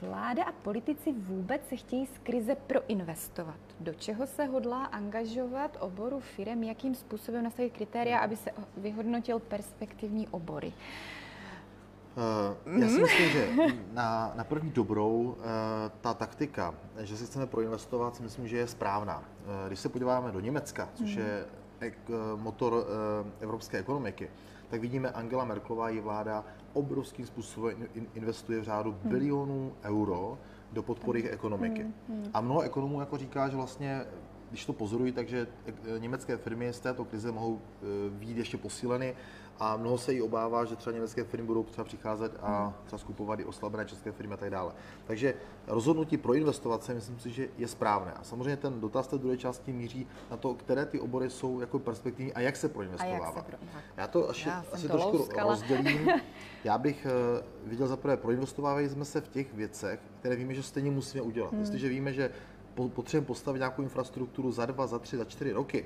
Vláda 0.00 0.44
a 0.44 0.52
politici 0.52 1.12
vůbec 1.12 1.68
se 1.68 1.76
chtějí 1.76 2.06
z 2.06 2.18
krize 2.22 2.54
proinvestovat. 2.54 3.60
Do 3.80 3.94
čeho 3.94 4.26
se 4.26 4.44
hodlá 4.44 4.84
angažovat 4.84 5.76
oboru 5.80 6.20
firem, 6.20 6.62
jakým 6.62 6.94
způsobem 6.94 7.44
nastavit 7.44 7.72
kritéria, 7.72 8.18
aby 8.18 8.36
se 8.36 8.50
vyhodnotil 8.76 9.38
perspektivní 9.38 10.28
obory? 10.28 10.68
Uh, 10.68 10.74
já 12.78 12.88
si 12.88 13.00
myslím, 13.00 13.28
že 13.28 13.48
na, 13.92 14.32
na 14.36 14.44
první 14.44 14.70
dobrou 14.70 15.22
uh, 15.22 15.44
ta 16.00 16.14
taktika, 16.14 16.74
že 17.00 17.16
si 17.16 17.26
chceme 17.26 17.46
proinvestovat, 17.46 18.16
si 18.16 18.22
myslím, 18.22 18.48
že 18.48 18.56
je 18.56 18.66
správná. 18.66 19.18
Uh, 19.18 19.66
když 19.66 19.80
se 19.80 19.88
podíváme 19.88 20.32
do 20.32 20.40
Německa, 20.40 20.88
což 20.94 21.16
mm. 21.16 21.22
je 21.22 21.44
ek, 21.80 21.98
motor 22.36 22.86
evropské 23.40 23.78
ekonomiky, 23.78 24.30
tak 24.70 24.80
vidíme, 24.80 25.10
Angela 25.10 25.44
Merklová 25.44 25.90
i 25.90 26.00
vláda 26.00 26.44
obrovským 26.72 27.26
způsobem 27.26 27.88
investuje 28.14 28.60
v 28.60 28.64
řádu 28.64 28.96
hmm. 29.02 29.12
bilionů 29.12 29.72
euro 29.82 30.38
do 30.72 30.82
podpory 30.82 31.30
ekonomiky. 31.30 31.86
Hmm. 32.08 32.24
A 32.34 32.40
mnoho 32.40 32.60
ekonomů 32.60 33.00
jako 33.00 33.18
říká, 33.18 33.48
že 33.48 33.56
vlastně 33.56 34.04
když 34.50 34.66
to 34.66 34.72
pozorují, 34.72 35.12
takže 35.12 35.46
německé 35.98 36.36
firmy 36.36 36.72
z 36.72 36.80
této 36.80 37.04
krize 37.04 37.32
mohou 37.32 37.60
výjít 38.10 38.36
ještě 38.36 38.56
posíleny 38.56 39.14
a 39.60 39.76
mnoho 39.76 39.98
se 39.98 40.12
jí 40.12 40.22
obává, 40.22 40.64
že 40.64 40.76
třeba 40.76 40.94
německé 40.94 41.24
firmy 41.24 41.46
budou 41.46 41.64
třeba 41.64 41.84
přicházet 41.84 42.32
a 42.42 42.74
třeba 42.84 42.98
skupovat 42.98 43.40
i 43.40 43.44
oslabené 43.44 43.84
české 43.84 44.12
firmy 44.12 44.34
a 44.34 44.36
tak 44.36 44.50
dále. 44.50 44.72
Takže 45.06 45.34
rozhodnutí 45.66 46.16
pro 46.16 46.34
investovat 46.34 46.84
se 46.84 46.94
myslím 46.94 47.18
si, 47.18 47.30
že 47.30 47.48
je 47.58 47.68
správné. 47.68 48.12
A 48.12 48.24
samozřejmě 48.24 48.56
ten 48.56 48.80
dotaz 48.80 49.06
té 49.06 49.18
druhé 49.18 49.36
části 49.36 49.72
míří 49.72 50.06
na 50.30 50.36
to, 50.36 50.54
které 50.54 50.86
ty 50.86 51.00
obory 51.00 51.30
jsou 51.30 51.60
jako 51.60 51.78
perspektivní 51.78 52.32
a 52.32 52.40
jak 52.40 52.56
se 52.56 52.68
proinvestovávat. 52.68 53.46
Pro... 53.46 53.56
Já 53.96 54.06
to 54.06 54.30
až, 54.30 54.46
Já 54.46 54.64
asi 54.72 54.88
to 54.88 54.92
trošku 54.92 55.16
louskala. 55.16 55.50
rozdělím. 55.50 56.08
Já 56.64 56.78
bych 56.78 57.06
uh, 57.06 57.70
viděl 57.70 57.86
zaprvé, 57.86 58.16
proinvestovávali 58.16 58.88
jsme 58.88 59.04
se 59.04 59.20
v 59.20 59.28
těch 59.28 59.54
věcech, 59.54 60.00
které 60.20 60.36
víme, 60.36 60.54
že 60.54 60.62
stejně 60.62 60.90
musíme 60.90 61.22
udělat. 61.22 61.50
Hmm. 61.50 61.60
Jestliže 61.60 61.88
víme, 61.88 62.12
že 62.12 62.30
potřebujeme 62.88 63.26
postavit 63.26 63.58
nějakou 63.58 63.82
infrastrukturu 63.82 64.52
za 64.52 64.66
dva, 64.66 64.86
za 64.86 64.98
tři, 64.98 65.16
za 65.16 65.24
čtyři 65.24 65.52
roky, 65.52 65.84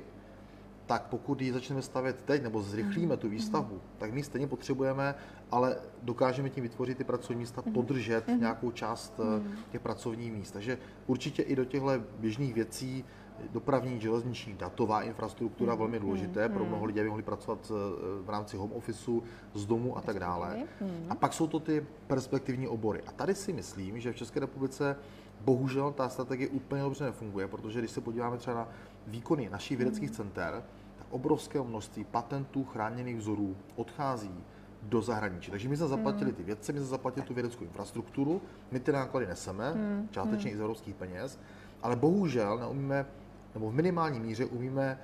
tak 0.86 1.02
pokud 1.02 1.40
ji 1.40 1.52
začneme 1.52 1.82
stavět 1.82 2.22
teď 2.24 2.42
nebo 2.42 2.62
zrychlíme 2.62 3.16
tu 3.16 3.28
výstavbu, 3.28 3.80
tak 3.98 4.12
my 4.12 4.22
stejně 4.22 4.46
potřebujeme, 4.46 5.14
ale 5.50 5.76
dokážeme 6.02 6.50
tím 6.50 6.62
vytvořit 6.62 6.98
ty 6.98 7.04
pracovní 7.04 7.40
místa, 7.40 7.62
mhm. 7.64 7.74
podržet 7.74 8.28
mhm. 8.28 8.40
nějakou 8.40 8.70
část 8.70 9.20
eh, 9.20 9.42
těch 9.70 9.80
pracovních 9.80 10.32
míst. 10.32 10.50
Takže 10.50 10.78
určitě 11.06 11.42
i 11.42 11.56
do 11.56 11.64
těchto 11.64 11.90
běžných 12.18 12.54
věcí 12.54 13.04
dopravní, 13.50 14.00
železniční, 14.00 14.54
datová 14.54 15.02
infrastruktura 15.02 15.74
velmi 15.74 16.00
důležité 16.00 16.48
pro 16.48 16.64
mnoho 16.64 16.84
lidí, 16.84 17.00
aby 17.00 17.08
mohli 17.08 17.22
pracovat 17.22 17.58
eh, 17.70 17.74
v 18.22 18.30
rámci 18.30 18.56
home 18.56 18.72
officeu, 18.72 19.22
z 19.54 19.66
domu 19.66 19.96
a 19.98 20.00
tak 20.00 20.18
dále. 20.18 20.62
A 21.08 21.14
pak 21.14 21.32
jsou 21.32 21.46
to 21.46 21.60
ty 21.60 21.86
perspektivní 22.06 22.68
obory. 22.68 23.02
A 23.06 23.12
tady 23.12 23.34
si 23.34 23.52
myslím, 23.52 24.00
že 24.00 24.12
v 24.12 24.16
České 24.16 24.40
republice 24.40 24.96
bohužel 25.44 25.92
ta 25.92 26.08
strategie 26.08 26.48
úplně 26.48 26.82
dobře 26.82 27.04
nefunguje, 27.04 27.48
protože 27.48 27.78
když 27.78 27.90
se 27.90 28.00
podíváme 28.00 28.36
třeba 28.36 28.56
na 28.56 28.68
výkony 29.06 29.48
našich 29.50 29.76
vědeckých 29.76 30.10
center, 30.10 30.62
tak 30.98 31.06
obrovské 31.10 31.62
množství 31.62 32.04
patentů, 32.04 32.64
chráněných 32.64 33.16
vzorů 33.16 33.56
odchází 33.76 34.44
do 34.82 35.02
zahraničí. 35.02 35.50
Takže 35.50 35.68
my 35.68 35.76
jsme 35.76 35.86
zaplatili 35.86 36.32
ty 36.32 36.42
vědce, 36.42 36.72
my 36.72 36.78
jsme 36.78 36.86
zaplatili 36.86 37.26
tu 37.26 37.34
vědeckou 37.34 37.64
infrastrukturu, 37.64 38.42
my 38.70 38.80
ty 38.80 38.92
náklady 38.92 39.26
neseme, 39.26 39.74
částečně 40.10 40.50
i 40.50 40.56
z 40.56 40.60
evropských 40.60 40.94
peněz, 40.94 41.38
ale 41.82 41.96
bohužel 41.96 42.58
neumíme, 42.58 43.06
nebo 43.54 43.70
v 43.70 43.74
minimální 43.74 44.20
míře 44.20 44.44
umíme 44.44 44.98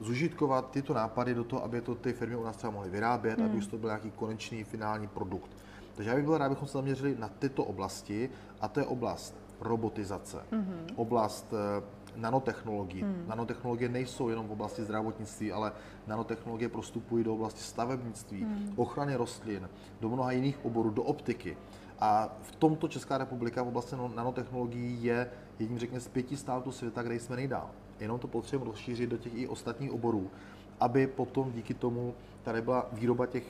zužitkovat 0.00 0.70
tyto 0.70 0.94
nápady 0.94 1.34
do 1.34 1.44
toho, 1.44 1.64
aby 1.64 1.80
to 1.80 1.94
ty 1.94 2.12
firmy 2.12 2.36
u 2.36 2.44
nás 2.44 2.56
třeba 2.56 2.72
mohly 2.72 2.90
vyrábět, 2.90 3.38
hmm. 3.38 3.46
aby 3.46 3.58
už 3.58 3.66
to 3.66 3.78
byl 3.78 3.88
nějaký 3.88 4.10
konečný 4.10 4.64
finální 4.64 5.08
produkt. 5.08 5.50
Takže 5.94 6.10
já 6.10 6.16
bych 6.16 6.24
byl 6.24 6.38
rád, 6.38 6.46
abychom 6.46 6.68
se 6.68 6.72
zaměřili 6.72 7.16
na 7.18 7.28
tyto 7.28 7.64
oblasti, 7.64 8.30
a 8.60 8.68
to 8.68 8.80
je 8.80 8.86
oblast 8.86 9.41
robotizace, 9.62 10.38
mm-hmm. 10.52 10.92
oblast 10.96 11.52
eh, 11.52 11.82
nanotechnologií. 12.16 13.02
Mm. 13.02 13.24
Nanotechnologie 13.28 13.88
nejsou 13.88 14.28
jenom 14.28 14.48
v 14.48 14.52
oblasti 14.52 14.84
zdravotnictví, 14.84 15.52
ale 15.52 15.72
nanotechnologie 16.06 16.68
prostupují 16.68 17.24
do 17.24 17.34
oblasti 17.34 17.60
stavebnictví, 17.60 18.44
mm. 18.44 18.72
ochrany 18.76 19.16
rostlin, 19.16 19.68
do 20.00 20.08
mnoha 20.08 20.32
jiných 20.32 20.64
oborů, 20.64 20.90
do 20.90 21.02
optiky. 21.02 21.56
A 22.00 22.28
v 22.42 22.56
tomto 22.56 22.88
Česká 22.88 23.18
republika 23.18 23.62
v 23.62 23.68
oblasti 23.68 23.96
nanotechnologií 24.14 25.04
je 25.04 25.30
jedním, 25.58 25.78
řekněme, 25.78 26.00
z 26.00 26.08
pěti 26.08 26.36
států 26.36 26.72
světa, 26.72 27.02
kde 27.02 27.14
jsme 27.14 27.36
nejdál. 27.36 27.70
Jenom 28.00 28.18
to 28.18 28.28
potřebujeme 28.28 28.70
rozšířit 28.70 29.10
do 29.10 29.16
těch 29.16 29.34
i 29.34 29.48
ostatních 29.48 29.92
oborů, 29.92 30.30
aby 30.80 31.06
potom 31.06 31.52
díky 31.52 31.74
tomu 31.74 32.14
tady 32.42 32.62
byla 32.62 32.86
výroba 32.92 33.26
těch 33.26 33.44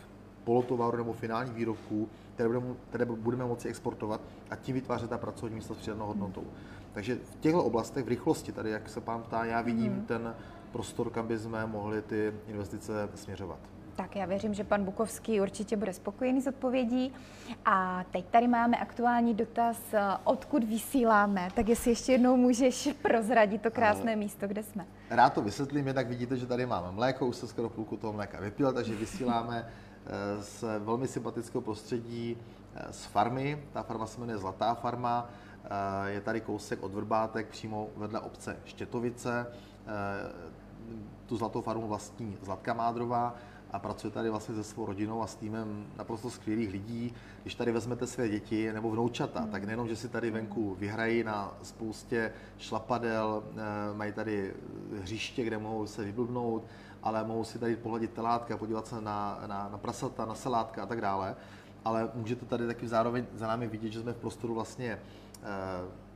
polotovaru 0.45 0.97
nebo 0.97 1.12
finálních 1.12 1.55
výrobků, 1.55 2.09
které 2.34 2.49
budeme, 2.49 2.66
které 2.88 3.05
budeme 3.05 3.45
moci 3.45 3.68
exportovat 3.68 4.20
a 4.51 4.57
tím 4.57 4.74
vytvářet 4.74 5.11
ta 5.11 5.18
pracovní 5.18 5.57
místa 5.57 5.74
s 5.74 5.76
přidanou 5.76 6.07
hodnotou. 6.07 6.45
Takže 6.93 7.14
v 7.14 7.36
těchto 7.40 7.64
oblastech, 7.64 8.05
v 8.05 8.09
rychlosti, 8.09 8.53
tady 8.53 8.70
jak 8.70 8.88
se 8.88 9.01
pán 9.01 9.22
ptá, 9.22 9.45
já 9.45 9.62
vidím 9.62 9.93
mm. 9.93 10.01
ten 10.01 10.34
prostor, 10.72 11.11
kam 11.11 11.26
by 11.26 11.38
jsme 11.38 11.66
mohli 11.66 12.03
ty 12.03 12.32
investice 12.49 13.09
směřovat. 13.14 13.59
Tak 13.97 14.16
já 14.16 14.26
věřím, 14.26 14.55
že 14.55 14.64
pan 14.64 14.84
Bukovský 14.84 15.40
určitě 15.40 15.76
bude 15.76 15.93
spokojený 15.93 16.43
s 16.43 16.47
odpovědí. 16.47 17.12
A 17.64 18.05
teď 18.12 18.24
tady 18.30 18.49
máme 18.49 18.76
aktuální 18.76 19.34
dotaz, 19.34 19.95
odkud 20.24 20.64
vysíláme. 20.64 21.49
Tak 21.55 21.68
jestli 21.68 21.90
ještě 21.90 22.12
jednou 22.12 22.36
můžeš 22.36 22.88
prozradit 23.03 23.62
to 23.62 23.70
krásné 23.70 24.16
místo, 24.16 24.49
kde 24.49 24.62
jsme. 24.62 24.86
Rád 25.11 25.32
to 25.32 25.43
vysvětlím, 25.43 25.86
jednak 25.86 26.09
vidíte, 26.09 26.36
že 26.36 26.47
tady 26.47 26.66
máme 26.66 26.93
mléko, 26.93 27.26
už 27.26 27.36
se 27.36 27.47
skoro 27.47 27.68
půlku 27.68 27.97
toho 27.97 28.12
mléka 28.12 28.40
vypil, 28.40 28.72
takže 28.72 28.95
vysíláme 28.95 29.66
z 30.40 30.64
velmi 30.78 31.09
sympatického 31.09 31.62
prostředí 31.62 32.36
eh, 32.74 32.92
z 32.92 33.05
farmy. 33.05 33.64
Ta 33.72 33.82
farma 33.82 34.07
se 34.07 34.20
jmenuje 34.20 34.38
Zlatá 34.38 34.74
farma. 34.74 35.30
Eh, 35.64 36.11
je 36.11 36.20
tady 36.20 36.40
kousek 36.40 36.82
od 36.82 36.92
Vrbátek 36.92 37.48
přímo 37.48 37.88
vedle 37.96 38.20
obce 38.20 38.57
Štětovice. 38.64 39.46
Tu 41.26 41.36
zlatou 41.36 41.61
farmu 41.61 41.88
vlastní 41.88 42.36
Zlatka 42.42 42.74
Mádrová 42.74 43.34
a 43.70 43.78
pracuje 43.78 44.11
tady 44.11 44.30
vlastně 44.30 44.55
se 44.55 44.64
svou 44.64 44.86
rodinou 44.86 45.22
a 45.22 45.26
s 45.26 45.34
týmem 45.34 45.86
naprosto 45.96 46.30
skvělých 46.30 46.72
lidí. 46.72 47.14
Když 47.42 47.55
tady 47.55 47.72
vezmete 47.72 48.07
své 48.07 48.28
děti 48.28 48.72
nebo 48.72 48.90
vnoučata, 48.90 49.40
hmm. 49.40 49.50
tak 49.50 49.64
nejenom, 49.64 49.88
že 49.88 49.96
si 49.96 50.09
tady 50.09 50.30
venku 50.30 50.74
vyhrají 50.74 51.24
na 51.24 51.55
spoustě 51.62 52.32
šlapadel, 52.59 53.44
mají 53.96 54.12
tady 54.12 54.55
hřiště, 55.00 55.44
kde 55.44 55.59
mohou 55.59 55.86
se 55.86 56.05
vyblbnout, 56.05 56.64
ale 57.03 57.24
mohou 57.24 57.44
si 57.44 57.59
tady 57.59 57.76
pohledit 57.76 58.12
telátka, 58.12 58.57
podívat 58.57 58.86
se 58.86 59.00
na, 59.00 59.40
na, 59.46 59.68
na 59.72 59.78
prasata, 59.78 60.24
na 60.24 60.34
salátka 60.34 60.82
a 60.82 60.86
tak 60.86 61.00
dále. 61.00 61.36
Ale 61.84 62.11
můžete 62.14 62.46
tady 62.46 62.66
taky 62.66 62.88
zároveň 62.88 63.26
za 63.34 63.46
námi 63.46 63.66
vidět, 63.66 63.92
že 63.92 64.00
jsme 64.00 64.12
v 64.12 64.16
prostoru 64.16 64.55
vlastně 64.55 64.98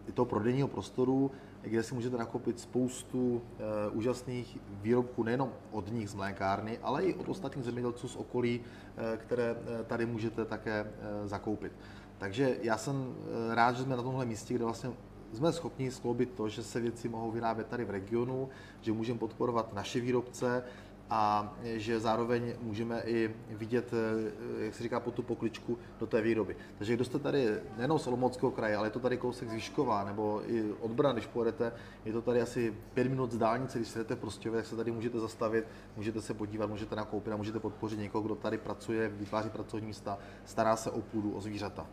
e, 0.09 0.13
toho 0.13 0.27
prodejního 0.27 0.69
prostoru, 0.69 1.31
kde 1.63 1.83
si 1.83 1.95
můžete 1.95 2.17
nakoupit 2.17 2.61
spoustu 2.61 3.43
e, 3.43 3.91
úžasných 3.91 4.59
výrobků 4.83 5.23
nejenom 5.23 5.53
od 5.73 5.93
nich 5.93 6.11
z 6.11 6.15
mlékárny, 6.15 6.79
ale 6.83 7.05
i 7.05 7.15
od 7.15 7.29
ostatních 7.29 7.65
zemědělců 7.65 8.09
z 8.09 8.17
okolí, 8.17 8.61
e, 8.61 9.17
které 9.17 9.57
tady 9.87 10.07
můžete 10.07 10.45
také 10.45 10.81
e, 10.81 11.29
zakoupit. 11.29 11.73
Takže 12.19 12.57
já 12.63 12.79
jsem 12.79 13.15
rád, 13.55 13.77
že 13.77 13.83
jsme 13.83 13.97
na 13.97 14.03
tomhle 14.03 14.25
místě, 14.25 14.55
kde 14.55 14.65
vlastně 14.65 14.91
jsme 15.37 15.53
schopni 15.53 15.91
skloubit 15.91 16.31
to, 16.31 16.49
že 16.49 16.63
se 16.63 16.81
věci 16.81 17.09
mohou 17.09 17.31
vyrábět 17.31 17.67
tady 17.67 17.85
v 17.85 17.91
regionu, 17.91 18.49
že 18.81 18.93
můžeme 18.93 19.19
podporovat 19.19 19.75
naše 19.75 20.01
výrobce 20.01 20.63
a 21.11 21.55
že 21.63 22.01
zároveň 22.01 22.55
můžeme 22.63 23.03
i 23.07 23.35
vidět, 23.49 23.93
eh, 23.93 24.65
jak 24.65 24.75
se 24.75 24.83
říká, 24.83 25.01
po 25.01 25.11
tu 25.11 25.23
pokličku 25.23 25.79
do 26.01 26.07
té 26.07 26.21
výroby. 26.21 26.57
Takže 26.79 26.95
kdo 26.95 27.05
jste 27.05 27.19
tady 27.19 27.49
nejenom 27.77 27.99
z 27.99 28.07
Olomouckého 28.07 28.53
kraje, 28.53 28.77
ale 28.77 28.87
je 28.87 28.91
to 28.91 28.99
tady 28.99 29.17
kousek 29.17 29.49
z 29.49 29.71
nebo 30.05 30.43
i 30.47 30.73
od 30.81 30.91
Brna, 30.91 31.13
když 31.13 31.27
pojedete, 31.27 31.73
je 32.05 32.13
to 32.13 32.23
tady 32.23 32.41
asi 32.43 32.75
pět 32.95 33.09
minut 33.09 33.33
z 33.33 33.39
dálnice, 33.39 33.79
když 33.79 33.95
jdete 33.95 34.15
v 34.15 34.19
Prostějově, 34.19 34.63
tak 34.63 34.71
se 34.71 34.77
tady 34.77 34.91
můžete 34.91 35.21
zastavit, 35.21 35.65
můžete 35.97 36.21
se 36.23 36.35
podívat, 36.35 36.71
můžete 36.71 36.97
nakoupit 36.97 37.33
a 37.33 37.37
můžete 37.37 37.61
podpořit 37.61 37.99
někoho, 37.99 38.23
kdo 38.23 38.35
tady 38.35 38.59
pracuje, 38.59 39.09
vytváří 39.09 39.51
pracovní 39.51 39.87
místa, 39.87 40.19
stará 40.45 40.77
se 40.77 40.91
o 40.91 41.01
půdu, 41.01 41.33
o 41.33 41.41
zvířata. 41.41 41.87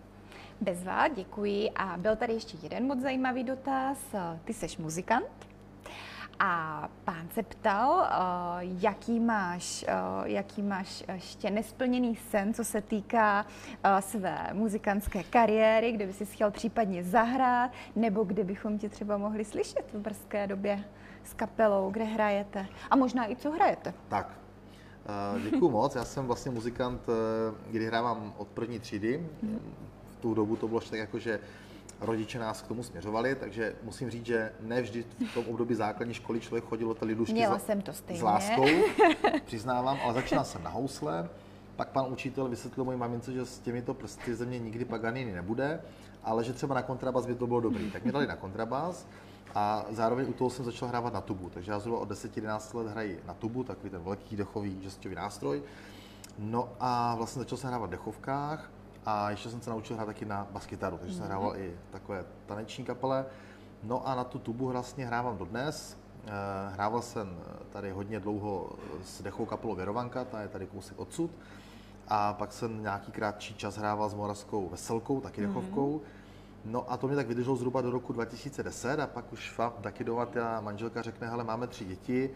Bezva, 0.61 1.07
děkuji. 1.07 1.71
A 1.75 1.97
byl 1.97 2.15
tady 2.15 2.33
ještě 2.33 2.57
jeden 2.63 2.87
moc 2.87 2.99
zajímavý 2.99 3.43
dotaz. 3.43 3.97
Ty 4.45 4.53
jsi 4.53 4.67
muzikant? 4.79 5.53
A 6.39 6.89
pán 7.05 7.29
se 7.33 7.43
ptal, 7.43 8.03
eh, 8.03 8.15
jaký 8.61 9.19
máš, 9.19 9.85
eh, 9.87 9.93
jaký 10.23 10.61
máš 10.61 11.03
ještě 11.13 11.49
nesplněný 11.49 12.15
sen, 12.15 12.53
co 12.53 12.63
se 12.63 12.81
týká 12.81 13.45
eh, 13.83 14.01
své 14.01 14.49
muzikantské 14.53 15.23
kariéry, 15.23 15.91
kde 15.91 16.05
by 16.05 16.13
si 16.13 16.25
chtěl 16.25 16.51
případně 16.51 17.03
zahrát, 17.03 17.71
nebo 17.95 18.23
kde 18.23 18.43
bychom 18.43 18.77
tě 18.77 18.89
třeba 18.89 19.17
mohli 19.17 19.45
slyšet 19.45 19.93
v 19.93 19.99
brzké 19.99 20.47
době 20.47 20.83
s 21.23 21.33
kapelou, 21.33 21.91
kde 21.91 22.03
hrajete 22.03 22.67
a 22.91 22.95
možná 22.95 23.31
i 23.31 23.35
co 23.35 23.51
hrajete. 23.51 23.93
Tak, 24.09 24.29
děkuji 25.43 25.69
moc. 25.69 25.95
Já 25.95 26.05
jsem 26.05 26.25
vlastně 26.25 26.51
muzikant, 26.51 27.01
kdy 27.71 27.85
hrávám 27.85 28.33
od 28.37 28.47
první 28.47 28.79
třídy. 28.79 29.29
Tu 30.23 30.33
dobu 30.33 30.55
to 30.55 30.67
bylo 30.67 30.79
tak 30.79 30.99
jako, 30.99 31.19
že 31.19 31.39
rodiče 32.01 32.39
nás 32.39 32.61
k 32.61 32.67
tomu 32.67 32.83
směřovali, 32.83 33.35
takže 33.35 33.75
musím 33.83 34.09
říct, 34.09 34.25
že 34.25 34.51
ne 34.59 34.81
vždy 34.81 35.05
v 35.31 35.33
tom 35.33 35.45
období 35.47 35.75
základní 35.75 36.13
školy 36.13 36.39
člověk 36.39 36.63
chodil 36.63 36.87
do 36.99 37.05
lidušky 37.05 37.33
Měla 37.33 37.59
jsem 37.59 37.81
to 37.81 37.93
stejně. 37.93 38.19
s 38.19 38.23
láskou, 38.23 38.65
přiznávám, 39.45 39.99
ale 40.03 40.13
začínal 40.13 40.45
jsem 40.45 40.63
na 40.63 40.69
housle, 40.69 41.29
pak 41.75 41.89
pan 41.89 42.05
učitel 42.09 42.47
vysvětlil 42.47 42.85
mojí 42.85 42.97
mamince, 42.97 43.33
že 43.33 43.45
s 43.45 43.59
těmito 43.59 43.93
prsty 43.93 44.35
ze 44.35 44.45
mě 44.45 44.59
nikdy 44.59 44.85
Paganini 44.85 45.33
nebude 45.33 45.79
ale 46.23 46.43
že 46.43 46.53
třeba 46.53 46.75
na 46.75 46.81
kontrabas 46.81 47.25
by 47.25 47.35
to 47.35 47.47
bylo 47.47 47.59
dobrý. 47.59 47.91
Tak 47.91 48.03
mě 48.03 48.11
dali 48.11 48.27
na 48.27 48.35
kontrabas 48.35 49.07
a 49.55 49.85
zároveň 49.89 50.29
u 50.29 50.33
toho 50.33 50.49
jsem 50.49 50.65
začal 50.65 50.87
hrávat 50.89 51.13
na 51.13 51.21
tubu. 51.21 51.49
Takže 51.49 51.71
já 51.71 51.79
zhruba 51.79 51.99
od 51.99 52.09
10-11 52.09 52.77
let 52.77 52.87
hraji 52.87 53.19
na 53.27 53.33
tubu, 53.33 53.63
takový 53.63 53.89
ten 53.89 54.01
velký 54.01 54.35
dechový 54.35 54.81
žestový 54.81 55.15
nástroj. 55.15 55.63
No 56.39 56.69
a 56.79 57.15
vlastně 57.15 57.39
začal 57.39 57.57
jsem 57.57 57.69
hrávat 57.69 57.89
v 57.89 57.91
dechovkách 57.91 58.71
a 59.05 59.29
ještě 59.29 59.49
jsem 59.49 59.61
se 59.61 59.69
naučil 59.69 59.95
hrát 59.95 60.05
taky 60.05 60.25
na 60.25 60.47
baskytaru, 60.51 60.97
takže 60.97 61.15
jsem 61.15 61.25
hrával 61.25 61.57
i 61.57 61.73
takové 61.91 62.25
taneční 62.45 62.85
kapele. 62.85 63.25
No 63.83 64.07
a 64.07 64.15
na 64.15 64.23
tu 64.23 64.39
tubu 64.39 64.67
vlastně 64.67 65.05
hrávám 65.05 65.37
dodnes. 65.37 65.97
Eh, 66.25 66.73
Hrával 66.73 67.01
jsem 67.01 67.37
tady 67.69 67.91
hodně 67.91 68.19
dlouho 68.19 68.69
s 69.03 69.21
dechovou 69.21 69.45
kapelou 69.45 69.75
Věrovanka, 69.75 70.25
ta 70.25 70.41
je 70.41 70.47
tady 70.47 70.65
kousek 70.65 70.99
odsud. 70.99 71.31
A 72.07 72.33
pak 72.33 72.53
jsem 72.53 72.81
nějaký 72.81 73.11
krátší 73.11 73.55
čas 73.55 73.77
hrával 73.77 74.09
s 74.09 74.13
moravskou 74.13 74.69
veselkou, 74.69 75.21
taky 75.21 75.41
dechovkou. 75.41 76.01
No 76.65 76.91
a 76.91 76.97
to 76.97 77.07
mě 77.07 77.15
tak 77.15 77.27
vydrželo 77.27 77.55
zhruba 77.55 77.81
do 77.81 77.91
roku 77.91 78.13
2010 78.13 78.99
a 78.99 79.07
pak 79.07 79.33
už 79.33 79.49
fakt 79.51 79.73
taky 79.81 80.05
ta 80.33 80.61
manželka 80.61 81.01
řekne, 81.01 81.27
hele, 81.27 81.43
máme 81.43 81.67
tři 81.67 81.85
děti, 81.85 82.29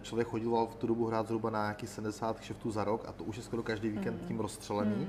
Člověk 0.00 0.28
chodil 0.28 0.66
v 0.70 0.74
tu 0.74 0.86
dobu 0.86 1.06
hrát 1.06 1.26
zhruba 1.26 1.50
na 1.50 1.62
nějaký 1.62 1.86
70 1.86 2.40
kšeftů 2.40 2.70
za 2.70 2.84
rok 2.84 3.04
a 3.08 3.12
to 3.12 3.24
už 3.24 3.36
je 3.36 3.42
skoro 3.42 3.62
každý 3.62 3.88
víkend 3.88 4.22
tím 4.28 4.40
rozstřelený, 4.40 5.08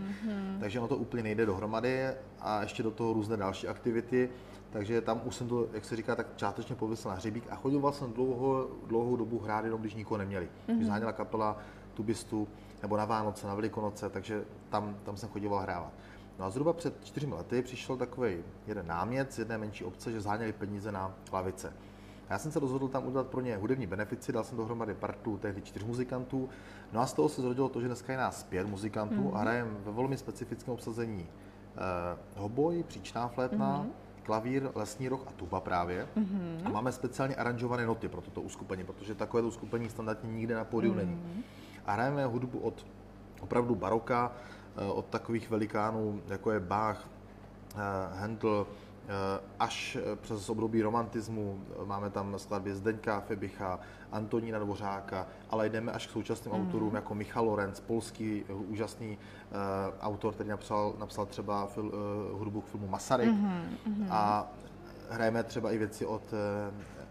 takže 0.60 0.80
ono 0.80 0.88
to 0.88 0.98
úplně 0.98 1.24
nejde 1.24 1.46
dohromady 1.46 2.08
a 2.40 2.62
ještě 2.62 2.84
do 2.84 2.92
toho 2.92 3.14
různé 3.14 3.38
další 3.38 3.68
aktivity. 3.68 4.30
Takže 4.70 5.02
tam 5.02 5.22
už 5.26 5.36
jsem 5.36 5.48
to, 5.48 5.68
jak 5.74 5.86
se 5.86 5.96
říká, 5.96 6.16
tak 6.16 6.28
částečně 6.36 6.76
pověsil 6.76 7.12
na 7.12 7.18
hřebík 7.18 7.44
a 7.50 7.56
chodil 7.56 7.92
jsem 7.92 8.14
dlouho, 8.14 8.68
dlouhou 8.88 9.16
dobu 9.16 9.40
hrát 9.40 9.66
jenom, 9.66 9.82
když 9.82 9.96
nikoho 9.96 10.18
neměli. 10.18 10.46
Mm-hmm. 10.46 10.76
Když 10.76 10.88
zháněla 10.88 11.12
kapela 11.12 11.58
tubistu 11.94 12.48
nebo 12.82 12.98
na 12.98 13.06
Vánoce, 13.06 13.48
na 13.48 13.56
Velikonoce, 13.56 14.10
takže 14.10 14.46
tam, 14.70 14.96
tam 15.04 15.18
jsem 15.18 15.30
chodil 15.30 15.56
hrávat. 15.56 15.94
No 16.40 16.46
a 16.46 16.50
zhruba 16.50 16.74
před 16.74 17.06
čtyřmi 17.06 17.34
lety 17.34 17.62
přišel 17.62 17.98
takový 17.98 18.38
jeden 18.68 18.88
námět 18.88 19.34
z 19.34 19.40
jedné 19.40 19.58
menší 19.58 19.84
obce, 19.84 20.12
že 20.12 20.22
zháněli 20.22 20.54
peníze 20.54 20.92
na 20.92 21.14
lavice. 21.34 21.74
Já 22.30 22.40
jsem 22.40 22.52
se 22.52 22.60
rozhodl 22.60 22.88
tam 22.88 23.08
udělat 23.08 23.28
pro 23.28 23.42
ně 23.42 23.58
hudební 23.58 23.88
benefici, 23.88 24.32
dal 24.32 24.44
jsem 24.44 24.58
dohromady 24.58 24.94
partu 24.94 25.38
tehdy 25.38 25.62
čtyř 25.62 25.84
muzikantů. 25.84 26.50
No 26.94 27.02
a 27.02 27.06
z 27.06 27.14
toho 27.14 27.30
se 27.30 27.42
zrodilo 27.42 27.70
to, 27.70 27.82
že 27.82 27.88
dneska 27.88 28.12
je 28.14 28.18
nás 28.18 28.44
pět 28.44 28.68
muzikantů 28.68 29.16
mm-hmm. 29.16 29.36
a 29.36 29.40
hrajeme 29.40 29.72
ve 29.86 29.92
velmi 29.92 30.18
specifickém 30.18 30.74
obsazení 30.74 31.22
uh, 31.26 32.42
hoboj, 32.42 32.84
příčná 32.88 33.28
flétna, 33.28 33.84
mm-hmm 33.84 34.10
klavír, 34.30 34.70
lesní 34.76 35.10
roh 35.10 35.24
a 35.28 35.32
tuba 35.32 35.62
právě. 35.62 36.08
Mm-hmm. 36.18 36.62
A 36.66 36.70
máme 36.70 36.92
speciálně 36.92 37.36
aranžované 37.36 37.86
noty 37.86 38.08
pro 38.08 38.22
toto 38.22 38.42
uskupení, 38.42 38.84
protože 38.84 39.16
takové 39.16 39.44
uskupení 39.44 39.90
standardně 39.90 40.32
nikde 40.32 40.56
na 40.56 40.64
pódiu 40.64 40.94
mm-hmm. 40.94 40.98
není. 40.98 41.44
A 41.86 41.94
hrajeme 41.94 42.26
hudbu 42.26 42.60
od 42.60 42.86
opravdu 43.42 43.76
baroka, 43.76 44.32
eh, 44.78 44.86
od 44.86 45.06
takových 45.06 45.50
velikánů, 45.50 46.22
jako 46.28 46.52
je 46.52 46.60
Bach, 46.60 47.10
eh, 47.76 48.20
Handel, 48.20 48.68
Eh, 48.68 48.89
až 49.60 49.98
eh, 50.02 50.16
přes 50.16 50.50
období 50.50 50.82
romantismu. 50.82 51.62
Máme 51.86 52.10
tam 52.10 52.40
skladby 52.40 52.76
Zdeňka 52.76 53.22
Febicha, 53.22 53.80
Antonína 54.12 54.60
Dvořáka, 54.60 55.28
ale 55.50 55.70
jdeme 55.70 55.92
až 55.92 56.08
k 56.08 56.12
současným 56.12 56.56
mm. 56.56 56.62
autorům 56.62 56.96
jako 56.96 57.16
Michal 57.16 57.46
Lorenz, 57.46 57.80
polský 57.80 58.44
eh, 58.50 58.54
úžasný 58.54 59.18
uh, 59.18 59.58
autor, 60.02 60.34
který 60.34 60.50
napsal, 60.50 60.94
napsal 61.00 61.26
třeba 61.26 61.68
fil, 61.68 61.86
uh, 61.86 62.40
hudbu 62.40 62.62
k 62.62 62.66
filmu 62.66 62.88
Masaryk. 62.88 63.30
Mm-hmm. 63.30 64.08
A 64.10 64.48
hrajeme 65.10 65.44
třeba 65.44 65.72
i 65.72 65.78
věci 65.78 66.06
od 66.06 66.34
uh, 66.34 66.38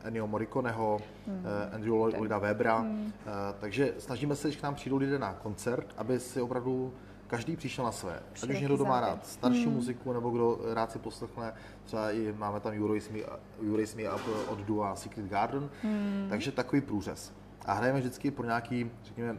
Ennio 0.04 0.26
Morriconeho, 0.26 1.00
mm. 1.26 1.44
Andrew 1.72 1.92
Lloyda 1.92 2.38
Webera. 2.38 2.78
Mm. 2.78 3.12
Takže 3.60 3.94
snažíme 3.98 4.36
se, 4.36 4.48
když 4.48 4.60
k 4.60 4.62
nám 4.62 4.74
přijdou 4.74 4.96
lidé 4.96 5.18
na 5.18 5.32
koncert, 5.32 5.86
aby 5.96 6.20
si 6.20 6.40
opravdu 6.40 6.92
každý 7.28 7.56
přišel 7.56 7.84
na 7.84 7.92
své. 7.92 8.22
Ať 8.42 8.50
už 8.50 8.60
někdo 8.60 8.76
doma 8.76 9.00
rád 9.00 9.26
starší 9.26 9.64
hmm. 9.64 9.74
muziku, 9.74 10.12
nebo 10.12 10.30
kdo 10.30 10.60
rád 10.74 10.92
si 10.92 10.98
poslechne, 10.98 11.52
třeba 11.84 12.10
i 12.10 12.34
máme 12.38 12.60
tam 12.60 12.74
You 12.74 12.88
Raise 12.88 13.12
Me, 13.12 13.18
you 13.62 13.76
Raise 13.76 13.96
Me 13.96 14.14
Up 14.14 14.20
od 14.48 14.58
Dua 14.58 14.96
Secret 14.96 15.26
Garden, 15.26 15.70
hmm. 15.82 16.26
takže 16.28 16.52
takový 16.52 16.82
průřez. 16.82 17.32
A 17.66 17.72
hrajeme 17.72 17.98
vždycky 17.98 18.30
pro 18.30 18.46
nějaký, 18.46 18.90
řekněme, 19.04 19.38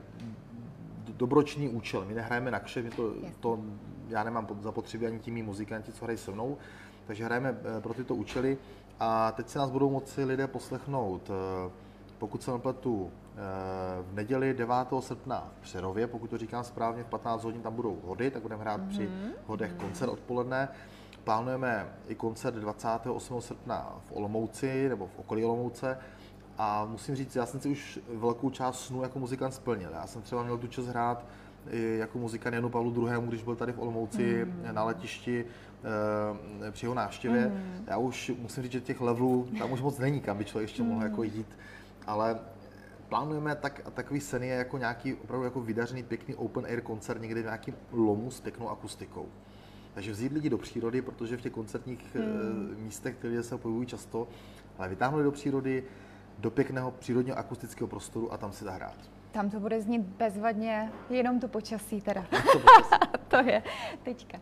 dobročný 1.07 1.69
účel. 1.69 2.05
My 2.05 2.13
nehrajeme 2.13 2.51
na 2.51 2.59
kše, 2.59 2.83
to, 2.83 3.13
to, 3.39 3.59
já 4.09 4.23
nemám 4.23 4.47
zapotřebí 4.61 5.05
ani 5.05 5.19
tím 5.19 5.45
muzikanti, 5.45 5.91
co 5.91 6.05
hrají 6.05 6.17
se 6.17 6.31
mnou, 6.31 6.57
takže 7.07 7.25
hrajeme 7.25 7.57
eh, 7.77 7.81
pro 7.81 7.93
tyto 7.93 8.15
účely. 8.15 8.57
A 8.99 9.31
teď 9.31 9.49
se 9.49 9.59
nás 9.59 9.71
budou 9.71 9.89
moci 9.89 10.23
lidé 10.23 10.47
poslechnout 10.47 11.29
eh, 11.29 11.71
pokud 12.19 12.43
se 12.43 12.51
nepletu, 12.51 13.11
eh, 13.11 13.39
v 14.11 14.13
neděli 14.13 14.53
9. 14.53 15.01
srpna 15.01 15.51
v 15.59 15.61
Přerově, 15.61 16.07
pokud 16.07 16.29
to 16.29 16.37
říkám 16.37 16.63
správně, 16.63 17.03
v 17.03 17.07
15 17.07 17.43
hodin 17.43 17.61
tam 17.61 17.75
budou 17.75 17.99
hody, 18.05 18.31
tak 18.31 18.41
budeme 18.41 18.61
hrát 18.61 18.81
mm-hmm. 18.81 18.89
při 18.89 19.07
mhm. 19.07 19.31
hodech 19.45 19.73
koncert 19.73 20.09
odpoledne. 20.09 20.69
Plánujeme 21.23 21.87
i 22.07 22.15
koncert 22.15 22.55
28. 22.55 23.41
srpna 23.41 23.95
v 24.07 24.11
Olomouci 24.11 24.89
nebo 24.89 25.07
v 25.07 25.19
okolí 25.19 25.45
Olomouce. 25.45 25.97
A 26.57 26.85
musím 26.85 27.15
říct, 27.15 27.35
já 27.35 27.45
jsem 27.45 27.59
si 27.59 27.69
už 27.69 27.99
velkou 28.13 28.49
část 28.49 28.79
snu 28.79 29.03
jako 29.03 29.19
muzikant 29.19 29.53
splnil. 29.53 29.89
Já 29.93 30.07
jsem 30.07 30.21
třeba 30.21 30.43
měl 30.43 30.57
tu 30.57 30.67
čas 30.67 30.85
hrát 30.85 31.25
jako 31.97 32.17
muzikant 32.17 32.53
Janu 32.53 32.69
Pavlu 32.69 33.07
II., 33.07 33.27
když 33.27 33.43
byl 33.43 33.55
tady 33.55 33.73
v 33.73 33.79
Olomouci 33.79 34.45
mm. 34.45 34.63
na 34.71 34.83
letišti 34.83 35.45
e, 36.67 36.71
při 36.71 36.85
jeho 36.85 36.93
návštěvě. 36.93 37.47
Mm. 37.47 37.85
Já 37.87 37.97
už 37.97 38.31
musím 38.41 38.63
říct, 38.63 38.71
že 38.71 38.81
těch 38.81 39.01
levelů 39.01 39.47
tam 39.57 39.71
už 39.71 39.81
moc 39.81 39.97
není, 39.97 40.21
kam 40.21 40.37
by 40.37 40.45
člověk 40.45 40.69
ještě 40.69 40.83
mm. 40.83 40.89
mohl 40.89 41.03
jako 41.03 41.23
jít 41.23 41.57
ale 42.07 42.39
plánujeme 43.09 43.55
tak, 43.55 43.81
takový 43.93 44.19
sen 44.19 44.43
je 44.43 44.53
jako 44.55 44.77
nějaký 44.77 45.13
opravdu 45.13 45.45
jako 45.45 45.61
vydařený 45.61 46.03
pěkný 46.03 46.35
open 46.35 46.65
air 46.65 46.81
koncert 46.81 47.21
někde 47.21 47.41
v 47.41 47.45
nějakým 47.45 47.75
lomu 47.91 48.31
s 48.31 48.41
pěknou 48.41 48.69
akustikou. 48.69 49.25
Takže 49.93 50.11
vzít 50.11 50.31
lidi 50.31 50.49
do 50.49 50.57
přírody, 50.57 51.01
protože 51.01 51.37
v 51.37 51.41
těch 51.41 51.51
koncertních 51.51 52.15
hmm. 52.15 52.75
místech, 52.79 53.15
které 53.15 53.43
se 53.43 53.57
pohybují 53.57 53.87
často, 53.87 54.27
ale 54.77 54.89
vytáhnout 54.89 55.23
do 55.23 55.31
přírody, 55.31 55.83
do 56.37 56.51
pěkného 56.51 56.91
přírodního 56.91 57.37
akustického 57.37 57.87
prostoru 57.87 58.33
a 58.33 58.37
tam 58.37 58.51
si 58.51 58.63
zahrát. 58.63 58.97
Tam 59.31 59.49
to 59.49 59.59
bude 59.59 59.81
znít 59.81 60.01
bezvadně, 60.01 60.91
jenom 61.09 61.39
to 61.39 61.47
počasí 61.47 62.01
teda. 62.01 62.21
To, 62.53 62.59
počasí. 62.59 62.95
to 63.27 63.37
je 63.37 63.63
teďka. 64.03 64.37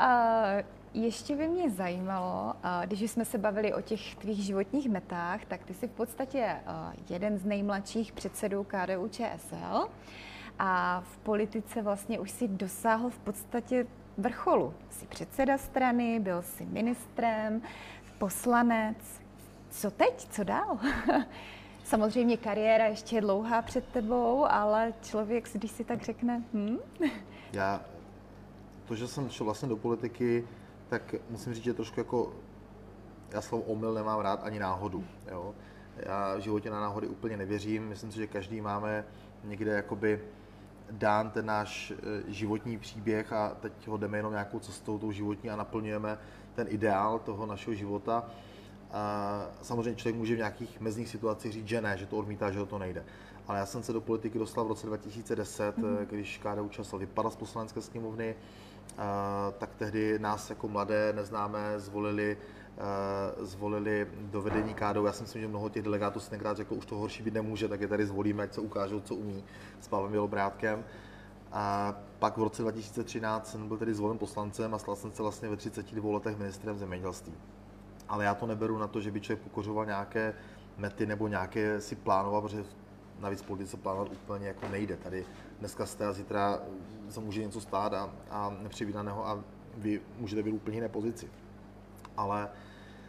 Uh, 0.00 0.64
ještě 1.04 1.36
by 1.36 1.48
mě 1.48 1.70
zajímalo, 1.70 2.54
když 2.86 3.10
jsme 3.10 3.24
se 3.24 3.38
bavili 3.38 3.74
o 3.74 3.80
těch 3.80 4.14
tvých 4.14 4.44
životních 4.44 4.88
metách, 4.88 5.44
tak 5.44 5.64
ty 5.64 5.74
jsi 5.74 5.88
v 5.88 5.90
podstatě 5.90 6.56
jeden 7.10 7.38
z 7.38 7.44
nejmladších 7.44 8.12
předsedů 8.12 8.64
KDU 8.64 9.08
ČSL 9.08 9.88
a 10.58 11.00
v 11.00 11.18
politice 11.18 11.82
vlastně 11.82 12.18
už 12.18 12.30
si 12.30 12.48
dosáhl 12.48 13.10
v 13.10 13.18
podstatě 13.18 13.86
vrcholu. 14.18 14.74
Jsi 14.90 15.06
předseda 15.06 15.58
strany, 15.58 16.20
byl 16.20 16.42
jsi 16.42 16.66
ministrem, 16.66 17.62
poslanec. 18.18 18.96
Co 19.70 19.90
teď? 19.90 20.28
Co 20.30 20.44
dál? 20.44 20.78
Samozřejmě 21.84 22.36
kariéra 22.36 22.86
ještě 22.86 23.16
je 23.16 23.20
dlouhá 23.20 23.62
před 23.62 23.84
tebou, 23.88 24.46
ale 24.48 24.92
člověk, 25.02 25.48
když 25.52 25.70
si 25.70 25.84
tak 25.84 26.02
řekne, 26.02 26.42
hm? 26.52 26.78
Já, 27.52 27.80
to, 28.88 28.94
že 28.94 29.08
jsem 29.08 29.28
šel 29.28 29.44
vlastně 29.44 29.68
do 29.68 29.76
politiky, 29.76 30.44
tak 30.88 31.14
musím 31.30 31.54
říct, 31.54 31.64
že 31.64 31.74
trošku 31.74 32.00
jako, 32.00 32.32
já 33.30 33.40
slovo 33.40 33.64
omyl 33.64 33.94
nemám 33.94 34.20
rád 34.20 34.40
ani 34.42 34.58
náhodu. 34.58 35.04
Jo? 35.30 35.54
Já 35.96 36.36
v 36.36 36.40
životě 36.40 36.70
na 36.70 36.80
náhody 36.80 37.06
úplně 37.06 37.36
nevěřím, 37.36 37.88
myslím 37.88 38.12
si, 38.12 38.18
že 38.18 38.26
každý 38.26 38.60
máme 38.60 39.04
někde 39.44 39.72
jakoby 39.72 40.20
dán 40.90 41.30
ten 41.30 41.46
náš 41.46 41.90
e, 41.90 41.94
životní 42.32 42.78
příběh 42.78 43.32
a 43.32 43.56
teď 43.60 43.88
ho 43.88 43.96
jdeme 43.96 44.18
jenom 44.18 44.32
nějakou 44.32 44.58
cestou, 44.58 44.98
tou 44.98 45.12
životní 45.12 45.50
a 45.50 45.56
naplňujeme 45.56 46.18
ten 46.54 46.66
ideál 46.70 47.18
toho 47.18 47.46
našeho 47.46 47.74
života. 47.74 48.30
A 48.92 49.46
samozřejmě 49.62 49.94
člověk 49.94 50.16
může 50.16 50.34
v 50.34 50.38
nějakých 50.38 50.80
mezních 50.80 51.08
situacích 51.08 51.52
říct, 51.52 51.68
že 51.68 51.80
ne, 51.80 51.98
že 51.98 52.06
to 52.06 52.16
odmítá, 52.16 52.50
že 52.50 52.66
to 52.66 52.78
nejde. 52.78 53.04
Ale 53.48 53.58
já 53.58 53.66
jsem 53.66 53.82
se 53.82 53.92
do 53.92 54.00
politiky 54.00 54.38
dostal 54.38 54.64
v 54.64 54.68
roce 54.68 54.86
2010, 54.86 55.78
mm-hmm. 55.78 56.06
když 56.06 56.38
KDU 56.38 56.68
ČSL 56.68 56.98
vypadla 56.98 57.30
z 57.30 57.36
poslanecké 57.36 57.80
sněmovny, 57.80 58.34
tak 59.58 59.74
tehdy 59.74 60.18
nás 60.18 60.50
jako 60.50 60.68
mladé 60.68 61.12
neznámé 61.12 61.80
zvolili 61.80 62.36
zvolili 63.40 64.06
do 64.20 64.42
vedení 64.42 64.74
KDU. 64.74 65.06
Já 65.06 65.12
si 65.12 65.22
myslím, 65.22 65.42
že 65.42 65.48
mnoho 65.48 65.68
těch 65.68 65.82
delegátů 65.82 66.20
si 66.20 66.30
tenkrát 66.30 66.56
řeklo, 66.56 66.76
už 66.76 66.86
to 66.86 66.96
horší 66.96 67.22
být 67.22 67.34
nemůže, 67.34 67.68
tak 67.68 67.80
je 67.80 67.88
tady 67.88 68.06
zvolíme, 68.06 68.42
ať 68.42 68.54
se 68.54 68.60
ukážou, 68.60 69.00
co 69.00 69.14
umí 69.14 69.44
s 69.80 69.88
Pavlem 69.88 70.10
Bělobrátkem. 70.10 70.84
A 71.52 71.94
pak 72.18 72.36
v 72.36 72.42
roce 72.42 72.62
2013 72.62 73.50
jsem 73.50 73.68
byl 73.68 73.76
tedy 73.76 73.94
zvolen 73.94 74.18
poslancem 74.18 74.74
a 74.74 74.78
stal 74.78 74.96
jsem 74.96 75.12
se 75.12 75.22
vlastně 75.22 75.48
ve 75.48 75.56
32 75.56 76.14
letech 76.14 76.38
ministrem 76.38 76.78
zemědělství. 76.78 77.34
Ale 78.08 78.24
já 78.24 78.34
to 78.34 78.46
neberu 78.46 78.78
na 78.78 78.86
to, 78.86 79.00
že 79.00 79.10
by 79.10 79.20
člověk 79.20 79.42
pokořoval 79.42 79.86
nějaké 79.86 80.34
mety 80.76 81.06
nebo 81.06 81.28
nějaké 81.28 81.80
si 81.80 81.94
plánoval, 81.96 82.42
protože 82.42 82.64
navíc 83.20 83.42
politice 83.42 83.76
plánovat 83.76 84.12
úplně 84.12 84.48
jako 84.48 84.68
nejde. 84.68 84.96
Tady 84.96 85.24
dneska 85.58 85.86
jste 85.86 86.06
a 86.06 86.12
zítra 86.12 86.58
se 87.10 87.20
může 87.20 87.42
něco 87.42 87.60
stát 87.60 87.94
a, 87.94 88.10
a 88.30 88.56
nepředvídaného 88.62 89.26
a 89.26 89.44
vy 89.76 90.00
můžete 90.18 90.42
být 90.42 90.52
úplně 90.52 90.76
jiné 90.76 90.88
pozici. 90.88 91.30
Ale 92.16 92.48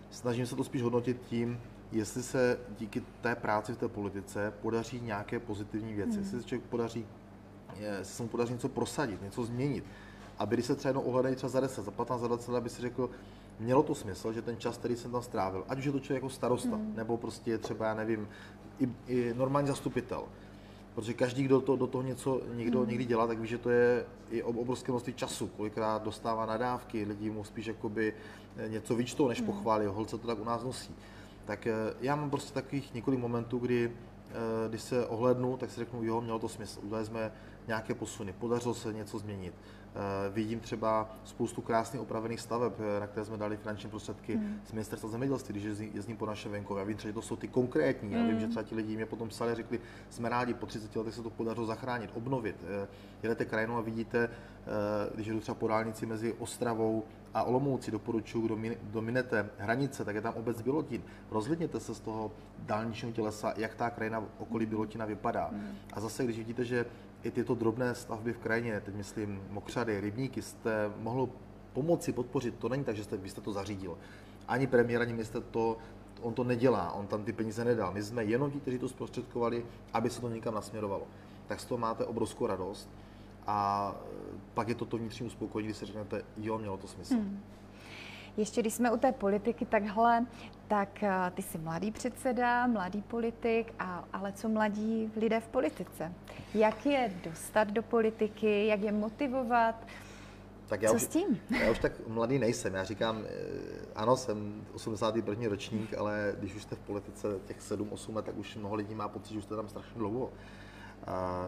snažím 0.09 0.45
se 0.45 0.55
to 0.55 0.63
spíš 0.63 0.81
hodnotit 0.81 1.21
tím, 1.29 1.59
jestli 1.91 2.23
se 2.23 2.59
díky 2.77 3.03
té 3.21 3.35
práci 3.35 3.73
v 3.73 3.77
té 3.77 3.87
politice 3.87 4.53
podaří 4.61 4.99
nějaké 4.99 5.39
pozitivní 5.39 5.93
věci, 5.93 6.11
hmm. 6.11 6.19
jestli 6.19 6.41
se 6.41 6.47
člověk 6.47 6.69
podaří, 6.69 7.05
jestli 7.79 8.13
se 8.15 8.23
mu 8.23 8.29
podaří 8.29 8.53
něco 8.53 8.69
prosadit, 8.69 9.21
něco 9.21 9.43
změnit. 9.43 9.83
Aby 10.39 10.55
když 10.55 10.65
se 10.65 10.75
třeba 10.75 10.89
jednou 10.89 11.01
ohledají 11.01 11.35
třeba 11.35 11.49
za 11.49 11.59
10, 11.59 11.85
za 11.85 11.91
15, 11.91 12.21
za 12.21 12.27
20 12.27 12.55
aby 12.55 12.69
si 12.69 12.81
řekl, 12.81 13.09
mělo 13.59 13.83
to 13.83 13.95
smysl, 13.95 14.33
že 14.33 14.41
ten 14.41 14.57
čas, 14.57 14.77
který 14.77 14.95
jsem 14.95 15.11
tam 15.11 15.21
strávil, 15.21 15.65
ať 15.69 15.77
už 15.77 15.85
je 15.85 15.91
to 15.91 15.99
člověk 15.99 16.23
jako 16.23 16.33
starosta, 16.33 16.75
hmm. 16.75 16.95
nebo 16.95 17.17
prostě 17.17 17.57
třeba, 17.57 17.85
já 17.85 17.93
nevím, 17.93 18.29
i, 18.79 18.89
i 19.07 19.33
normální 19.33 19.67
zastupitel, 19.67 20.23
protože 20.97 21.13
každý, 21.13 21.43
kdo 21.43 21.61
to, 21.61 21.75
do 21.75 21.87
toho 21.87 22.01
něco 22.01 22.41
někdo 22.53 22.79
hmm. 22.79 22.89
někdy 22.89 23.05
dělá, 23.05 23.27
tak 23.27 23.39
ví, 23.39 23.47
že 23.47 23.57
to 23.57 23.69
je 23.69 24.05
i 24.31 24.43
obrovské 24.43 24.91
množství 24.91 25.13
času. 25.13 25.47
Kolikrát 25.47 26.03
dostává 26.03 26.45
nadávky, 26.45 27.03
lidi 27.03 27.29
mu 27.29 27.43
spíš 27.43 27.65
jakoby 27.65 28.13
eh, 28.57 28.69
něco 28.69 28.95
vyčtou, 28.95 29.27
než 29.27 29.37
hmm. 29.37 29.45
pochválí. 29.45 29.85
Holce 29.85 30.17
to 30.17 30.27
tak 30.27 30.39
u 30.39 30.43
nás 30.43 30.63
nosí. 30.63 30.95
Tak 31.45 31.67
eh, 31.67 31.73
já 32.01 32.15
mám 32.15 32.29
prostě 32.29 32.53
takových 32.53 32.93
několik 32.93 33.19
momentů, 33.19 33.57
kdy 33.57 33.91
Eh, 34.29 34.69
když 34.69 34.81
se 34.81 35.05
ohlednu, 35.05 35.57
tak 35.57 35.71
si 35.71 35.79
řeknu, 35.79 36.03
jo, 36.03 36.21
mělo 36.21 36.39
to 36.39 36.49
smysl. 36.49 36.79
Udělali 36.83 37.05
jsme 37.05 37.31
nějaké 37.67 37.93
posuny, 37.93 38.33
podařilo 38.33 38.73
se 38.73 38.93
něco 38.93 39.19
změnit. 39.19 39.53
Eh, 39.95 40.29
vidím 40.29 40.59
třeba 40.59 41.09
spoustu 41.23 41.61
krásných 41.61 42.01
opravených 42.01 42.41
staveb, 42.41 42.73
eh, 42.79 42.99
na 42.99 43.07
které 43.07 43.25
jsme 43.25 43.37
dali 43.37 43.57
finanční 43.57 43.89
prostředky 43.89 44.35
hmm. 44.35 44.61
z 44.65 44.71
ministerstva 44.71 45.09
zemědělství, 45.09 45.51
když 45.53 45.79
jezdím 45.93 46.17
po 46.17 46.25
našem 46.25 46.51
venkově. 46.51 46.81
Já 46.81 46.85
vím 46.85 46.97
že 46.97 47.13
to 47.13 47.21
jsou 47.21 47.35
ty 47.35 47.47
konkrétní. 47.47 48.11
Já 48.11 48.21
vím, 48.21 48.31
hmm. 48.31 48.39
že 48.39 48.47
třeba 48.47 48.63
ti 48.63 48.75
lidi 48.75 48.95
mě 48.95 49.05
potom 49.05 49.29
psali 49.29 49.51
a 49.51 49.55
řekli, 49.55 49.79
jsme 50.09 50.29
rádi, 50.29 50.53
po 50.53 50.65
30 50.65 50.95
letech 50.95 51.13
se 51.13 51.23
to 51.23 51.29
podařilo 51.29 51.65
zachránit, 51.65 52.09
obnovit. 52.13 52.55
Jedete 53.23 53.45
krajinou 53.45 53.77
a 53.77 53.81
vidíte, 53.81 54.29
když 55.15 55.27
jdu 55.27 55.39
třeba 55.39 55.55
po 55.55 55.67
dálnici 55.67 56.05
mezi 56.05 56.33
Ostravou 56.33 57.03
a 57.33 57.43
Olomouci 57.43 57.91
doporučuji, 57.91 58.41
kdo 58.41 58.57
dominete 58.83 59.49
hranice, 59.57 60.05
tak 60.05 60.15
je 60.15 60.21
tam 60.21 60.33
obec 60.33 60.61
Bilotin. 60.61 61.03
Rozhledněte 61.31 61.79
se 61.79 61.95
z 61.95 61.99
toho 61.99 62.31
dálničního 62.59 63.13
tělesa, 63.13 63.53
jak 63.57 63.75
ta 63.75 63.89
krajina 63.89 64.23
okolí 64.37 64.65
Bilotina 64.65 65.05
vypadá. 65.05 65.49
Mm. 65.51 65.67
A 65.93 65.99
zase, 65.99 66.23
když 66.23 66.37
vidíte, 66.37 66.65
že 66.65 66.85
i 67.23 67.31
tyto 67.31 67.55
drobné 67.55 67.95
stavby 67.95 68.33
v 68.33 68.37
krajině, 68.37 68.81
teď 68.85 68.95
myslím 68.95 69.41
mokřady, 69.49 70.01
rybníky, 70.01 70.41
jste 70.41 70.91
mohlo 70.99 71.29
pomoci 71.73 72.13
podpořit, 72.13 72.55
to 72.59 72.69
není 72.69 72.83
tak, 72.83 72.95
že 72.95 73.03
jste, 73.03 73.17
vy 73.17 73.29
jste 73.29 73.41
to 73.41 73.51
zařídil. 73.51 73.97
Ani 74.47 74.67
premiér, 74.67 75.01
ani 75.01 75.13
minister 75.13 75.41
to, 75.41 75.77
on 76.21 76.33
to 76.33 76.43
nedělá, 76.43 76.91
on 76.91 77.07
tam 77.07 77.23
ty 77.23 77.33
peníze 77.33 77.65
nedal. 77.65 77.93
My 77.93 78.03
jsme 78.03 78.23
jenom 78.23 78.51
ti, 78.51 78.59
kteří 78.59 78.79
to 78.79 78.89
zprostředkovali, 78.89 79.65
aby 79.93 80.09
se 80.09 80.21
to 80.21 80.29
někam 80.29 80.53
nasměrovalo. 80.53 81.07
Tak 81.47 81.59
z 81.59 81.65
toho 81.65 81.77
máte 81.77 82.05
obrovskou 82.05 82.47
radost 82.47 82.89
a 83.47 83.95
pak 84.53 84.69
je 84.69 84.75
to 84.75 84.85
to 84.85 84.97
vnitřní 84.97 85.27
uspokojení, 85.27 85.67
když 85.67 85.77
si 85.77 85.85
řeknete, 85.85 86.21
jo, 86.37 86.57
mělo 86.57 86.77
to 86.77 86.87
smysl. 86.87 87.13
Hmm. 87.13 87.39
Ještě 88.37 88.61
když 88.61 88.73
jsme 88.73 88.91
u 88.91 88.97
té 88.97 89.11
politiky 89.11 89.65
takhle, 89.65 90.25
tak 90.67 91.03
eh, 91.03 91.31
ty 91.33 91.41
jsi 91.41 91.57
mladý 91.57 91.91
předseda, 91.91 92.67
mladý 92.67 93.01
politik, 93.01 93.73
a, 93.79 94.07
ale 94.13 94.31
co 94.31 94.49
mladí 94.49 95.11
lidé 95.15 95.39
v 95.39 95.47
politice? 95.47 96.13
Jak 96.53 96.85
je 96.85 97.13
dostat 97.23 97.63
do 97.71 97.83
politiky, 97.83 98.67
jak 98.67 98.79
je 98.79 98.91
motivovat? 98.91 99.87
Tak 100.67 100.81
já 100.81 100.89
Co 100.89 100.95
už, 100.95 101.01
s 101.01 101.07
tím? 101.07 101.39
Já 101.63 101.71
už 101.71 101.79
tak 101.79 101.91
mladý 102.07 102.39
nejsem. 102.39 102.73
Já 102.73 102.83
říkám, 102.83 103.23
eh, 103.25 103.29
ano, 103.95 104.17
jsem 104.17 104.65
81. 104.73 105.47
ročník, 105.47 105.93
ale 105.97 106.35
když 106.39 106.55
už 106.55 106.63
jste 106.63 106.75
v 106.75 106.79
politice 106.79 107.27
těch 107.45 107.61
7-8 107.61 108.15
let, 108.15 108.25
tak 108.25 108.37
už 108.37 108.55
mnoho 108.55 108.75
lidí 108.75 108.95
má 108.95 109.07
pocit, 109.07 109.33
že 109.33 109.37
už 109.37 109.43
jste 109.43 109.55
tam 109.55 109.69
strašně 109.69 109.99
dlouho. 109.99 110.29
A 111.07 111.47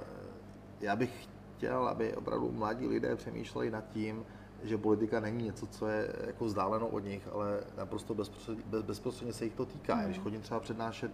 já 0.81 0.95
bych 0.95 1.27
chtěl, 1.57 1.87
aby 1.87 2.15
opravdu 2.15 2.51
mladí 2.51 2.87
lidé 2.87 3.15
přemýšleli 3.15 3.71
nad 3.71 3.89
tím, 3.89 4.25
že 4.63 4.77
politika 4.77 5.19
není 5.19 5.43
něco, 5.43 5.67
co 5.67 5.87
je 5.87 6.15
jako 6.27 6.45
vzdáleno 6.45 6.87
od 6.87 6.99
nich, 6.99 7.27
ale 7.33 7.59
naprosto 7.77 8.13
bezprostředně, 8.13 8.63
bez, 8.65 8.83
bezprostředně 8.83 9.33
se 9.33 9.43
jich 9.43 9.53
to 9.53 9.65
týká. 9.65 9.95
Mm. 9.95 10.05
Když 10.05 10.19
chodím 10.19 10.41
třeba 10.41 10.59
přednášet 10.59 11.11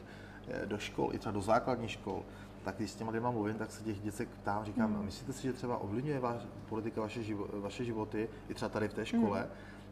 eh, 0.47 0.65
do 0.65 0.77
škol, 0.77 1.09
i 1.13 1.19
třeba 1.19 1.33
do 1.33 1.41
základních 1.41 1.91
škol, 1.91 2.23
tak 2.63 2.75
když 2.75 2.91
s 2.91 2.95
těma 2.95 3.11
lidma 3.11 3.31
mluvím, 3.31 3.55
tak 3.55 3.71
se 3.71 3.83
těch 3.83 4.01
děcek 4.01 4.29
ptám, 4.29 4.65
říkám, 4.65 4.91
mm. 4.91 5.05
myslíte 5.05 5.33
si, 5.33 5.43
že 5.43 5.53
třeba 5.53 5.77
ovlivňuje 5.77 6.19
váš, 6.19 6.41
politika 6.69 7.01
vaše, 7.01 7.23
živo, 7.23 7.47
vaše 7.53 7.85
životy, 7.85 8.29
i 8.49 8.53
třeba 8.53 8.69
tady 8.69 8.87
v 8.87 8.93
té 8.93 9.05
škole? 9.05 9.41
Mm. 9.41 9.47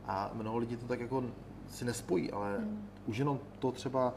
A 0.06 0.32
mnoho 0.34 0.58
lidí 0.58 0.78
to 0.78 0.86
tak 0.86 1.00
jako 1.00 1.24
si 1.70 1.86
nespojí, 1.86 2.32
ale 2.32 2.58
mm. 2.58 2.88
už 3.06 3.18
jenom 3.18 3.40
to 3.60 3.72
třeba 3.72 4.14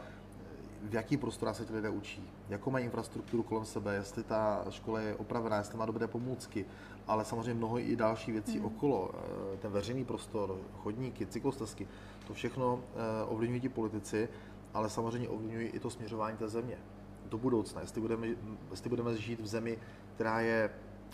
v 0.82 0.94
jaký 0.94 1.16
prostorách 1.16 1.56
se 1.56 1.64
ti 1.64 1.72
lidé 1.74 1.90
učí, 1.90 2.30
jakou 2.48 2.70
mají 2.70 2.84
infrastrukturu 2.84 3.42
kolem 3.42 3.64
sebe, 3.64 3.94
jestli 3.94 4.22
ta 4.22 4.64
škola 4.70 5.00
je 5.00 5.14
opravená, 5.14 5.56
jestli 5.56 5.78
má 5.78 5.86
dobré 5.86 6.06
pomůcky, 6.06 6.66
ale 7.06 7.24
samozřejmě 7.24 7.54
mnoho 7.54 7.78
i 7.78 7.96
další 7.96 8.32
věcí 8.32 8.58
mm. 8.58 8.64
okolo, 8.64 9.10
eh, 9.14 9.56
ten 9.56 9.72
veřejný 9.72 10.04
prostor, 10.04 10.58
chodníky, 10.82 11.26
cyklostezky, 11.26 11.88
to 12.26 12.34
všechno 12.34 12.80
eh, 12.80 13.24
ovlivňují 13.24 13.60
ti 13.60 13.68
politici, 13.68 14.28
ale 14.74 14.90
samozřejmě 14.90 15.28
ovlivňují 15.28 15.68
i 15.68 15.80
to 15.80 15.90
směřování 15.90 16.36
té 16.36 16.48
země 16.48 16.78
do 17.24 17.38
budoucna, 17.38 17.80
jestli 17.80 18.00
budeme, 18.00 18.28
jestli 18.70 18.90
budeme 18.90 19.16
žít 19.16 19.40
v 19.40 19.46
zemi, 19.46 19.78
která 20.14 20.40
je 20.40 20.70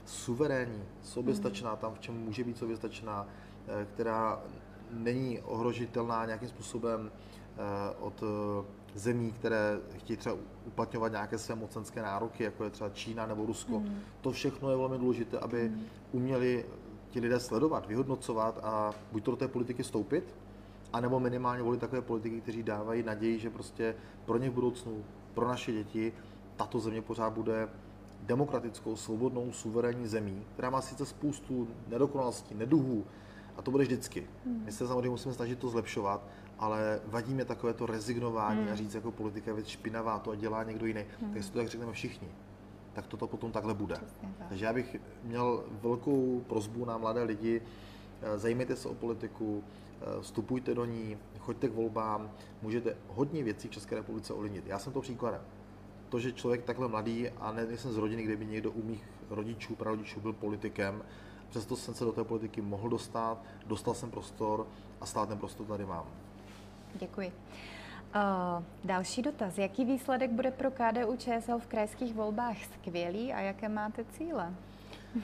suverénní, 0.07 0.82
soběstačná 1.03 1.70
mm. 1.70 1.76
tam, 1.76 1.95
v 1.95 2.01
čem 2.01 2.14
může 2.14 2.45
být 2.45 2.59
soběstačná, 2.59 3.26
eh, 3.68 3.86
která 3.95 4.43
není 4.90 5.40
ohrožitelná 5.40 6.26
nějakým 6.26 6.49
způsobem 6.49 7.11
od 8.01 8.22
zemí, 8.95 9.32
které 9.32 9.78
chtějí 9.97 10.16
třeba 10.16 10.36
uplatňovat 10.66 11.12
nějaké 11.12 11.38
své 11.38 11.55
mocenské 11.55 12.03
nároky, 12.03 12.45
jako 12.45 12.64
je 12.64 12.70
třeba 12.70 12.90
Čína 12.90 13.26
nebo 13.26 13.47
Rusko. 13.47 13.80
Mm. 13.80 14.01
To 14.20 14.32
všechno 14.32 14.70
je 14.70 14.76
velmi 14.76 14.99
důležité, 14.99 15.38
aby 15.38 15.68
mm. 15.68 15.84
uměli 16.12 16.64
ti 17.11 17.20
lidé 17.20 17.40
sledovat, 17.40 17.86
vyhodnocovat 17.86 18.61
a 18.62 18.95
buď 19.12 19.24
to 19.24 19.30
do 19.30 19.36
té 19.36 19.49
politiky 19.49 19.84
stoupit, 19.84 20.34
anebo 20.93 21.20
minimálně 21.20 21.62
volit 21.62 21.80
takové 21.80 22.03
politiky, 22.03 22.40
kteří 22.40 22.62
dávají 22.62 23.03
naději, 23.03 23.38
že 23.38 23.51
prostě 23.51 23.95
pro 24.24 24.38
ně 24.38 24.51
v 24.51 24.53
budoucnu, 24.53 25.05
pro 25.34 25.49
naše 25.49 25.72
děti, 25.72 26.12
tato 26.57 26.80
země 26.80 27.03
pořád 27.03 27.32
bude 27.32 27.68
demokratickou, 28.22 28.97
svobodnou, 28.97 29.53
suverénní 29.53 30.07
zemí, 30.07 30.45
která 30.53 30.70
má 30.70 30.80
sice 30.80 31.07
spoustu 31.07 31.68
nedokonalostí, 31.88 32.55
neduhů, 32.55 33.05
a 33.57 33.62
to 33.62 33.70
bude 33.70 33.84
vždycky. 33.84 34.26
Hmm. 34.47 34.62
My 34.64 34.72
se 34.72 34.86
samozřejmě 34.86 35.11
musíme 35.11 35.34
snažit 35.34 35.59
to 35.59 35.68
zlepšovat, 35.68 36.26
ale 36.63 37.01
vadí 37.07 37.35
mě 37.35 37.45
takové 37.45 37.75
to 37.75 37.87
rezignování 37.87 38.63
hmm. 38.63 38.73
a 38.73 38.75
říct 38.75 38.95
jako 38.95 39.13
politika 39.13 39.51
je 39.51 39.55
věc 39.55 39.67
špinavá, 39.67 40.19
to 40.19 40.35
dělá 40.35 40.63
někdo 40.63 40.87
jiný. 40.87 41.05
Hmm. 41.21 41.35
Tak 41.35 41.43
si 41.43 41.53
to 41.53 41.59
tak 41.59 41.69
řekneme 41.69 41.93
všichni 41.93 42.29
tak 42.93 43.07
toto 43.07 43.27
potom 43.27 43.53
takhle 43.53 43.75
bude. 43.75 43.95
Přesně, 43.95 44.29
tak. 44.39 44.49
Takže 44.49 44.65
já 44.65 44.73
bych 44.73 44.97
měl 45.23 45.65
velkou 45.83 46.41
prozbu 46.49 46.85
na 46.85 46.99
mladé 46.99 47.23
lidi, 47.23 47.63
eh, 48.23 48.39
zajímejte 48.39 48.77
se 48.77 48.89
o 48.89 48.95
politiku, 48.95 49.65
eh, 50.01 50.23
vstupujte 50.23 50.75
do 50.75 50.85
ní, 50.85 51.19
choďte 51.39 51.69
k 51.69 51.75
volbám, 51.75 52.31
můžete 52.63 52.97
hodně 53.09 53.45
věcí 53.45 53.69
v 53.69 53.71
České 53.71 53.95
republice 53.95 54.33
ovlivnit. 54.33 54.67
Já 54.67 54.79
jsem 54.79 54.93
to 54.93 55.01
příkladem. 55.01 55.41
To, 56.09 56.21
že 56.21 56.33
člověk 56.33 56.65
takhle 56.65 56.89
mladý 56.89 57.29
a 57.29 57.53
ne, 57.53 57.67
nejsem 57.67 57.93
z 57.93 57.97
rodiny, 57.97 58.23
kde 58.23 58.37
by 58.37 58.47
někdo 58.47 58.71
u 58.71 58.83
mých 58.83 59.05
rodičů, 59.31 59.75
prarodičů 59.75 60.21
byl 60.21 60.33
politikem, 60.33 61.03
Přesto 61.53 61.77
jsem 61.77 61.95
se 61.95 62.05
do 62.05 62.13
té 62.13 62.25
politiky 62.25 62.61
mohl 62.61 62.89
dostat, 62.89 63.39
dostal 63.67 63.95
jsem 63.95 64.11
prostor 64.11 64.67
a 65.01 65.07
stále 65.07 65.27
ten 65.27 65.39
prostor 65.39 65.67
tady 65.67 65.87
mám. 65.87 66.05
Děkuji. 66.95 67.32
Uh, 68.14 68.64
další 68.84 69.22
dotaz. 69.22 69.59
Jaký 69.59 69.84
výsledek 69.84 70.30
bude 70.30 70.51
pro 70.51 70.70
KDU 70.70 71.16
ČSL 71.16 71.59
v 71.59 71.66
krajských 71.66 72.14
volbách 72.14 72.57
skvělý 72.64 73.32
a 73.32 73.40
jaké 73.40 73.68
máte 73.68 74.05
cíle? 74.05 74.55
Uh, 75.16 75.22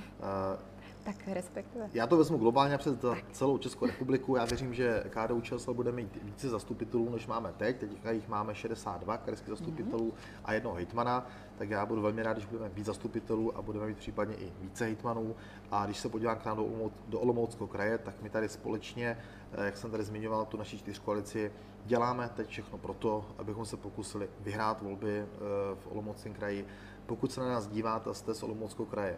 tak 1.04 1.28
respektive. 1.28 1.88
Já 1.92 2.06
to 2.06 2.16
vezmu 2.16 2.38
globálně 2.38 2.78
přes 2.78 2.94
celou 3.32 3.58
Českou 3.58 3.86
republiku. 3.86 4.36
Já 4.36 4.44
věřím, 4.44 4.74
že 4.74 5.04
KDU 5.10 5.40
ČSL 5.40 5.74
bude 5.74 5.92
mít 5.92 6.18
více 6.22 6.48
zastupitelů, 6.48 7.10
než 7.10 7.26
máme 7.26 7.52
teď. 7.56 7.80
Teď 7.80 7.90
jich 8.10 8.28
máme 8.28 8.54
62 8.54 9.16
krajských 9.16 9.48
zastupitelů 9.48 10.10
mm-hmm. 10.10 10.40
a 10.44 10.52
jednoho 10.52 10.76
hejtmana. 10.76 11.26
Tak 11.58 11.70
já 11.70 11.86
budu 11.86 12.02
velmi 12.02 12.22
rád, 12.22 12.32
když 12.32 12.46
budeme 12.46 12.68
víc 12.68 12.86
zastupitelů 12.86 13.56
a 13.56 13.62
budeme 13.62 13.86
mít 13.86 13.98
případně 13.98 14.34
i 14.34 14.52
více 14.60 14.84
hejtmanů. 14.84 15.36
A 15.70 15.84
když 15.84 15.98
se 15.98 16.08
podívám 16.08 16.38
k 16.38 16.44
nám 16.44 16.56
do, 16.56 16.64
Olomouc, 16.64 16.92
do 17.08 17.20
Olomouckého 17.20 17.66
kraje, 17.66 17.98
tak 17.98 18.14
my 18.22 18.30
tady 18.30 18.48
společně, 18.48 19.18
jak 19.52 19.76
jsem 19.76 19.90
tady 19.90 20.04
zmiňoval, 20.04 20.44
tu 20.46 20.56
naší 20.56 20.78
čtyřkoalici, 20.78 21.52
děláme 21.84 22.30
teď 22.36 22.48
všechno 22.48 22.78
pro 22.78 22.94
to, 22.94 23.24
abychom 23.38 23.64
se 23.64 23.76
pokusili 23.76 24.28
vyhrát 24.40 24.82
volby 24.82 25.18
eh, 25.18 25.26
v 25.74 25.86
Olomouckém 25.90 26.34
kraji. 26.34 26.66
Pokud 27.06 27.32
se 27.32 27.40
na 27.40 27.48
nás 27.48 27.66
díváte 27.66 28.10
a 28.10 28.14
jste 28.14 28.34
z 28.34 28.42
Olomouckého 28.42 28.86
kraje, 28.86 29.16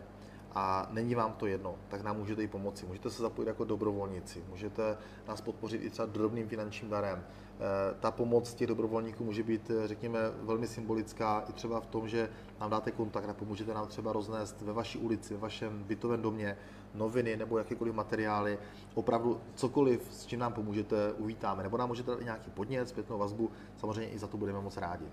a 0.54 0.88
není 0.90 1.14
vám 1.14 1.32
to 1.32 1.46
jedno, 1.46 1.74
tak 1.88 2.02
nám 2.02 2.16
můžete 2.16 2.42
i 2.42 2.48
pomoci. 2.48 2.86
Můžete 2.86 3.10
se 3.10 3.22
zapojit 3.22 3.48
jako 3.48 3.64
dobrovolníci, 3.64 4.44
můžete 4.48 4.98
nás 5.28 5.40
podpořit 5.40 5.82
i 5.82 5.90
třeba 5.90 6.06
drobným 6.06 6.48
finančním 6.48 6.90
darem. 6.90 7.24
Eh, 7.60 7.94
ta 8.00 8.10
pomoc 8.10 8.54
těch 8.54 8.66
dobrovolníků 8.66 9.24
může 9.24 9.42
být, 9.42 9.70
eh, 9.70 9.88
řekněme, 9.88 10.18
velmi 10.42 10.66
symbolická 10.66 11.44
i 11.48 11.52
třeba 11.52 11.80
v 11.80 11.86
tom, 11.86 12.08
že 12.08 12.28
nám 12.60 12.70
dáte 12.70 12.90
kontakt 12.90 13.28
a 13.28 13.34
pomůžete 13.34 13.74
nám 13.74 13.86
třeba 13.86 14.12
roznést 14.12 14.62
ve 14.62 14.72
vaší 14.72 14.98
ulici, 14.98 15.34
ve 15.34 15.40
vašem 15.40 15.84
bytovém 15.84 16.22
domě 16.22 16.56
noviny 16.94 17.36
nebo 17.36 17.58
jakékoliv 17.58 17.94
materiály. 17.94 18.58
Opravdu 18.94 19.40
cokoliv, 19.54 20.08
s 20.10 20.26
čím 20.26 20.38
nám 20.40 20.52
pomůžete, 20.52 21.12
uvítáme. 21.12 21.62
Nebo 21.62 21.76
nám 21.76 21.88
můžete 21.88 22.10
dát 22.10 22.20
i 22.20 22.24
nějaký 22.24 22.50
podnět, 22.50 22.88
zpětnou 22.88 23.18
vazbu, 23.18 23.50
samozřejmě 23.76 24.10
i 24.10 24.18
za 24.18 24.26
to 24.26 24.36
budeme 24.36 24.60
moc 24.60 24.76
rádi. 24.76 25.04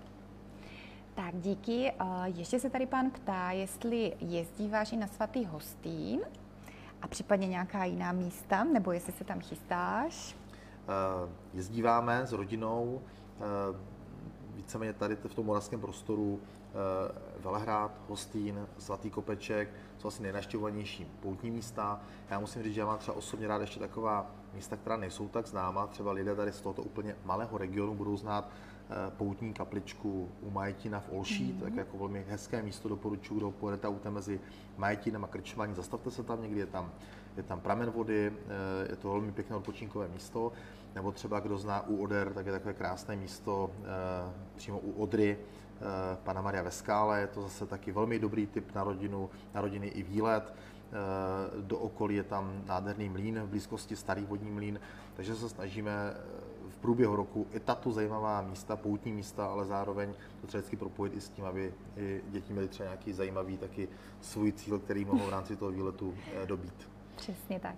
Tak 1.14 1.36
díky. 1.36 1.92
Ještě 2.24 2.60
se 2.60 2.70
tady 2.70 2.86
pán 2.86 3.10
ptá, 3.10 3.50
jestli 3.50 4.16
jezdíváš 4.20 4.92
i 4.92 4.96
na 4.96 5.06
svatý 5.06 5.44
hostín 5.44 6.20
a 7.02 7.08
případně 7.08 7.48
nějaká 7.48 7.84
jiná 7.84 8.12
místa, 8.12 8.64
nebo 8.64 8.92
jestli 8.92 9.12
se 9.12 9.24
tam 9.24 9.40
chystáš? 9.40 10.36
Eh, 10.88 11.30
jezdíváme 11.54 12.26
s 12.26 12.32
rodinou, 12.32 13.02
eh, 13.40 13.42
víceméně 14.54 14.92
tady 14.92 15.16
v 15.16 15.34
tom 15.34 15.46
moravském 15.46 15.80
prostoru 15.80 16.40
Velehrad, 17.40 18.00
Hostín, 18.08 18.66
Svatý 18.78 19.10
Kopeček, 19.10 19.68
jsou 19.98 20.08
asi 20.08 20.22
nejnaštěvovanější 20.22 21.04
poutní 21.20 21.50
místa. 21.50 22.00
Já 22.30 22.40
musím 22.40 22.62
říct, 22.62 22.74
že 22.74 22.80
já 22.80 22.86
mám 22.86 22.98
třeba 22.98 23.16
osobně 23.16 23.48
rád 23.48 23.60
ještě 23.60 23.80
taková 23.80 24.30
místa, 24.54 24.76
která 24.76 24.96
nejsou 24.96 25.28
tak 25.28 25.46
známa. 25.46 25.86
Třeba 25.86 26.12
lidé 26.12 26.34
tady 26.36 26.52
z 26.52 26.60
tohoto 26.60 26.82
úplně 26.82 27.16
malého 27.24 27.58
regionu 27.58 27.94
budou 27.94 28.16
znát 28.16 28.50
Eh, 28.90 29.10
poutní 29.16 29.52
kapličku 29.52 30.28
u 30.40 30.50
Majetina 30.50 31.00
v 31.00 31.12
Olší, 31.12 31.52
mm-hmm. 31.52 31.62
tak 31.62 31.76
jako 31.76 31.98
velmi 31.98 32.24
hezké 32.28 32.62
místo 32.62 32.88
doporučuji, 32.88 33.36
kdo 33.36 33.50
pojedete 33.50 33.88
autem 33.88 34.14
mezi 34.14 34.40
Majetinem 34.76 35.24
a 35.24 35.26
Krčmaní, 35.26 35.74
zastavte 35.74 36.10
se 36.10 36.22
tam 36.22 36.42
někdy, 36.42 36.60
je 36.60 36.66
tam, 36.66 36.92
je 37.36 37.42
tam 37.42 37.60
pramen 37.60 37.90
vody, 37.90 38.32
eh, 38.32 38.90
je 38.90 38.96
to 38.96 39.10
velmi 39.10 39.32
pěkné 39.32 39.56
odpočinkové 39.56 40.08
místo, 40.08 40.52
nebo 40.94 41.12
třeba 41.12 41.40
kdo 41.40 41.58
zná 41.58 41.86
u 41.86 41.96
Oder, 41.96 42.32
tak 42.32 42.46
je 42.46 42.52
takové 42.52 42.74
krásné 42.74 43.16
místo 43.16 43.70
eh, 43.82 44.32
přímo 44.56 44.78
u 44.78 44.92
Odry, 45.02 45.38
Pana 46.24 46.42
Maria 46.42 46.62
ve 46.62 46.70
skále, 46.70 47.20
je 47.20 47.26
to 47.26 47.42
zase 47.42 47.66
taky 47.66 47.92
velmi 47.92 48.18
dobrý 48.18 48.46
typ 48.46 48.74
na 48.74 48.84
rodinu, 48.84 49.30
na 49.54 49.60
rodiny 49.60 49.86
i 49.86 50.02
výlet. 50.02 50.54
Do 51.60 51.78
okolí 51.78 52.14
je 52.14 52.22
tam 52.22 52.62
nádherný 52.66 53.08
mlín, 53.08 53.40
v 53.42 53.48
blízkosti 53.48 53.96
starý 53.96 54.24
vodní 54.24 54.50
mlín, 54.50 54.80
takže 55.16 55.34
se 55.34 55.48
snažíme 55.48 56.14
v 56.68 56.76
průběhu 56.78 57.16
roku 57.16 57.46
i 57.52 57.60
tato 57.60 57.92
zajímavá 57.92 58.42
místa, 58.42 58.76
poutní 58.76 59.12
místa, 59.12 59.46
ale 59.46 59.64
zároveň 59.64 60.14
to 60.40 60.46
třeba 60.46 60.60
vždycky 60.60 60.76
propojit 60.76 61.16
i 61.16 61.20
s 61.20 61.28
tím, 61.28 61.44
aby 61.44 61.74
i 61.96 62.22
děti 62.28 62.52
měly 62.52 62.68
třeba 62.68 62.86
nějaký 62.86 63.12
zajímavý 63.12 63.58
taky 63.58 63.88
svůj 64.20 64.52
cíl, 64.52 64.78
který 64.78 65.04
mohou 65.04 65.26
v 65.26 65.30
rámci 65.30 65.56
toho 65.56 65.70
výletu 65.70 66.14
eh, 66.42 66.46
dobít. 66.46 66.88
Přesně 67.16 67.60
tak. 67.60 67.76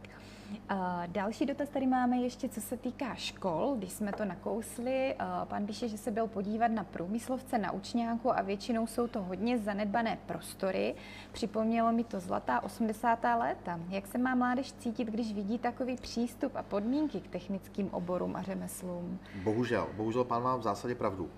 Další 1.07 1.47
dotaz 1.47 1.69
tady 1.69 1.87
máme 1.87 2.17
ještě, 2.17 2.49
co 2.49 2.61
se 2.61 2.77
týká 2.77 3.15
škol. 3.15 3.75
Když 3.79 3.93
jsme 3.93 4.13
to 4.13 4.25
nakousli, 4.25 5.15
pan 5.45 5.67
píše, 5.67 5.89
že 5.89 5.99
se 5.99 6.11
byl 6.11 6.27
podívat 6.27 6.69
na 6.69 6.85
průmyslovce 6.85 7.59
na 7.59 7.73
učňáku 7.73 8.39
a 8.39 8.43
většinou 8.43 8.87
jsou 8.87 9.07
to 9.07 9.23
hodně 9.23 9.59
zanedbané 9.59 10.19
prostory. 10.27 10.95
Připomnělo 11.33 11.93
mi 11.93 12.05
to 12.05 12.21
zlatá 12.21 12.61
80. 12.61 13.19
léta. 13.39 13.81
Jak 13.89 14.07
se 14.07 14.19
má 14.19 14.35
mládež 14.35 14.73
cítit, 14.73 15.09
když 15.09 15.35
vidí 15.35 15.59
takový 15.59 15.97
přístup 15.97 16.57
a 16.57 16.63
podmínky 16.63 17.21
k 17.21 17.29
technickým 17.29 17.89
oborům 17.91 18.37
a 18.37 18.43
řemeslům? 18.43 19.19
Bohužel, 19.45 19.89
bohužel 19.97 20.25
pán 20.25 20.43
má 20.43 20.57
v 20.57 20.63
zásadě 20.63 20.95
pravdu 20.95 21.31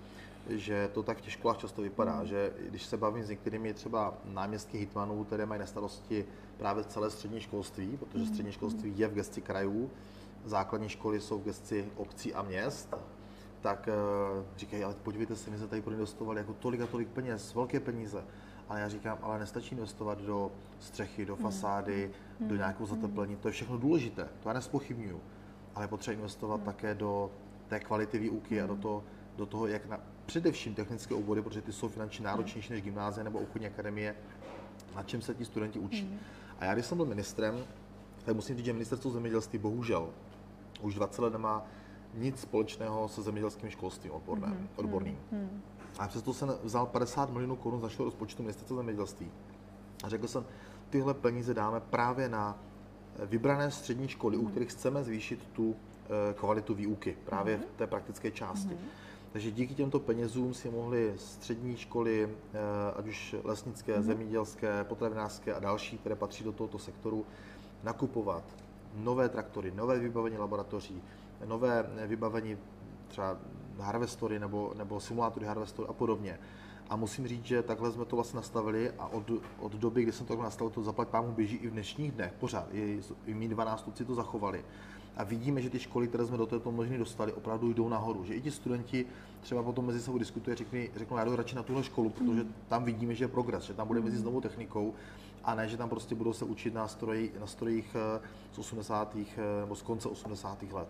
že 0.49 0.89
to 0.93 1.03
tak 1.03 1.17
v 1.17 1.21
těch 1.21 1.33
školách 1.33 1.57
často 1.57 1.81
vypadá, 1.81 2.19
mm. 2.19 2.25
že 2.25 2.53
když 2.69 2.85
se 2.85 2.97
bavím 2.97 3.23
s 3.23 3.29
některými 3.29 3.73
třeba 3.73 4.13
náměstky 4.25 4.77
hitmanů, 4.77 5.23
které 5.23 5.45
mají 5.45 5.59
na 5.59 5.65
starosti 5.65 6.25
právě 6.63 6.83
celé 6.83 7.09
střední 7.09 7.39
školství, 7.39 7.97
protože 7.97 8.25
střední 8.25 8.51
hmm. 8.51 8.51
školství 8.51 8.93
je 8.95 9.07
v 9.07 9.13
gesti 9.13 9.41
krajů, 9.41 9.89
základní 10.45 10.89
školy 10.89 11.21
jsou 11.21 11.39
v 11.39 11.43
gesti 11.43 11.85
obcí 11.95 12.33
a 12.33 12.41
měst, 12.41 12.93
tak 13.61 13.89
uh, 14.37 14.45
říkají, 14.57 14.83
ale 14.83 14.95
podívejte 15.03 15.35
se, 15.35 15.51
my 15.51 15.57
jsme 15.57 15.67
tady 15.67 15.81
proinvestovali 15.81 16.39
jako 16.39 16.53
tolik 16.53 16.81
a 16.81 16.87
tolik 16.87 17.07
peněz, 17.07 17.53
velké 17.53 17.79
peníze. 17.79 18.23
Ale 18.69 18.79
já 18.79 18.89
říkám, 18.89 19.17
ale 19.21 19.39
nestačí 19.39 19.75
investovat 19.75 20.21
do 20.21 20.51
střechy, 20.79 21.25
do 21.25 21.35
hmm. 21.35 21.43
fasády, 21.43 22.11
mm. 22.39 22.47
do 22.47 22.55
nějakého 22.55 22.85
zateplení, 22.85 23.35
to 23.35 23.47
je 23.47 23.51
všechno 23.51 23.77
důležité, 23.77 24.27
to 24.43 24.49
já 24.49 24.53
nespochybnuju. 24.53 25.21
Ale 25.75 25.87
potřeba 25.87 26.15
investovat 26.15 26.57
mm. 26.57 26.63
také 26.63 26.95
do 26.95 27.31
té 27.67 27.79
kvality 27.79 28.19
výuky 28.19 28.61
a 28.61 28.67
do 28.67 28.75
toho, 28.75 29.03
do 29.35 29.45
toho, 29.45 29.67
jak 29.67 29.85
na, 29.85 29.99
především 30.25 30.75
technické 30.75 31.15
obory, 31.15 31.41
protože 31.41 31.61
ty 31.61 31.73
jsou 31.73 31.89
finančně 31.89 32.25
náročnější 32.25 32.73
než 32.73 32.81
gymnázie 32.81 33.23
nebo 33.23 33.39
obchodní 33.39 33.67
akademie, 33.67 34.15
na 34.95 35.03
čem 35.03 35.21
se 35.21 35.35
ti 35.35 35.45
studenti 35.45 35.79
učí. 35.79 36.03
Mm. 36.03 36.19
A 36.63 36.65
já, 36.65 36.73
když 36.73 36.85
jsem 36.85 36.97
byl 36.97 37.05
ministrem, 37.05 37.63
tak 38.25 38.35
musím 38.35 38.55
říct, 38.55 38.65
že 38.65 38.73
ministerstvo 38.73 39.11
zemědělství 39.11 39.59
bohužel 39.59 40.09
už 40.81 40.95
20 40.95 41.21
let 41.21 41.33
nemá 41.33 41.65
nic 42.13 42.39
společného 42.39 43.07
se 43.07 43.21
zemědělským 43.21 43.69
školstvím 43.69 44.11
odborným. 44.11 44.49
Mm. 44.49 44.67
odborným. 44.75 45.17
Mm. 45.31 45.61
A 45.99 46.07
přesto 46.07 46.33
jsem 46.33 46.53
vzal 46.63 46.85
50 46.85 47.29
milionů 47.29 47.55
korun 47.55 47.79
z 47.79 47.83
našeho 47.83 48.05
rozpočtu 48.05 48.43
ministerstva 48.43 48.77
zemědělství 48.77 49.31
a 50.03 50.09
řekl 50.09 50.27
jsem, 50.27 50.45
tyhle 50.89 51.13
peníze 51.13 51.53
dáme 51.53 51.79
právě 51.79 52.29
na 52.29 52.57
vybrané 53.19 53.71
střední 53.71 54.07
školy, 54.07 54.37
mm. 54.37 54.43
u 54.43 54.47
kterých 54.47 54.69
chceme 54.69 55.03
zvýšit 55.03 55.47
tu 55.53 55.75
eh, 55.75 56.33
kvalitu 56.33 56.73
výuky, 56.73 57.17
právě 57.25 57.57
v 57.57 57.77
té 57.77 57.87
praktické 57.87 58.31
části. 58.31 58.73
Mm. 58.73 58.79
Takže 59.33 59.51
díky 59.51 59.75
těmto 59.75 59.99
penězům 59.99 60.53
si 60.53 60.69
mohly 60.69 61.13
střední 61.17 61.77
školy, 61.77 62.29
eh, 62.53 62.59
ať 62.95 63.07
už 63.07 63.35
lesnické, 63.43 63.97
mm-hmm. 63.97 64.01
zemědělské, 64.03 64.83
potravinářské 64.83 65.53
a 65.53 65.59
další, 65.59 65.97
které 65.97 66.15
patří 66.15 66.43
do 66.43 66.51
tohoto 66.51 66.79
sektoru, 66.79 67.25
nakupovat 67.83 68.43
nové 68.95 69.29
traktory, 69.29 69.71
nové 69.75 69.99
vybavení 69.99 70.37
laboratoří, 70.37 71.01
nové 71.45 71.85
vybavení 72.07 72.57
třeba 73.07 73.37
harvestory 73.79 74.39
nebo, 74.39 74.73
nebo 74.77 74.99
simulátory 74.99 75.45
harvestory 75.45 75.89
a 75.89 75.93
podobně. 75.93 76.39
A 76.89 76.95
musím 76.95 77.27
říct, 77.27 77.45
že 77.45 77.63
takhle 77.63 77.91
jsme 77.91 78.05
to 78.05 78.15
vlastně 78.15 78.37
nastavili 78.37 78.91
a 78.91 79.07
od, 79.07 79.31
od 79.59 79.71
doby, 79.71 80.03
kdy 80.03 80.11
jsem 80.11 80.25
to 80.25 80.41
nastavil, 80.41 80.69
to 80.69 80.83
zaplať 80.83 81.07
pámu 81.07 81.31
běží 81.31 81.55
i 81.55 81.67
v 81.67 81.71
dnešních 81.71 82.11
dnech 82.11 82.33
pořád. 82.39 82.67
I, 82.71 83.01
i 83.25 83.33
mý 83.33 83.47
dva 83.47 83.63
nástupci 83.63 84.05
to 84.05 84.15
zachovali. 84.15 84.65
A 85.17 85.23
vidíme, 85.23 85.61
že 85.61 85.69
ty 85.69 85.79
školy, 85.79 86.07
které 86.07 86.25
jsme 86.25 86.37
do 86.37 86.45
této 86.45 86.71
možnosti 86.71 86.97
dostali, 86.97 87.33
opravdu 87.33 87.73
jdou 87.73 87.89
nahoru. 87.89 88.23
Že 88.25 88.33
i 88.33 88.41
ti 88.41 88.51
studenti 88.51 89.05
třeba 89.41 89.63
potom 89.63 89.85
mezi 89.85 90.01
sebou 90.01 90.17
diskutují, 90.17 90.57
řeknou, 90.57 90.79
řeknou, 90.95 91.17
já 91.17 91.25
jdu 91.25 91.35
radši 91.35 91.55
na 91.55 91.63
tuhle 91.63 91.83
školu, 91.83 92.09
protože 92.09 92.45
tam 92.67 92.83
vidíme, 92.83 93.15
že 93.15 93.23
je 93.23 93.27
progres, 93.27 93.63
že 93.63 93.73
tam 93.73 93.87
bude 93.87 94.01
mezi 94.01 94.17
s 94.17 94.23
novou 94.23 94.41
technikou 94.41 94.93
a 95.43 95.55
ne, 95.55 95.67
že 95.69 95.77
tam 95.77 95.89
prostě 95.89 96.15
budou 96.15 96.33
se 96.33 96.45
učit 96.45 96.73
na, 96.73 96.87
stroji, 96.87 97.33
na 97.39 97.47
strojích 97.47 97.95
eh, 97.95 98.21
z 98.51 98.59
80. 98.59 99.15
Eh, 99.15 99.59
nebo 99.59 99.75
z 99.75 99.81
konce 99.81 100.09
80. 100.09 100.63
let. 100.63 100.87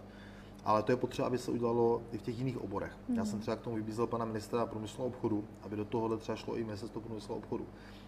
Ale 0.66 0.84
to 0.84 0.92
je 0.92 0.96
potřeba, 0.96 1.28
aby 1.28 1.38
se 1.38 1.52
udělalo 1.52 2.02
i 2.12 2.18
v 2.18 2.22
těch 2.22 2.38
jiných 2.38 2.62
oborech. 2.62 2.98
Mm. 3.08 3.16
Já 3.16 3.26
jsem 3.26 3.40
třeba 3.40 3.58
k 3.58 3.62
tomu 3.62 3.76
vybízel 3.76 4.08
pana 4.08 4.26
ministra 4.26 4.66
průmyslu 4.66 5.04
a 5.04 5.08
obchodu, 5.08 5.44
aby 5.64 5.76
do 5.76 5.86
tohohle 5.86 6.18
třeba 6.18 6.36
šlo 6.36 6.58
i 6.58 6.64
ministerstvo 6.64 7.02
průmyslu 7.02 7.36
a 7.36 7.38
obchodu. 7.38 7.66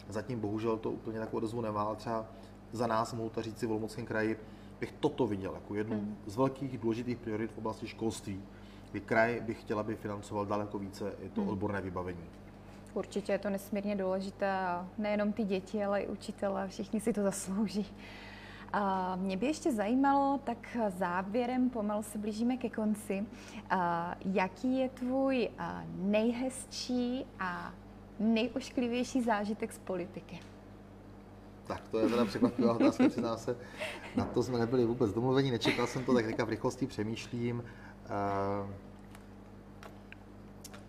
Zatím 0.09 0.39
bohužel 0.39 0.78
to 0.78 0.91
úplně 0.91 1.20
takovou 1.20 1.38
odezvu 1.38 1.61
nemá, 1.61 1.82
ale 1.82 1.95
třeba 1.95 2.26
za 2.72 2.88
nás, 2.88 3.13
mohu 3.13 3.30
to 3.30 3.41
říct 3.41 3.59
si 3.59 3.68
v 3.68 3.72
Olomouckém 3.72 4.05
kraji, 4.05 4.39
bych 4.80 4.91
toto 4.91 5.28
viděl 5.28 5.53
jako 5.53 5.76
jednu 5.76 5.95
mm. 5.95 6.17
z 6.26 6.36
velkých 6.36 6.78
důležitých 6.78 7.17
priorit 7.17 7.51
v 7.51 7.57
oblasti 7.57 7.88
školství, 7.88 8.41
kdy 8.91 9.01
kraj 9.01 9.41
bych 9.41 9.61
chtěl, 9.61 9.80
aby 9.80 9.95
financoval 9.95 10.45
daleko 10.45 10.80
více 10.80 11.13
i 11.26 11.30
to 11.30 11.41
mm. 11.41 11.49
odborné 11.49 11.82
vybavení. 11.82 12.23
Určitě 12.93 13.32
je 13.32 13.39
to 13.39 13.49
nesmírně 13.49 13.95
důležité 13.95 14.51
a 14.51 14.88
nejenom 14.97 15.34
ty 15.34 15.43
děti, 15.43 15.84
ale 15.84 16.01
i 16.01 16.07
učitele, 16.07 16.67
všichni 16.67 16.99
si 16.99 17.13
to 17.13 17.23
zaslouží. 17.23 17.86
A 18.73 19.15
mě 19.15 19.38
by 19.38 19.45
ještě 19.45 19.71
zajímalo, 19.71 20.39
tak 20.43 20.78
závěrem 20.97 21.69
pomalu 21.69 22.03
se 22.03 22.17
blížíme 22.17 22.57
ke 22.57 22.69
konci, 22.69 23.26
a 23.69 24.15
jaký 24.26 24.80
je 24.80 24.89
tvůj 24.89 25.49
nejhezčí 25.95 27.26
a 27.39 27.73
nejošklivější 28.19 29.21
zážitek 29.21 29.71
z 29.71 29.80
politiky? 29.80 30.39
Tak 31.68 31.88
to 31.88 31.99
je 31.99 32.09
teda 32.09 32.26
překvapivá 32.26 32.74
otázka, 32.74 33.09
přiznám 33.09 33.38
se. 33.38 33.57
Na 34.16 34.26
to 34.26 34.43
jsme 34.43 34.59
nebyli 34.59 34.86
vůbec 34.86 35.13
domluveni, 35.13 35.51
nečekal 35.51 35.88
jsem 35.88 36.03
to, 36.03 36.13
tak 36.13 36.26
teďka 36.26 36.45
v 36.45 36.49
rychlosti 36.49 36.88
přemýšlím. 36.88 37.63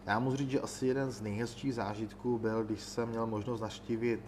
Já 0.06 0.18
musím 0.18 0.36
říct, 0.36 0.50
že 0.50 0.60
asi 0.60 0.86
jeden 0.86 1.10
z 1.10 1.20
nejhezčích 1.20 1.74
zážitků 1.74 2.38
byl, 2.38 2.64
když 2.64 2.80
jsem 2.80 3.08
měl 3.08 3.26
možnost 3.26 3.60
naštívit 3.60 4.20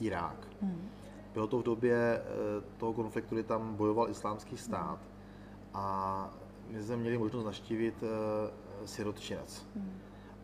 Irák. 0.00 0.48
Hmm. 0.62 0.88
Bylo 1.34 1.46
to 1.46 1.58
v 1.58 1.62
době 1.62 1.96
eh, 1.96 2.22
toho 2.76 2.92
konfliktu, 2.92 3.34
kdy 3.34 3.44
tam 3.44 3.74
bojoval 3.74 4.10
islámský 4.10 4.56
stát 4.56 4.98
a 5.74 6.34
my 6.68 6.82
jsme 6.82 6.96
měli 6.96 7.18
možnost 7.18 7.44
naštívit 7.44 7.94
eh, 8.02 8.86
sirotčinec. 8.86 9.66
Hmm. 9.76 9.98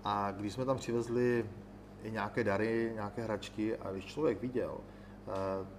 A 0.05 0.31
když 0.31 0.53
jsme 0.53 0.65
tam 0.65 0.77
přivezli 0.77 1.47
i 2.03 2.11
nějaké 2.11 2.45
dary, 2.45 2.91
nějaké 2.95 3.23
hračky 3.23 3.77
a 3.77 3.93
když 3.93 4.05
člověk 4.05 4.41
viděl 4.41 4.75
eh, 4.79 4.98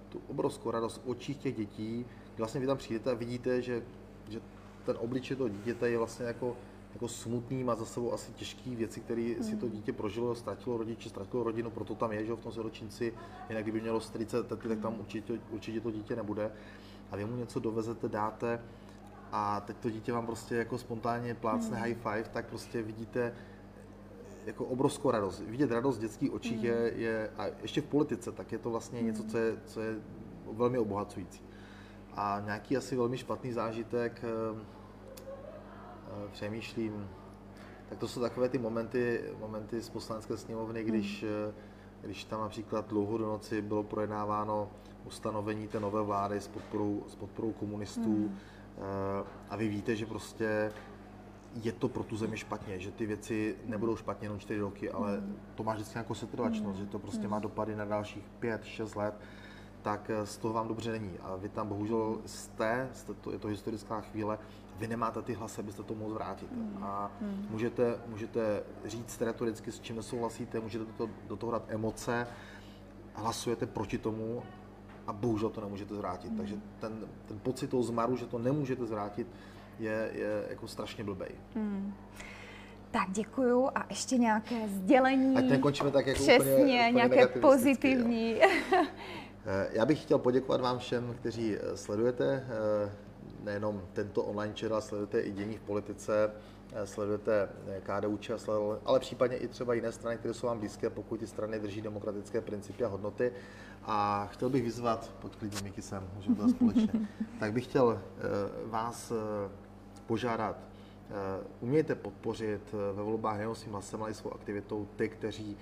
tu 0.08 0.20
obrovskou 0.28 0.70
radost 0.70 0.96
v 0.96 1.08
očích 1.08 1.36
těch 1.36 1.56
dětí, 1.56 2.06
vlastně 2.38 2.60
vy 2.60 2.66
tam 2.66 2.76
přijdete 2.76 3.10
a 3.10 3.14
vidíte, 3.14 3.62
že, 3.62 3.82
že 4.28 4.40
ten 4.86 4.96
obličej 5.00 5.36
toho 5.36 5.48
dítěte 5.48 5.90
je 5.90 5.98
vlastně 5.98 6.26
jako 6.26 6.56
jako 6.94 7.08
smutný, 7.08 7.64
má 7.64 7.74
za 7.74 7.84
sebou 7.84 8.12
asi 8.12 8.32
těžké 8.32 8.70
věci, 8.70 9.00
které 9.00 9.22
hmm. 9.22 9.42
si 9.42 9.56
to 9.56 9.68
dítě 9.68 9.92
prožilo, 9.92 10.34
ztratilo 10.34 10.76
rodiče, 10.76 11.08
ztratilo 11.08 11.42
rodinu, 11.42 11.70
proto 11.70 11.94
tam 11.94 12.12
je, 12.12 12.26
že 12.26 12.32
v 12.32 12.40
tom 12.40 12.52
siročinci, 12.52 13.14
jinak 13.48 13.62
kdyby 13.62 13.80
mělo 13.80 14.00
40 14.00 14.46
tety, 14.46 14.68
tak 14.68 14.80
tam 14.80 15.00
určitě, 15.00 15.32
určitě 15.50 15.80
to 15.80 15.90
dítě 15.90 16.16
nebude. 16.16 16.50
A 17.10 17.16
vy 17.16 17.24
mu 17.24 17.36
něco 17.36 17.60
dovezete, 17.60 18.08
dáte 18.08 18.60
a 19.32 19.60
teď 19.60 19.76
to 19.76 19.90
dítě 19.90 20.12
vám 20.12 20.26
prostě 20.26 20.54
jako 20.54 20.78
spontánně 20.78 21.34
plácne 21.34 21.76
hmm. 21.76 21.84
high 21.84 21.94
five, 21.94 22.24
tak 22.32 22.46
prostě 22.46 22.82
vidíte 22.82 23.32
jako 24.46 24.64
obrovskou 24.64 25.10
radost. 25.10 25.40
Vidět 25.40 25.70
radost 25.70 25.98
v 25.98 26.00
dětských 26.00 26.32
očích 26.32 26.58
hmm. 26.58 26.66
je, 26.66 26.92
je, 26.96 27.30
a 27.38 27.46
ještě 27.62 27.80
v 27.80 27.84
politice, 27.84 28.32
tak 28.32 28.52
je 28.52 28.58
to 28.58 28.70
vlastně 28.70 28.98
hmm. 28.98 29.06
něco, 29.06 29.24
co 29.24 29.38
je, 29.38 29.56
co 29.64 29.80
je 29.80 29.94
velmi 30.52 30.78
obohacující. 30.78 31.42
A 32.14 32.42
nějaký 32.44 32.76
asi 32.76 32.96
velmi 32.96 33.18
špatný 33.18 33.52
zážitek, 33.52 34.20
eh, 34.24 34.80
Eh, 36.10 36.28
přemýšlím, 36.32 37.08
tak 37.88 37.98
to 37.98 38.08
jsou 38.08 38.20
takové 38.20 38.48
ty 38.48 38.58
momenty, 38.58 39.20
momenty 39.40 39.80
z 39.80 39.88
poslanecké 39.88 40.36
sněmovny, 40.36 40.84
když, 40.84 41.22
hmm. 41.22 41.54
když 42.00 42.24
tam 42.24 42.40
například 42.40 42.88
dlouho 42.88 43.18
do 43.18 43.26
noci 43.26 43.62
bylo 43.62 43.82
projednáváno 43.82 44.70
ustanovení 45.04 45.68
té 45.68 45.80
nové 45.80 46.02
vlády 46.02 46.40
s 46.40 46.48
podporou, 46.48 47.04
s 47.08 47.14
podporou 47.14 47.52
komunistů 47.52 48.14
hmm. 48.14 48.38
a 49.50 49.56
vy 49.56 49.68
víte, 49.68 49.96
že 49.96 50.06
prostě 50.06 50.72
je 51.54 51.72
to 51.72 51.88
pro 51.88 52.04
tu 52.04 52.16
zemi 52.16 52.36
špatně, 52.36 52.78
že 52.78 52.90
ty 52.90 53.06
věci 53.06 53.56
nebudou 53.64 53.96
špatně 53.96 54.26
jenom 54.26 54.38
čtyři 54.38 54.60
roky, 54.60 54.90
ale 54.90 55.22
to 55.54 55.62
má 55.62 55.72
vždycky 55.72 55.94
nějakou 55.94 56.14
setrvačnost, 56.14 56.78
že 56.78 56.86
to 56.86 56.98
prostě 56.98 57.28
má 57.28 57.38
dopady 57.38 57.76
na 57.76 57.84
dalších 57.84 58.24
pět, 58.38 58.64
šest 58.64 58.94
let, 58.94 59.14
tak 59.82 60.10
z 60.24 60.38
toho 60.38 60.54
vám 60.54 60.68
dobře 60.68 60.92
není. 60.92 61.18
A 61.22 61.36
vy 61.36 61.48
tam 61.48 61.68
bohužel 61.68 62.18
jste, 62.26 62.88
jste 62.92 63.14
to, 63.14 63.32
je 63.32 63.38
to 63.38 63.48
historická 63.48 64.00
chvíle, 64.00 64.38
vy 64.78 64.88
nemáte 64.88 65.22
ty 65.22 65.34
hlasy, 65.34 65.60
abyste 65.60 65.82
to 65.82 65.94
mohli 65.94 66.12
zvrátit. 66.12 66.48
A 66.80 67.10
můžete, 67.50 67.98
můžete 68.06 68.62
říct 68.84 69.20
retoricky, 69.20 69.72
s 69.72 69.80
čím 69.80 69.96
nesouhlasíte, 69.96 70.60
můžete 70.60 70.84
do 70.84 70.92
toho, 70.92 71.10
do 71.28 71.36
toho 71.36 71.52
dát 71.52 71.64
emoce, 71.68 72.26
hlasujete 73.14 73.66
proti 73.66 73.98
tomu 73.98 74.42
a 75.06 75.12
bohužel 75.12 75.50
to 75.50 75.60
nemůžete 75.60 75.94
zvrátit. 75.94 76.36
Takže 76.36 76.56
ten, 76.78 77.08
ten 77.26 77.38
pocit 77.38 77.70
toho 77.70 77.82
zmaru, 77.82 78.16
že 78.16 78.26
to 78.26 78.38
nemůžete 78.38 78.86
zvrátit, 78.86 79.26
je, 79.80 80.10
je 80.12 80.44
jako 80.50 80.68
strašně 80.68 81.04
blbej. 81.04 81.30
Hmm. 81.54 81.94
Tak 82.90 83.10
děkuju 83.10 83.68
a 83.74 83.86
ještě 83.90 84.18
nějaké 84.18 84.68
sdělení. 84.68 85.36
Ať 85.36 85.44
nekončíme 85.44 85.90
tak 85.90 86.06
jako 86.06 86.22
Přesně, 86.22 86.52
úplně, 86.52 86.62
úplně 86.62 86.92
nějaké 86.92 87.26
pozitivní. 87.26 88.36
Eh, 89.46 89.68
já 89.72 89.86
bych 89.86 90.02
chtěl 90.02 90.18
poděkovat 90.18 90.60
vám 90.60 90.78
všem, 90.78 91.14
kteří 91.14 91.56
eh, 91.56 91.76
sledujete 91.76 92.46
eh, 92.46 92.92
nejenom 93.44 93.82
tento 93.92 94.22
online 94.22 94.54
channel, 94.60 94.80
sledujete 94.80 95.20
i 95.20 95.32
dění 95.32 95.56
v 95.56 95.60
politice, 95.60 96.30
sledujete 96.84 97.48
KDU 97.82 98.16
ČSL, 98.16 98.80
ale 98.84 99.00
případně 99.00 99.36
i 99.36 99.48
třeba 99.48 99.74
jiné 99.74 99.92
strany, 99.92 100.16
které 100.16 100.34
jsou 100.34 100.46
vám 100.46 100.58
blízké, 100.58 100.90
pokud 100.90 101.20
ty 101.20 101.26
strany 101.26 101.60
drží 101.60 101.80
demokratické 101.80 102.40
principy 102.40 102.84
a 102.84 102.88
hodnoty. 102.88 103.32
A 103.84 104.28
chtěl 104.32 104.48
bych 104.50 104.62
vyzvat, 104.62 105.12
pojď 105.20 105.36
klidně 105.36 105.60
Miky 105.62 105.82
sem, 105.82 106.10
můžeme 106.16 106.36
to 106.36 106.48
společně, 106.48 106.88
tak 107.40 107.52
bych 107.52 107.64
chtěl 107.64 108.02
vás 108.66 109.12
požádat, 110.10 110.56
umějte 111.60 111.94
podpořit 111.94 112.72
ve 112.72 113.02
volbách 113.02 113.36
nejenom 113.36 113.54
svým 113.54 113.72
hlasem, 113.72 114.02
ale 114.02 114.10
i 114.10 114.14
svou 114.14 114.32
aktivitou 114.32 114.88
ty, 114.96 115.08
kteří 115.08 115.56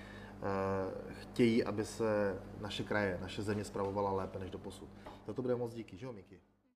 chtějí, 1.20 1.64
aby 1.64 1.84
se 1.84 2.40
naše 2.60 2.84
kraje, 2.84 3.18
naše 3.20 3.42
země 3.42 3.64
spravovala 3.64 4.12
lépe 4.12 4.38
než 4.38 4.50
do 4.50 4.58
posud. 4.58 4.88
Za 5.26 5.32
to 5.32 5.42
bude 5.42 5.56
moc 5.56 5.74
díky, 5.74 5.96
že 5.96 6.06
jo, 6.06 6.12
Miky? 6.12 6.40